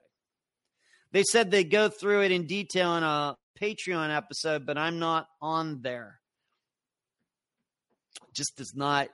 [1.12, 5.28] They said they go through it in detail in a Patreon episode, but I'm not
[5.40, 6.20] on there.
[8.34, 9.08] Just does not,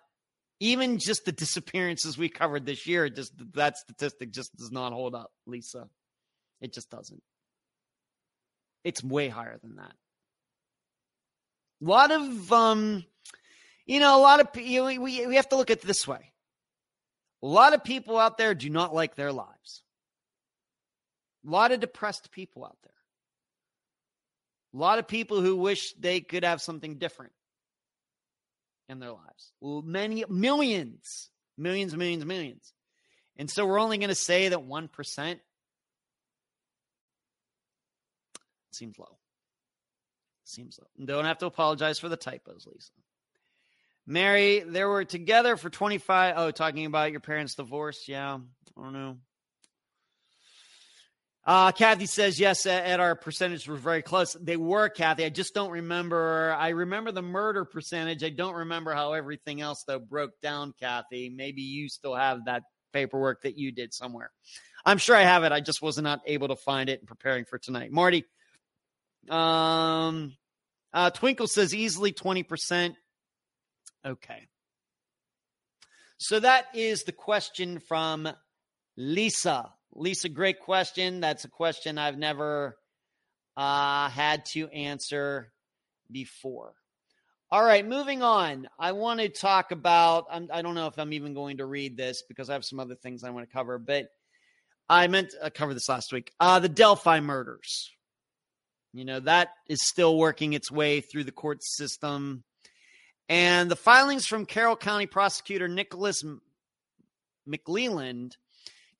[0.61, 5.15] even just the disappearances we covered this year, just that statistic just does not hold
[5.15, 5.89] up, Lisa.
[6.61, 7.23] It just doesn't.
[8.85, 9.93] It's way higher than that.
[11.83, 13.05] A lot of um,
[13.87, 16.33] you know, a lot of you know, we we have to look at this way.
[17.43, 19.83] A lot of people out there do not like their lives.
[21.47, 22.93] A lot of depressed people out there.
[24.73, 27.33] A lot of people who wish they could have something different
[28.89, 29.53] in their lives.
[29.63, 32.73] Many millions, millions, millions, millions.
[33.37, 35.41] And so we're only going to say that 1%
[38.73, 39.19] seems low.
[40.45, 41.05] Seems low.
[41.05, 42.93] Don't have to apologize for the typos, Lisa.
[44.07, 46.35] Mary, they were together for 25.
[46.37, 48.07] Oh, talking about your parents' divorce.
[48.07, 48.39] Yeah.
[48.77, 49.17] I don't know.
[51.47, 54.33] Uh, Kathy says, yes, at our percentage were very close.
[54.33, 55.27] They were, Kathy.
[55.27, 56.57] I just don't remember.
[56.59, 58.25] I remember the murder percentage.
[58.25, 61.29] I don't remember how everything else, though, broke down, Kathy.
[61.29, 62.63] Maybe you still have that
[62.95, 64.31] paperwork that you did somewhere.
[64.87, 65.53] I'm sure I have it.
[65.53, 67.93] I just was not able to find it in preparing for tonight.
[67.93, 68.25] Marty,
[69.29, 70.35] um,
[70.95, 72.95] uh, Twinkle says easily 20%.
[74.07, 74.49] Okay.
[76.17, 78.31] So that is the question from
[78.97, 79.73] Lisa.
[79.95, 81.21] Lisa, great question.
[81.21, 82.77] That's a question I've never
[83.57, 85.53] uh, had to answer
[86.11, 86.75] before.
[87.51, 88.69] All right, moving on.
[88.79, 91.67] I want to talk about, I'm, I do not know if I'm even going to
[91.67, 94.09] read this because I have some other things I want to cover, but
[94.89, 96.33] I meant to cover this last week.
[96.41, 97.91] Uh, the Delphi murders.
[98.93, 102.43] You know, that is still working its way through the court system.
[103.29, 106.25] And the filings from Carroll County prosecutor Nicholas
[107.49, 108.33] McLeland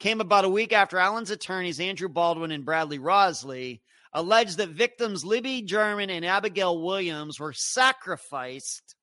[0.05, 3.81] came about a week after Allen's attorneys Andrew Baldwin and Bradley Rozzi
[4.13, 8.97] alleged that victims Libby German and Abigail Williams were sacrificed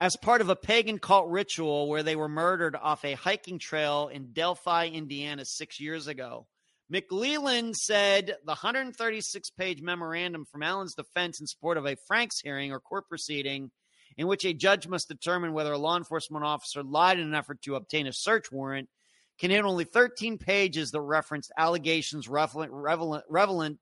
[0.00, 4.08] as part of a pagan cult ritual where they were murdered off a hiking trail
[4.10, 6.46] in Delphi, Indiana, six years ago.
[6.90, 12.72] McLeland said the 136 page memorandum from Allen's defense in support of a Franks hearing
[12.72, 13.70] or court proceeding
[14.16, 17.62] in which a judge must determine whether a law enforcement officer lied in an effort
[17.62, 18.88] to obtain a search warrant
[19.38, 22.72] contained only 13 pages that referenced allegations relevant,
[23.28, 23.78] relevant,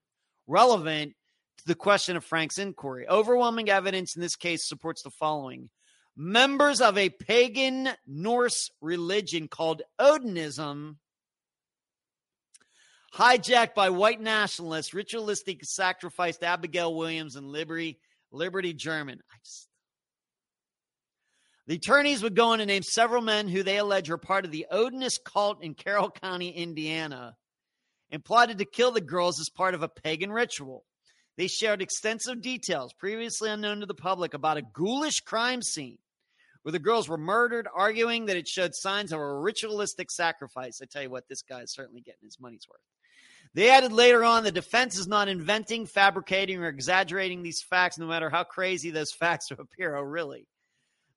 [0.46, 1.14] relevant
[1.58, 3.06] to the question of Frank's inquiry.
[3.08, 5.68] Overwhelming evidence in this case supports the following.
[6.16, 10.96] Members of a pagan Norse religion called Odinism
[13.14, 17.98] hijacked by white nationalists, ritualistic sacrificed Abigail Williams and Liberty,
[18.32, 19.20] Liberty German.
[19.32, 19.68] I just,
[21.70, 24.50] the attorneys would go on to name several men who they allege were part of
[24.50, 27.36] the Odinist cult in Carroll County, Indiana,
[28.10, 30.84] and plotted to kill the girls as part of a pagan ritual.
[31.36, 35.98] They shared extensive details previously unknown to the public about a ghoulish crime scene
[36.62, 40.80] where the girls were murdered, arguing that it showed signs of a ritualistic sacrifice.
[40.82, 42.80] I tell you what, this guy is certainly getting his money's worth.
[43.54, 48.06] They added later on the defense is not inventing, fabricating, or exaggerating these facts, no
[48.06, 49.94] matter how crazy those facts appear.
[49.94, 50.48] Oh, really?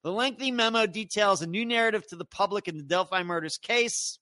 [0.04, 4.20] The lengthy memo details a new narrative to the public in the Delphi murders case.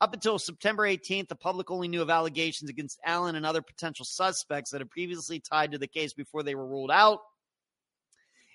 [0.00, 4.04] Up until September 18th, the public only knew of allegations against Allen and other potential
[4.04, 7.20] suspects that had previously tied to the case before they were ruled out.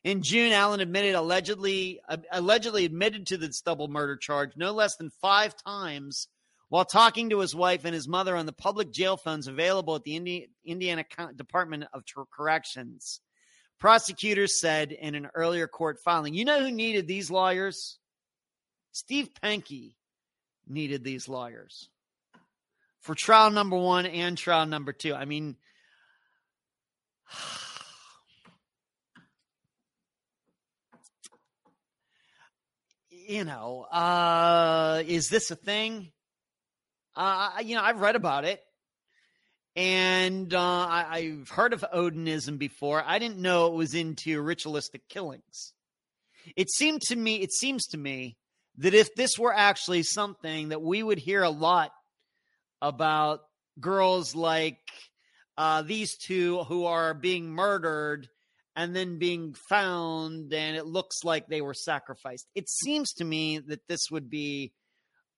[0.04, 4.96] In June, Allen admitted allegedly uh, allegedly admitted to this double murder charge no less
[4.96, 6.28] than five times
[6.70, 10.04] while talking to his wife and his mother on the public jail phones available at
[10.04, 12.04] the Indi- Indiana Department of
[12.34, 13.20] Corrections.
[13.82, 17.98] Prosecutors said in an earlier court filing, you know who needed these lawyers?
[18.92, 19.96] Steve Pankey
[20.68, 21.90] needed these lawyers
[23.00, 25.16] for trial number one and trial number two.
[25.16, 25.56] I mean,
[33.10, 36.12] you know, uh, is this a thing?
[37.16, 38.62] Uh, you know, I've read about it,
[39.76, 43.04] and uh, I, have heard of Odinism before.
[43.06, 45.74] I didn't know it was into ritualistic killings.
[46.56, 48.38] It seemed to me, it seems to me
[48.78, 51.92] that if this were actually something that we would hear a lot
[52.82, 53.42] about
[53.80, 54.80] girls like
[55.58, 58.28] uh, these two who are being murdered
[58.76, 62.48] and then being found and it looks like they were sacrificed.
[62.56, 64.74] It seems to me that this would be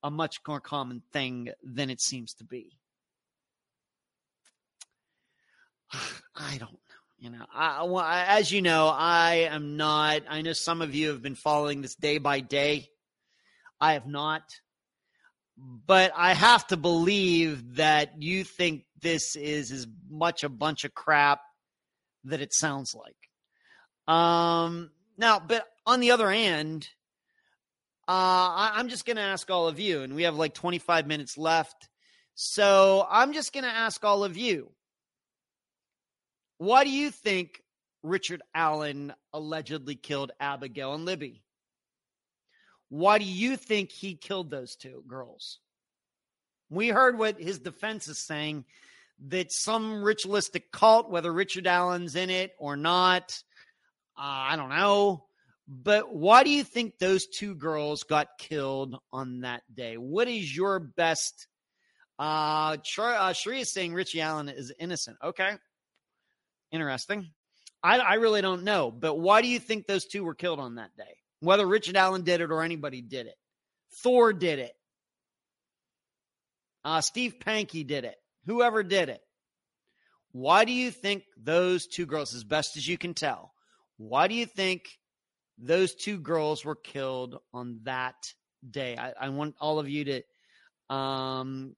[0.04, 2.78] a much more common thing than it seems to be.
[6.36, 6.80] I don't know.
[7.20, 10.24] You know, I, well, as you know, I am not.
[10.28, 12.90] I know some of you have been following this day by day.
[13.80, 14.42] I have not.
[15.56, 20.94] But I have to believe that you think this is as much a bunch of
[20.94, 21.40] crap
[22.26, 24.14] that it sounds like.
[24.14, 26.90] Um, now, but on the other hand,
[28.06, 31.08] uh, I, I'm just going to ask all of you, and we have like 25
[31.08, 31.88] minutes left.
[32.36, 34.72] So I'm just going to ask all of you
[36.64, 37.62] why do you think
[38.04, 41.44] Richard Allen allegedly killed Abigail and Libby?
[42.90, 45.60] Why do you think he killed those two girls?
[46.70, 48.66] We heard what his defense is saying
[49.28, 53.38] that some ritualistic cult, whether Richard Allen's in it or not,
[54.18, 55.26] uh, I don't know.
[55.68, 59.96] But why do you think those two girls got killed on that day?
[59.96, 61.48] What is your best?
[62.20, 62.78] Uh, uh
[63.34, 65.18] Sheree is saying Richie Allen is innocent.
[65.24, 65.54] Okay,
[66.74, 67.30] interesting.
[67.82, 70.76] I, I really don't know, but why do you think those two were killed on
[70.76, 71.18] that day?
[71.40, 73.36] Whether Richard Allen did it or anybody did it,
[74.02, 74.74] Thor did it,
[76.84, 79.22] uh, Steve Pankey did it, whoever did it.
[80.32, 83.54] Why do you think those two girls, as best as you can tell,
[83.98, 84.82] why do you think
[85.58, 88.16] those two girls were killed on that
[88.68, 88.98] day?
[88.98, 91.76] I, I want all of you to, um,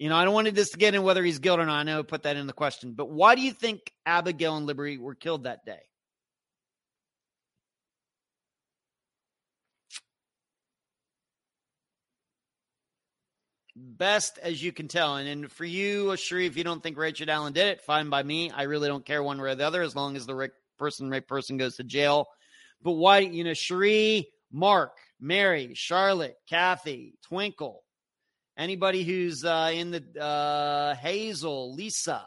[0.00, 1.78] you know, I don't want to get in whether he's guilty or not.
[1.78, 4.64] I know I put that in the question, but why do you think Abigail and
[4.64, 5.80] Liberty were killed that day?
[13.76, 15.16] best as you can tell.
[15.16, 18.22] And, and for you, Sheree, if you don't think Richard Allen did it, fine by
[18.22, 18.50] me.
[18.50, 21.10] I really don't care one way or the other as long as the right person,
[21.10, 22.28] right person goes to jail.
[22.82, 27.82] But why, you know, Sheree, Mark, Mary, Charlotte, Kathy, Twinkle,
[28.60, 32.24] anybody who's uh, in the uh, Hazel, Lisa,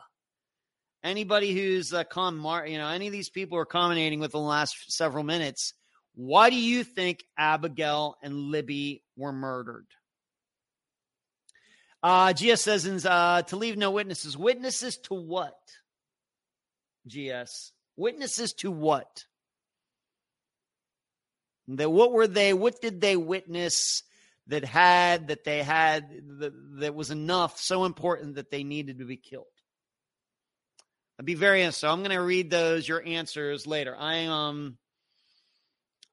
[1.04, 5.24] anybody who's uh, you know, any of these people are commentating with the last several
[5.24, 5.74] minutes.
[6.16, 9.86] Why do you think Abigail and Libby were murdered?
[12.02, 14.38] Uh, GS says uh, to leave no witnesses.
[14.38, 15.58] Witnesses to what?
[17.08, 17.72] GS.
[17.96, 19.26] Witnesses to what?
[21.70, 22.54] That what were they?
[22.54, 24.04] What did they witness
[24.48, 26.10] that had that they had
[26.40, 29.46] that, that was enough so important that they needed to be killed?
[31.20, 31.82] I'd be very interested.
[31.82, 33.96] So I'm going to read those your answers later.
[33.98, 34.78] I um.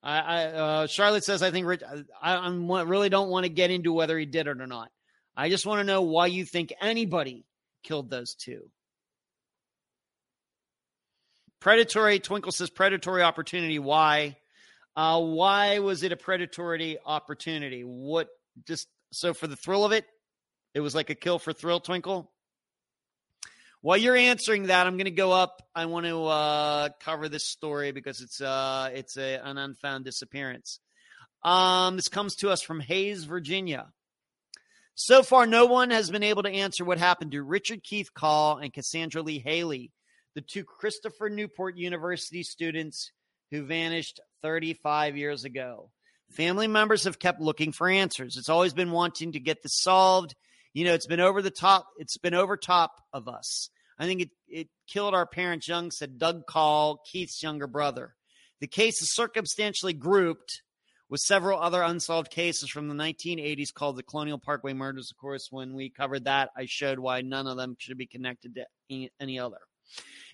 [0.02, 1.82] I, I uh, Charlotte says I think Rich.
[2.23, 4.89] I, I'm, really don't want to get into whether he did it or not.
[5.36, 7.44] I just want to know why you think anybody
[7.82, 8.70] killed those two.
[11.61, 13.78] Predatory, Twinkle says predatory opportunity.
[13.78, 14.39] Why?
[15.01, 17.85] Uh, why was it a predatory opportunity?
[17.85, 18.28] What
[18.66, 20.05] just so for the thrill of it?
[20.74, 22.31] It was like a kill for thrill, Twinkle.
[23.81, 25.62] While you're answering that, I'm going to go up.
[25.74, 30.81] I want to uh, cover this story because it's uh, it's a, an unfound disappearance.
[31.43, 33.86] Um, this comes to us from Hayes, Virginia.
[34.97, 38.59] So far, no one has been able to answer what happened to Richard Keith Call
[38.59, 39.93] and Cassandra Lee Hailey,
[40.35, 43.12] the two Christopher Newport University students
[43.51, 45.90] who vanished 35 years ago.
[46.31, 48.36] Family members have kept looking for answers.
[48.36, 50.35] It's always been wanting to get this solved.
[50.72, 51.86] You know, it's been over the top.
[51.98, 53.68] It's been over top of us.
[53.98, 58.14] I think it, it killed our parents young, said Doug Call, Keith's younger brother.
[58.60, 60.62] The case is circumstantially grouped
[61.09, 65.10] with several other unsolved cases from the 1980s called the Colonial Parkway murders.
[65.10, 68.55] Of course, when we covered that, I showed why none of them should be connected
[68.55, 69.59] to any other.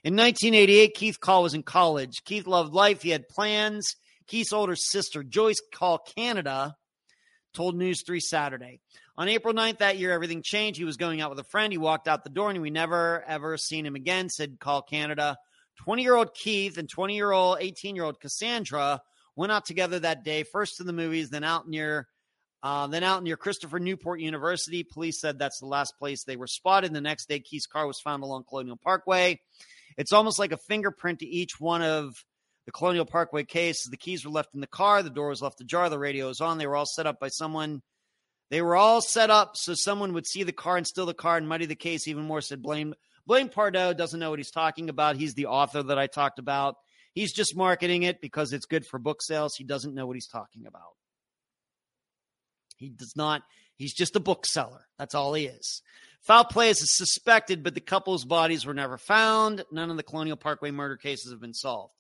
[0.05, 2.23] In 1988, Keith Call was in college.
[2.25, 3.03] Keith loved life.
[3.03, 3.87] He had plans.
[4.27, 6.75] Keith's older sister, Joyce Call Canada,
[7.55, 8.81] told News 3 Saturday.
[9.17, 10.79] On April 9th that year, everything changed.
[10.79, 11.73] He was going out with a friend.
[11.73, 15.37] He walked out the door and we never, ever seen him again, said Call Canada.
[15.85, 19.01] 20 year old Keith and 20 year old, 18 year old Cassandra
[19.37, 22.09] went out together that day, first to the movies, then out near.
[22.63, 26.47] Uh, then out near Christopher Newport University, police said that's the last place they were
[26.47, 26.93] spotted.
[26.93, 29.41] The next day, Keith's car was found along Colonial Parkway.
[29.97, 32.13] It's almost like a fingerprint to each one of
[32.67, 33.89] the Colonial Parkway cases.
[33.91, 36.41] The keys were left in the car, the door was left ajar, the radio was
[36.41, 36.59] on.
[36.59, 37.83] They were all set up by someone.
[38.51, 41.37] They were all set up so someone would see the car and steal the car
[41.37, 42.41] and muddy the case even more.
[42.41, 42.95] Said Blaine
[43.27, 45.17] Blaine Pardoe doesn't know what he's talking about.
[45.17, 46.77] He's the author that I talked about.
[47.13, 49.55] He's just marketing it because it's good for book sales.
[49.57, 50.95] He doesn't know what he's talking about.
[52.77, 53.43] He does not.
[53.75, 54.87] He's just a bookseller.
[54.99, 55.83] That's all he is.
[56.21, 59.65] Foul play is suspected, but the couple's bodies were never found.
[59.71, 61.93] None of the Colonial Parkway murder cases have been solved.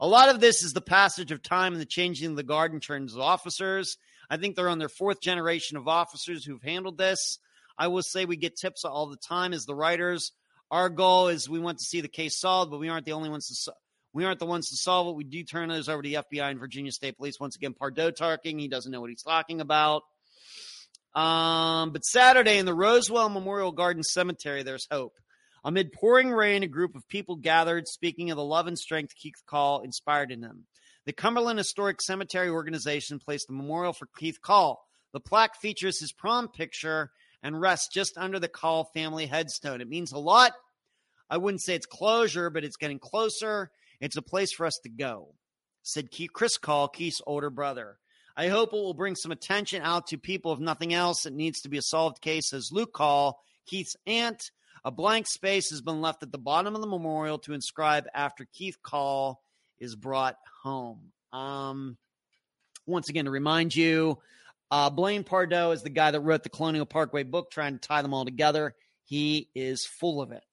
[0.00, 2.72] A lot of this is the passage of time and the changing of the guard
[2.72, 3.96] in terms of officers.
[4.28, 7.38] I think they're on their fourth generation of officers who've handled this.
[7.76, 10.32] I will say we get tips all the time as the writers
[10.70, 13.28] our goal is we want to see the case solved, but we aren't the only
[13.28, 13.78] ones to solve.
[14.12, 15.16] We aren't the ones to solve it.
[15.16, 17.40] We do turn those over to the FBI and Virginia State Police.
[17.40, 18.58] Once again, Pardoe talking.
[18.58, 20.02] He doesn't know what he's talking about.
[21.14, 25.14] Um, but Saturday in the Roswell Memorial Garden Cemetery, there's hope.
[25.64, 29.34] Amid pouring rain, a group of people gathered, speaking of the love and strength Keith
[29.46, 30.66] Call inspired in them.
[31.06, 34.84] The Cumberland Historic Cemetery Organization placed a memorial for Keith Call.
[35.12, 37.10] The plaque features his prom picture
[37.42, 39.80] and rests just under the Call family headstone.
[39.80, 40.52] It means a lot
[41.30, 43.70] I wouldn't say it's closure, but it's getting closer.
[44.00, 45.34] It's a place for us to go,
[45.82, 47.98] said Chris Call, Keith's older brother.
[48.36, 51.24] I hope it will bring some attention out to people, if nothing else.
[51.24, 54.50] It needs to be a solved case, says Luke Call, Keith's aunt.
[54.84, 58.46] A blank space has been left at the bottom of the memorial to inscribe after
[58.52, 59.40] Keith Call
[59.78, 61.12] is brought home.
[61.32, 61.96] Um,
[62.86, 64.18] once again, to remind you,
[64.70, 68.02] uh, Blaine Pardoe is the guy that wrote the Colonial Parkway book, trying to tie
[68.02, 68.74] them all together.
[69.04, 70.44] He is full of it.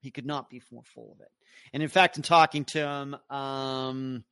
[0.00, 1.30] He could not be more full of it.
[1.72, 4.24] And in fact, in talking to him, um,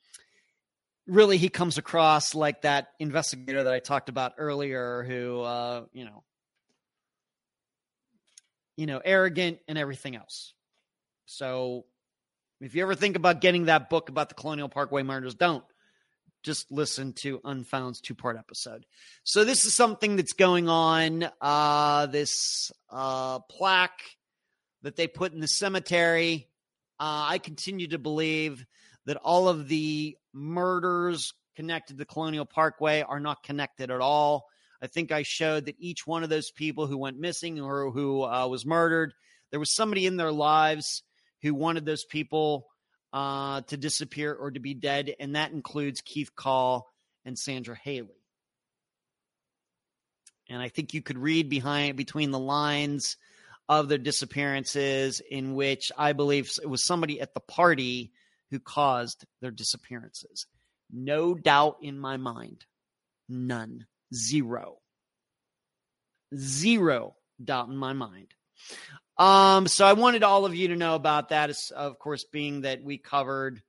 [1.07, 6.05] really he comes across like that investigator that I talked about earlier, who uh, you
[6.05, 6.23] know,
[8.77, 10.55] you know, arrogant and everything else.
[11.27, 11.85] So,
[12.61, 15.65] if you ever think about getting that book about the Colonial Parkway murders, don't
[16.45, 18.85] just listen to Unfound's two part episode.
[19.25, 21.29] So this is something that's going on.
[21.41, 24.03] Uh, this uh, plaque
[24.83, 26.49] that they put in the cemetery.
[27.01, 28.65] Uh, I continue to believe
[29.07, 34.47] that all of the murders connected to Colonial Parkway are not connected at all.
[34.83, 38.23] I think I showed that each one of those people who went missing or who
[38.23, 39.15] uh, was murdered,
[39.51, 41.03] there was somebody in their lives
[41.43, 42.67] who wanted those people
[43.13, 46.91] uh, to disappear or to be dead, and that includes Keith Call
[47.25, 48.09] and Sandra Hailey.
[50.51, 53.17] And I think you could read behind between the lines
[53.69, 58.13] of their disappearances, in which I believe it was somebody at the party
[58.55, 60.47] who caused their disappearances.
[60.93, 62.65] No doubt in my mind.
[63.29, 63.87] None.
[64.15, 64.79] Zero.
[66.37, 68.29] Zero doubt in my mind.
[69.19, 72.85] Um, so I wanted all of you to know about that, of course, being that
[72.85, 73.61] we covered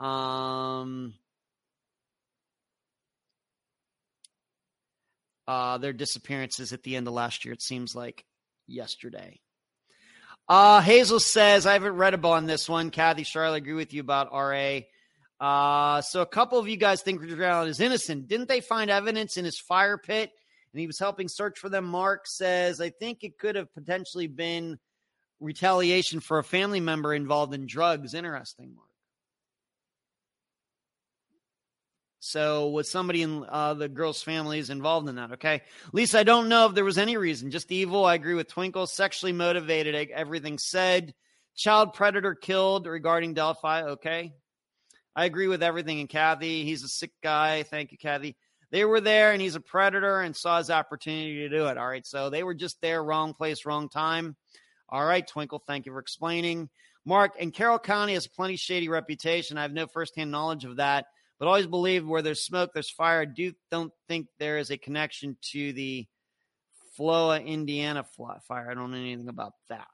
[0.00, 1.14] um
[5.48, 8.24] uh their disappearances at the end of last year, it seems like
[8.66, 9.38] yesterday.
[10.48, 12.90] Uh, Hazel says, I haven't read about on this one.
[12.90, 14.80] Kathy, Charlotte, agree with you about RA.
[15.38, 18.28] Uh, so a couple of you guys think Richard Allen is innocent.
[18.28, 20.32] Didn't they find evidence in his fire pit
[20.72, 21.84] and he was helping search for them?
[21.84, 24.78] Mark says, I think it could have potentially been
[25.38, 28.14] retaliation for a family member involved in drugs.
[28.14, 28.87] Interesting, Mark.
[32.20, 35.32] So was somebody in uh, the girl's family is involved in that?
[35.32, 35.62] Okay,
[35.92, 37.50] Lisa, I don't know if there was any reason.
[37.50, 38.04] Just evil.
[38.04, 38.86] I agree with Twinkle.
[38.86, 40.10] Sexually motivated.
[40.10, 41.14] Everything said.
[41.56, 43.82] Child predator killed regarding Delphi.
[43.82, 44.32] Okay,
[45.14, 46.00] I agree with everything.
[46.00, 47.62] And Kathy, he's a sick guy.
[47.62, 48.36] Thank you, Kathy.
[48.70, 51.78] They were there, and he's a predator, and saw his opportunity to do it.
[51.78, 54.36] All right, so they were just there, wrong place, wrong time.
[54.88, 55.62] All right, Twinkle.
[55.66, 56.68] Thank you for explaining.
[57.04, 59.56] Mark and Carroll County has plenty shady reputation.
[59.56, 61.06] I have no firsthand knowledge of that
[61.38, 63.22] but always believe where there's smoke, there's fire.
[63.22, 66.06] I do don't think there is a connection to the
[66.96, 68.04] Flora, Indiana
[68.48, 68.68] fire.
[68.70, 69.86] I don't know anything about that.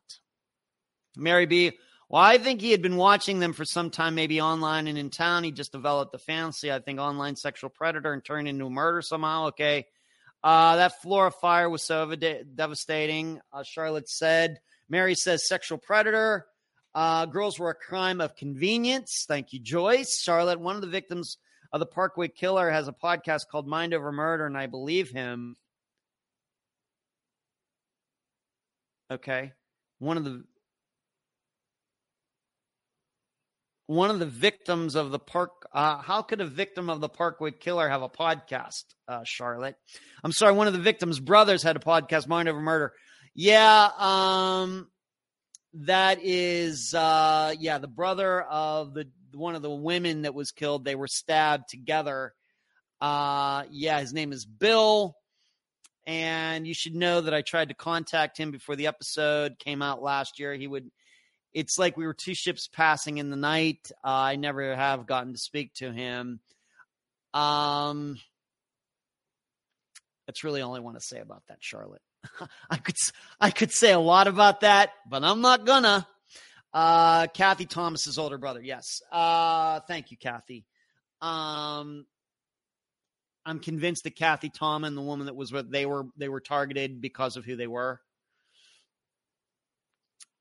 [1.17, 1.73] Mary B.
[2.09, 5.11] Well, I think he had been watching them for some time, maybe online and in
[5.11, 5.45] town.
[5.45, 9.03] He just developed a fancy, I think, online sexual predator and turned into a murder
[9.03, 9.49] somehow.
[9.49, 9.87] Okay.
[10.43, 13.41] Uh, that Florida fire was so devastating.
[13.53, 14.59] Uh, Charlotte said.
[14.89, 16.47] Mary says sexual predator.
[16.95, 19.25] Uh, girls were a crime of convenience.
[19.27, 20.21] Thank you, Joyce.
[20.21, 21.39] Charlotte, one of the victims
[21.73, 25.57] of the Parkway Killer, has a podcast called Mind Over Murder, and I believe him.
[29.11, 29.53] Okay.
[29.99, 30.45] One of the
[33.87, 35.67] one of the victims of the park.
[35.73, 39.77] Uh, how could a victim of the Parkway Killer have a podcast, uh, Charlotte?
[40.23, 42.93] I'm sorry, one of the victims' brothers had a podcast, Mind Over Murder.
[43.35, 44.89] Yeah, um,
[45.75, 50.85] that is, uh, yeah, the brother of the one of the women that was killed.
[50.85, 52.33] They were stabbed together.
[53.01, 55.17] Uh, yeah, his name is Bill.
[56.07, 60.03] And you should know that I tried to contact him before the episode came out
[60.03, 60.55] last year.
[60.55, 60.91] He would
[61.55, 63.91] it's like we were two ships passing in the night.
[64.05, 66.41] Uh, I never have gotten to speak to him.
[67.33, 68.19] Um,
[70.27, 72.03] that's really all I want to say about that, Charlotte.
[72.71, 72.97] I could
[73.41, 76.07] I could say a lot about that, but I'm not gonna.
[76.73, 78.61] Uh, Kathy Thomas's older brother.
[78.61, 79.01] Yes.
[79.13, 80.65] Uh, thank you, Kathy.
[81.23, 82.05] Um,
[83.47, 87.01] I'm convinced that Kathy and the woman that was what they were, they were targeted
[87.01, 88.01] because of who they were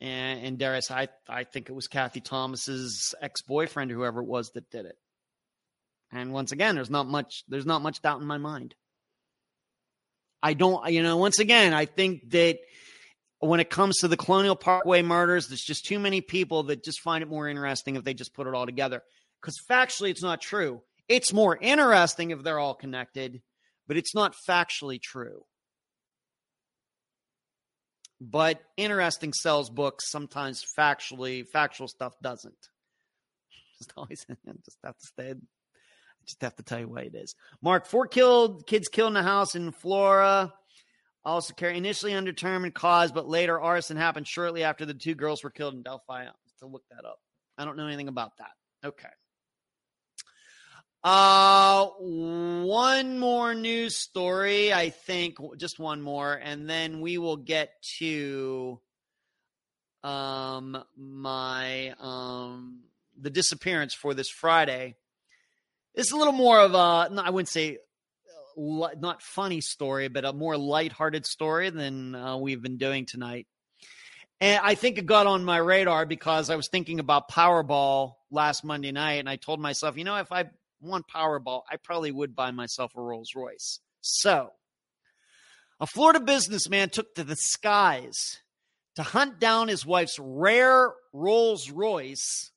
[0.04, 4.52] and, and Darius, I I think it was Kathy Thomas's ex boyfriend whoever it was
[4.52, 4.98] that did it.
[6.12, 8.76] And once again, there's not much there's not much doubt in my mind.
[10.44, 12.60] I don't, you know, once again, I think that
[13.40, 17.02] when it comes to the Colonial Parkway murders, there's just too many people that just
[17.02, 19.02] find it more interesting if they just put it all together.
[19.42, 20.82] Because factually, it's not true.
[21.08, 23.42] It's more interesting if they're all connected,
[23.88, 25.46] but it's not factually true
[28.32, 30.10] but interesting sells books.
[30.10, 32.70] Sometimes factually, factual stuff doesn't.
[33.78, 34.26] Just always
[34.66, 35.34] just have to stay.
[36.26, 37.36] Just have to tell you what it is.
[37.62, 40.54] Mark, four killed kids killed in a house in Florida.
[41.26, 45.50] Also carry initially undetermined cause, but later arson happened shortly after the two girls were
[45.50, 46.26] killed in Delphi.
[46.60, 47.20] To look that up.
[47.58, 48.52] I don't know anything about that.
[48.86, 49.10] Okay.
[51.04, 57.72] Uh, one more news story, I think, just one more, and then we will get
[58.00, 58.80] to
[60.04, 62.84] um my um
[63.20, 64.96] the disappearance for this Friday.
[65.96, 67.78] It's a little more of a I wouldn't say
[68.56, 73.48] not funny story, but a more lighthearted story than uh, we've been doing tonight.
[74.42, 78.64] And I think it got on my radar because I was thinking about Powerball last
[78.64, 80.46] Monday night, and I told myself, you know, if I
[80.82, 83.80] won Powerball, I probably would buy myself a Rolls Royce.
[84.02, 84.52] So,
[85.80, 88.42] a Florida businessman took to the skies
[88.96, 92.52] to hunt down his wife's rare Rolls Royce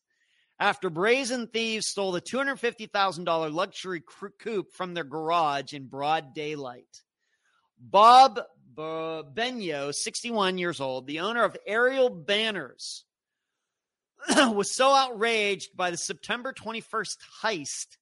[0.59, 4.03] after brazen thieves stole the $250,000 luxury
[4.39, 7.03] coupe from their garage in broad daylight.
[7.79, 8.41] Bob
[8.77, 13.05] Benyo, 61 years old, the owner of Aerial Banners,
[14.29, 17.97] was so outraged by the September 21st heist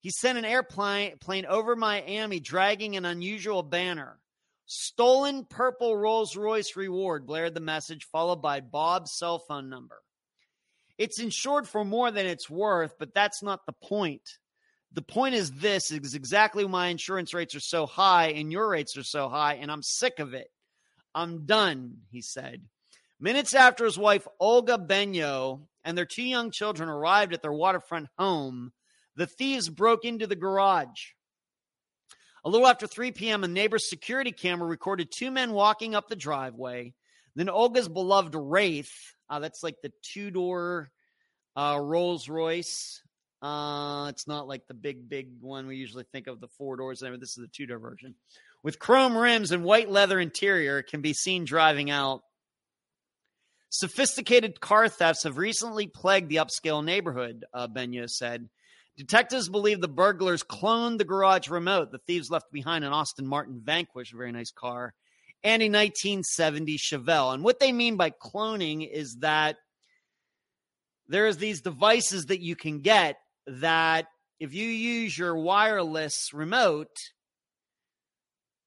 [0.00, 4.18] he sent an airplane plane over Miami dragging an unusual banner.
[4.66, 10.00] Stolen purple Rolls Royce reward, blared the message, followed by Bob's cell phone number.
[10.98, 14.22] It's insured for more than it's worth, but that's not the point.
[14.92, 18.96] The point is this is exactly why insurance rates are so high and your rates
[18.96, 20.48] are so high, and I'm sick of it.
[21.14, 22.62] I'm done, he said.
[23.20, 28.08] Minutes after his wife, Olga Benyo, and their two young children arrived at their waterfront
[28.18, 28.72] home,
[29.16, 31.12] the thieves broke into the garage.
[32.44, 36.16] A little after 3 p.m., a neighbor's security camera recorded two men walking up the
[36.16, 36.94] driveway.
[37.34, 40.90] Then Olga's beloved Wraith, uh, that's like the two door
[41.56, 43.02] uh, Rolls Royce.
[43.40, 47.00] Uh, it's not like the big, big one we usually think of the four doors.
[47.00, 48.14] This is the two door version.
[48.62, 52.22] With chrome rims and white leather interior, can be seen driving out.
[53.70, 58.48] Sophisticated car thefts have recently plagued the upscale neighborhood, uh, Benyo said.
[58.96, 63.60] Detectives believe the burglars cloned the garage remote the thieves left behind an Aston Martin
[63.62, 64.94] Vanquish, a very nice car,
[65.44, 67.34] and a 1970 Chevelle.
[67.34, 69.56] And what they mean by cloning is that
[71.08, 73.16] there's these devices that you can get
[73.46, 74.06] that
[74.40, 76.94] if you use your wireless remote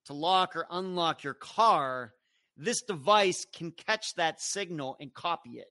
[0.06, 2.14] to lock or unlock your car,
[2.58, 5.68] this device can catch that signal and copy it.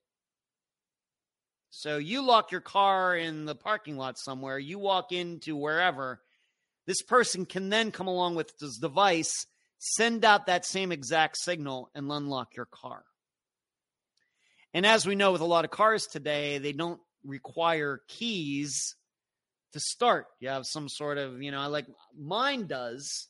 [1.69, 6.21] So you lock your car in the parking lot somewhere, you walk into wherever,
[6.87, 9.45] this person can then come along with this device,
[9.83, 13.03] send out that same exact signal, and unlock your car.
[14.75, 18.95] And as we know with a lot of cars today, they don't require keys
[19.73, 20.27] to start.
[20.39, 23.27] You have some sort of, you know, like mine does,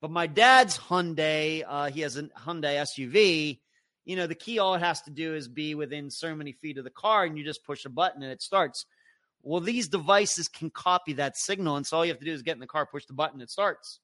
[0.00, 3.60] but my dad's Hyundai, uh, he has a Hyundai SUV.
[4.04, 6.78] You know, the key, all it has to do is be within so many feet
[6.78, 8.86] of the car, and you just push a button and it starts.
[9.44, 11.76] Well, these devices can copy that signal.
[11.76, 13.40] And so all you have to do is get in the car, push the button,
[13.40, 14.00] it starts.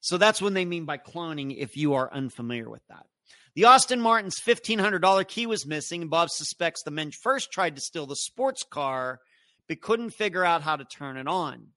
[0.00, 3.06] So that's what they mean by cloning if you are unfamiliar with that.
[3.54, 7.82] The Aston Martin's $1,500 key was missing, and Bob suspects the men first tried to
[7.82, 9.20] steal the sports car,
[9.68, 11.68] but couldn't figure out how to turn it on.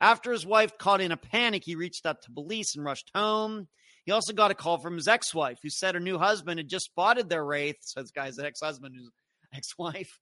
[0.00, 3.68] After his wife caught in a panic, he reached out to police and rushed home.
[4.04, 6.68] He also got a call from his ex wife, who said her new husband had
[6.68, 7.76] just spotted their Wraith.
[7.82, 9.10] So this guy's ex husband, who's
[9.54, 10.18] ex wife.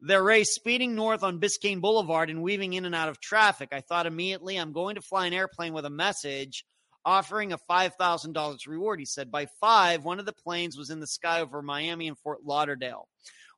[0.00, 3.70] Their Wraith speeding north on Biscayne Boulevard and weaving in and out of traffic.
[3.72, 6.64] I thought immediately, I'm going to fly an airplane with a message
[7.04, 8.98] offering a $5,000 reward.
[8.98, 12.18] He said, by five, one of the planes was in the sky over Miami and
[12.18, 13.08] Fort Lauderdale.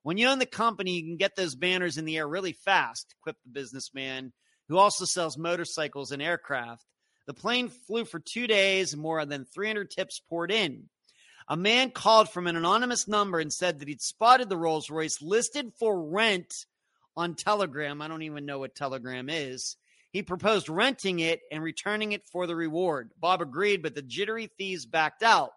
[0.02, 3.14] When you own the company, you can get those banners in the air really fast,
[3.22, 4.32] quipped the businessman,
[4.68, 6.84] who also sells motorcycles and aircraft.
[7.26, 10.88] The plane flew for two days and more than 300 tips poured in.
[11.48, 15.20] A man called from an anonymous number and said that he'd spotted the Rolls Royce
[15.22, 16.52] listed for rent
[17.16, 18.02] on Telegram.
[18.02, 19.76] I don't even know what Telegram is.
[20.16, 23.10] He proposed renting it and returning it for the reward.
[23.20, 25.50] Bob agreed, but the jittery thieves backed out.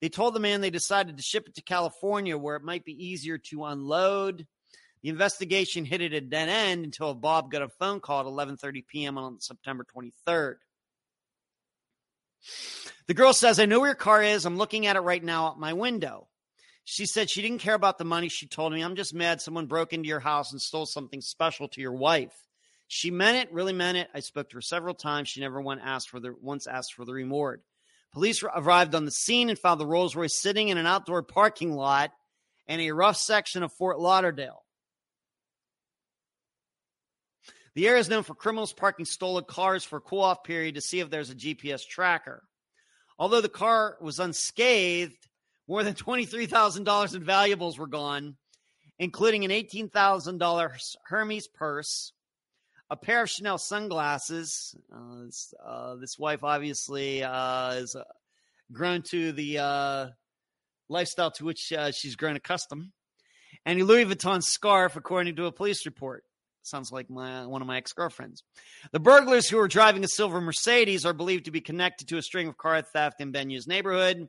[0.00, 2.92] They told the man they decided to ship it to California where it might be
[2.92, 4.46] easier to unload.
[5.02, 8.86] The investigation hit at a dead end until Bob got a phone call at 11:30
[8.86, 9.18] p.m.
[9.18, 10.58] on September 23rd.
[13.08, 14.46] The girl says, I know where your car is.
[14.46, 16.28] I'm looking at it right now out my window.
[16.84, 18.28] She said she didn't care about the money.
[18.28, 21.66] She told me, I'm just mad someone broke into your house and stole something special
[21.70, 22.36] to your wife.
[22.92, 24.08] She meant it, really meant it.
[24.12, 25.28] I spoke to her several times.
[25.28, 27.62] She never once asked for the once asked for the reward.
[28.12, 31.72] Police arrived on the scene and found the Rolls Royce sitting in an outdoor parking
[31.72, 32.10] lot
[32.66, 34.64] in a rough section of Fort Lauderdale.
[37.76, 40.80] The area is known for criminals parking stolen cars for a cool off period to
[40.80, 42.42] see if there's a GPS tracker.
[43.20, 45.28] Although the car was unscathed,
[45.68, 48.36] more than $23,000 in valuables were gone,
[48.98, 52.12] including an $18,000 Hermes purse,
[52.90, 54.74] a pair of Chanel sunglasses.
[54.92, 58.02] Uh, this, uh, this, wife obviously uh, is uh,
[58.72, 60.06] grown to the uh,
[60.88, 62.90] lifestyle to which uh, she's grown accustomed,
[63.64, 66.24] and a Louis Vuitton scarf, according to a police report.
[66.62, 68.42] Sounds like my one of my ex girlfriends.
[68.92, 72.22] The burglars who were driving a silver Mercedes are believed to be connected to a
[72.22, 74.28] string of car theft in Benyo's neighborhood.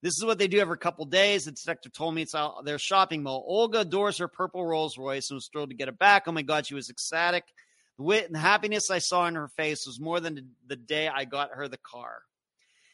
[0.00, 1.44] This is what they do every couple days.
[1.44, 3.44] The detective told me it's out their shopping mall.
[3.46, 6.22] Olga adores her purple Rolls Royce and was thrilled to get it back.
[6.26, 7.44] Oh my God, she was ecstatic.
[7.98, 11.24] The wit and happiness I saw in her face was more than the day I
[11.24, 12.22] got her the car.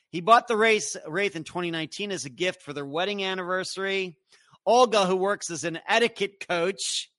[0.08, 4.16] He bought the race Wraith in 2019 as a gift for their wedding anniversary.
[4.64, 7.10] Olga, who works as an etiquette coach,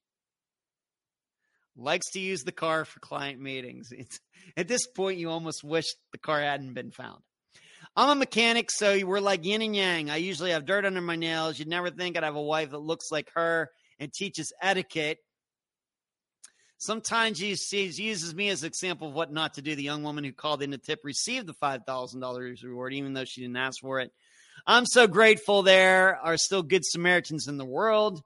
[1.78, 3.92] likes to use the car for client meetings.
[3.92, 4.20] It's,
[4.58, 7.22] at this point, you almost wish the car hadn't been found.
[7.96, 10.10] I'm a mechanic, so we're like yin and yang.
[10.10, 11.60] I usually have dirt under my nails.
[11.60, 15.20] You'd never think I'd have a wife that looks like her and teaches etiquette.
[16.78, 17.54] Sometimes she
[17.86, 19.76] uses me as an example of what not to do.
[19.76, 23.42] The young woman who called in the tip received the $5,000 reward, even though she
[23.42, 24.12] didn't ask for it.
[24.68, 28.22] I'm so grateful there are still good Samaritans in the world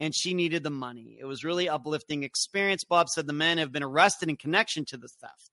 [0.00, 1.16] and she needed the money.
[1.20, 2.84] It was really uplifting experience.
[2.84, 5.50] Bob said the men have been arrested in connection to the theft,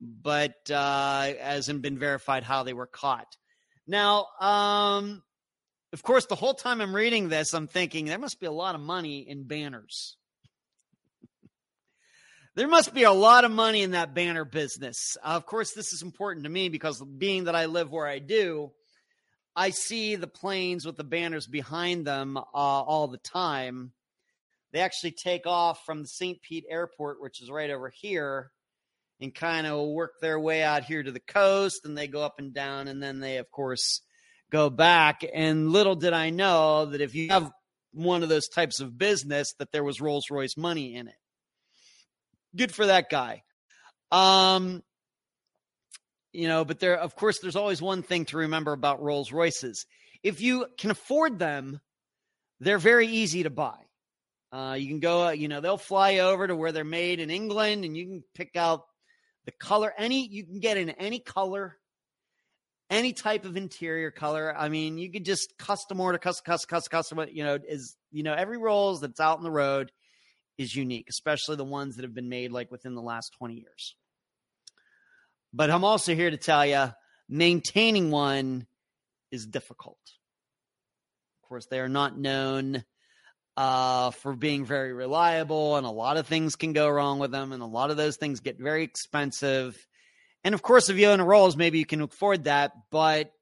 [0.00, 3.36] but uh, hasn't been verified how they were caught.
[3.86, 5.22] Now, um,
[5.92, 8.74] of course, the whole time I'm reading this, I'm thinking there must be a lot
[8.74, 10.16] of money in banners.
[12.60, 15.16] There must be a lot of money in that banner business.
[15.24, 18.18] Uh, of course, this is important to me because being that I live where I
[18.18, 18.70] do,
[19.56, 23.92] I see the planes with the banners behind them uh, all the time.
[24.74, 26.42] They actually take off from the St.
[26.42, 28.50] Pete Airport, which is right over here,
[29.22, 32.34] and kind of work their way out here to the coast, and they go up
[32.38, 34.02] and down, and then they, of course,
[34.50, 35.24] go back.
[35.32, 37.50] And little did I know that if you have
[37.94, 41.14] one of those types of business, that there was Rolls Royce money in it.
[42.56, 43.42] Good for that guy.
[44.10, 44.82] Um,
[46.32, 49.86] you know, but there, of course, there's always one thing to remember about Rolls Royces.
[50.22, 51.80] If you can afford them,
[52.60, 53.78] they're very easy to buy.
[54.52, 57.84] Uh, you can go, you know, they'll fly over to where they're made in England
[57.84, 58.82] and you can pick out
[59.46, 61.78] the color, any, you can get in any color,
[62.90, 64.54] any type of interior color.
[64.56, 68.24] I mean, you could just custom order, custom, custom, custom, custom, you know, is, you
[68.24, 69.92] know, every Rolls that's out in the road
[70.60, 73.96] is unique, especially the ones that have been made like within the last 20 years.
[75.54, 76.92] But I'm also here to tell you
[77.30, 78.66] maintaining one
[79.32, 79.96] is difficult.
[81.42, 82.84] Of course, they are not known
[83.56, 87.52] uh, for being very reliable, and a lot of things can go wrong with them,
[87.52, 89.78] and a lot of those things get very expensive.
[90.44, 92.72] And of course, if you own a Rolls, maybe you can afford that.
[92.90, 93.32] But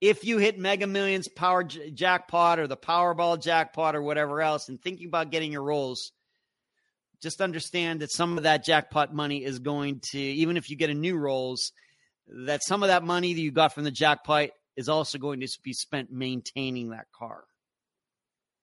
[0.00, 4.68] if you hit Mega Millions Power j- Jackpot or the Powerball Jackpot or whatever else,
[4.68, 6.12] and thinking about getting your Rolls,
[7.20, 10.90] just understand that some of that jackpot money is going to, even if you get
[10.90, 11.72] a new Rolls,
[12.28, 15.48] that some of that money that you got from the jackpot is also going to
[15.64, 17.44] be spent maintaining that car.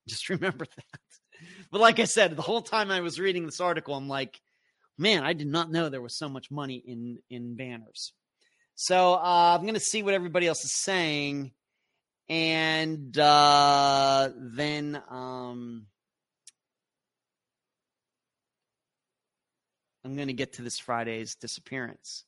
[0.08, 1.00] Just remember that.
[1.70, 4.40] But like I said, the whole time I was reading this article, I'm like,
[4.98, 8.14] man, I did not know there was so much money in in banners.
[8.76, 11.54] So uh, I'm going to see what everybody else is saying,
[12.28, 15.88] and uh, then um,
[20.04, 22.26] I'm going to get to this Friday's disappearance.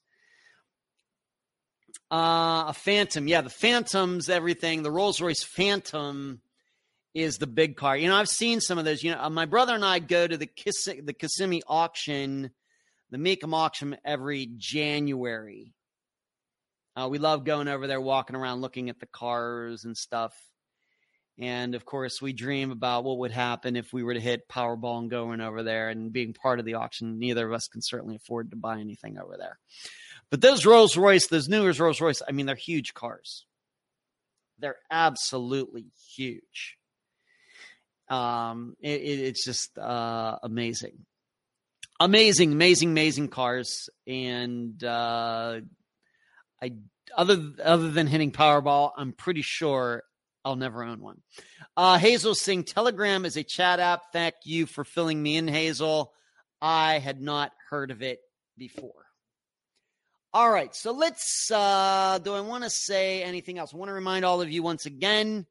[2.10, 4.84] Uh, a Phantom, yeah, the Phantoms, everything.
[4.84, 6.40] The Rolls Royce Phantom
[7.14, 7.98] is the big car.
[7.98, 9.04] You know, I've seen some of those.
[9.04, 12.52] You know, uh, my brother and I go to the Kiss the Kissimmee auction,
[13.12, 15.74] the Mecum auction every January.
[16.98, 20.34] Uh, we love going over there, walking around, looking at the cars and stuff.
[21.40, 24.98] And of course, we dream about what would happen if we were to hit Powerball
[25.00, 27.20] and going over there and being part of the auction.
[27.20, 29.60] Neither of us can certainly afford to buy anything over there.
[30.32, 33.46] But those Rolls Royce, those newer Rolls Royce, I mean, they're huge cars.
[34.58, 36.78] They're absolutely huge.
[38.10, 41.06] Um, it, it, it's just uh, amazing,
[42.00, 43.88] amazing, amazing, amazing cars.
[44.08, 45.60] And uh,
[46.62, 46.74] I,
[47.16, 50.04] other other than hitting Powerball, I'm pretty sure
[50.44, 51.22] I'll never own one.
[51.76, 54.12] Uh, Hazel Singh Telegram is a chat app.
[54.14, 56.14] Thank you for filling me in, Hazel.
[56.62, 58.20] I had not heard of it
[58.58, 59.06] before.
[60.34, 61.50] All right, so let's.
[61.52, 63.74] Uh, do I want to say anything else?
[63.74, 65.46] I want to remind all of you once again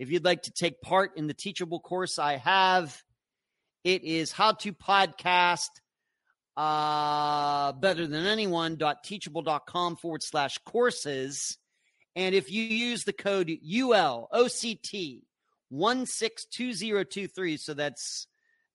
[0.00, 3.02] if you'd like to take part in the teachable course I have,
[3.84, 5.68] it is how to podcast
[6.60, 11.56] uh, better than anyone anyone.teachable.com forward slash courses.
[12.14, 15.22] And if you use the code ULOCT
[15.70, 18.26] 162023, so that's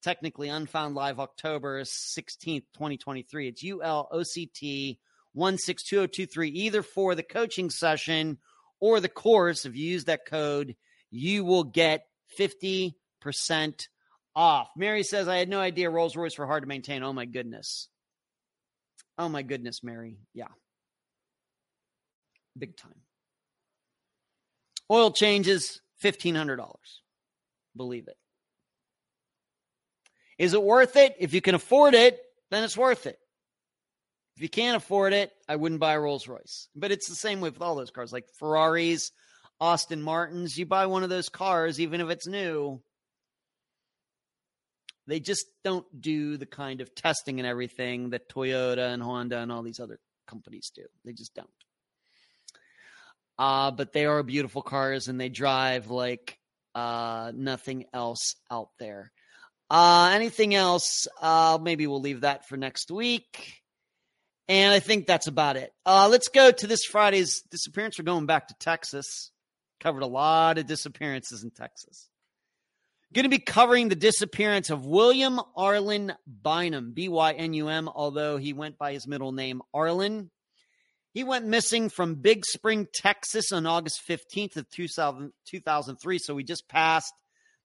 [0.01, 4.97] technically Unfound Live October 16th, 2023, it's ULOCT
[5.33, 8.39] 162023, either for the coaching session
[8.79, 9.65] or the course.
[9.65, 10.75] If you use that code,
[11.11, 12.07] you will get
[12.39, 12.95] 50%
[14.35, 14.69] off.
[14.75, 17.03] Mary says, I had no idea Rolls Royce were hard to maintain.
[17.03, 17.87] Oh my goodness.
[19.17, 20.17] Oh my goodness, Mary.
[20.33, 20.47] Yeah.
[22.57, 23.01] Big time.
[24.91, 26.67] Oil changes, $1,500.
[27.75, 28.17] Believe it.
[30.37, 31.15] Is it worth it?
[31.19, 32.19] If you can afford it,
[32.51, 33.17] then it's worth it.
[34.35, 36.67] If you can't afford it, I wouldn't buy a Rolls Royce.
[36.75, 39.11] But it's the same way with all those cars, like Ferraris,
[39.61, 42.81] Aston Martins, you buy one of those cars, even if it's new,
[45.07, 49.51] they just don't do the kind of testing and everything that Toyota and Honda and
[49.51, 50.83] all these other companies do.
[51.03, 51.49] They just don't.
[53.37, 56.39] Uh, but they are beautiful cars and they drive like
[56.73, 59.11] uh, nothing else out there.
[59.69, 61.07] Uh, anything else?
[61.21, 63.61] Uh, maybe we'll leave that for next week.
[64.47, 65.71] And I think that's about it.
[65.85, 67.97] Uh, let's go to this Friday's disappearance.
[67.97, 69.31] We're going back to Texas.
[69.79, 72.07] Covered a lot of disappearances in Texas.
[73.15, 77.87] Going to be covering the disappearance of William Arlen Bynum, B Y N U M,
[77.87, 80.29] although he went by his middle name Arlen.
[81.13, 86.17] He went missing from Big Spring, Texas on August 15th of 2000, 2003.
[86.19, 87.13] So we just passed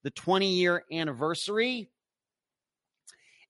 [0.05, 1.91] the 20 year anniversary.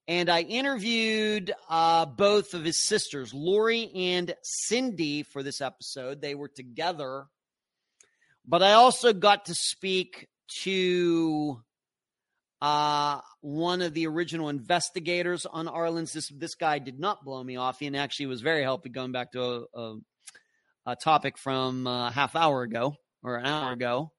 [0.08, 6.22] And I interviewed uh, both of his sisters, Lori and Cindy, for this episode.
[6.22, 7.26] They were together
[8.46, 10.28] but I also got to speak
[10.62, 11.62] to
[12.60, 16.12] uh, one of the original investigators on Arlen's.
[16.12, 17.78] This this guy did not blow me off.
[17.78, 18.90] He actually was very helpful.
[18.90, 19.96] Going back to a, a,
[20.86, 24.12] a topic from a uh, half hour ago or an hour ago,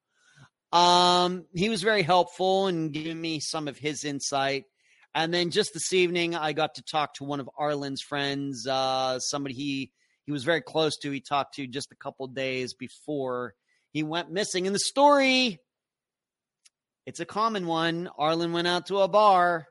[0.72, 4.66] um, he was very helpful and giving me some of his insight.
[5.14, 9.20] And then just this evening, I got to talk to one of Arlen's friends, uh,
[9.20, 9.92] somebody he
[10.26, 11.12] he was very close to.
[11.12, 13.54] He talked to just a couple days before
[13.92, 14.66] he went missing.
[14.66, 15.60] And the story,
[17.06, 18.10] it's a common one.
[18.18, 19.68] Arlen went out to a bar,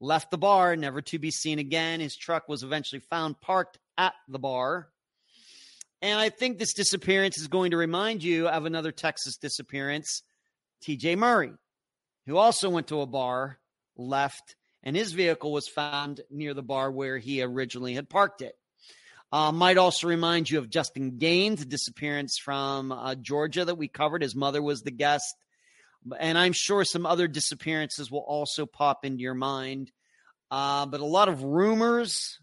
[0.00, 2.00] left the bar, never to be seen again.
[2.00, 4.88] His truck was eventually found parked at the bar.
[6.00, 10.22] And I think this disappearance is going to remind you of another Texas disappearance,
[10.84, 11.52] TJ Murray,
[12.26, 13.58] who also went to a bar,
[13.96, 14.54] left,
[14.84, 18.54] and his vehicle was found near the bar where he originally had parked it.
[19.30, 24.22] Uh, might also remind you of Justin Gaines, disappearance from uh, Georgia that we covered.
[24.22, 25.34] His mother was the guest.
[26.18, 29.92] And I'm sure some other disappearances will also pop into your mind.
[30.50, 32.38] Uh, but a lot of rumors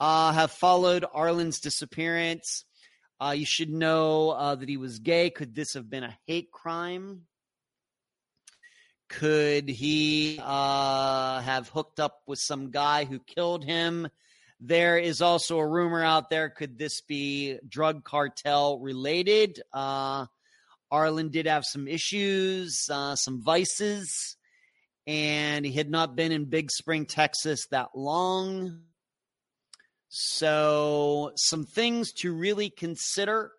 [0.00, 2.64] uh, have followed Arlen's disappearance.
[3.20, 5.30] Uh, you should know uh, that he was gay.
[5.30, 7.22] Could this have been a hate crime?
[9.08, 14.08] Could he uh, have hooked up with some guy who killed him?
[14.60, 16.50] There is also a rumor out there.
[16.50, 19.62] Could this be drug cartel related?
[20.90, 24.36] Arlen did have some issues, uh, some vices,
[25.06, 28.80] and he had not been in Big Spring, Texas that long.
[30.08, 33.52] So, some things to really consider.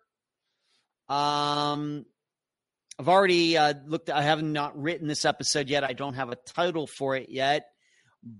[1.08, 2.04] Um,
[2.98, 4.10] I've already uh, looked.
[4.10, 5.84] I haven't not written this episode yet.
[5.84, 7.66] I don't have a title for it yet,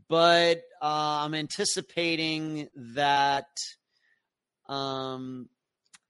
[0.08, 3.46] but uh, I'm anticipating that
[4.68, 5.48] um,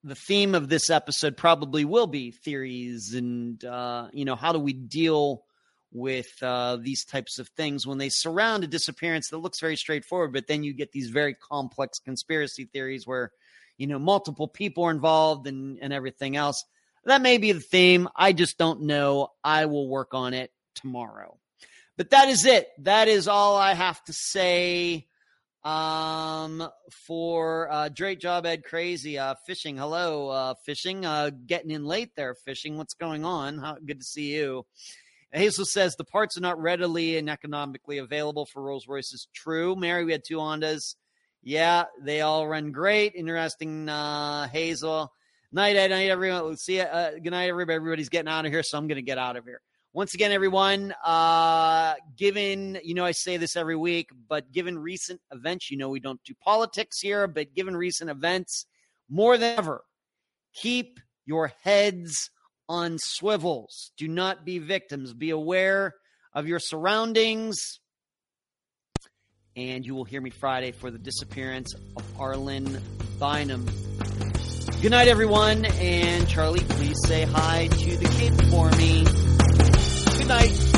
[0.02, 4.59] the theme of this episode probably will be theories and uh, you know how do
[4.59, 5.44] we deal
[5.93, 10.32] with uh, these types of things when they surround a disappearance that looks very straightforward,
[10.32, 13.32] but then you get these very complex conspiracy theories where
[13.77, 16.64] you know multiple people are involved and and everything else.
[17.05, 18.09] That may be the theme.
[18.14, 19.31] I just don't know.
[19.43, 21.39] I will work on it tomorrow.
[21.97, 22.68] But that is it.
[22.78, 25.06] That is all I have to say
[25.62, 29.77] um for uh great job ed crazy uh fishing.
[29.77, 31.05] Hello uh fishing.
[31.05, 32.78] Uh getting in late there fishing.
[32.78, 33.59] What's going on?
[33.59, 34.65] How, good to see you.
[35.32, 39.77] Hazel says the parts are not readily and economically available for rolls royce is true.
[39.77, 40.95] Mary we had two hondas.
[41.43, 43.15] Yeah they all run great.
[43.15, 45.12] Interesting uh hazel.
[45.53, 45.91] Night ed.
[45.91, 46.57] Night everyone.
[46.57, 47.77] See you uh, good night everybody.
[47.77, 49.61] Everybody's getting out of here so i'm gonna get out of here
[49.92, 55.20] once again, everyone, uh, given, you know, I say this every week, but given recent
[55.32, 58.66] events, you know, we don't do politics here, but given recent events,
[59.08, 59.82] more than ever,
[60.54, 62.30] keep your heads
[62.68, 63.90] on swivels.
[63.96, 65.12] Do not be victims.
[65.12, 65.96] Be aware
[66.32, 67.80] of your surroundings.
[69.56, 72.80] And you will hear me Friday for the disappearance of Arlen
[73.18, 73.68] Bynum.
[74.80, 75.64] Good night, everyone.
[75.64, 79.30] And Charlie, please say hi to the kid for me.
[80.20, 80.69] Good night.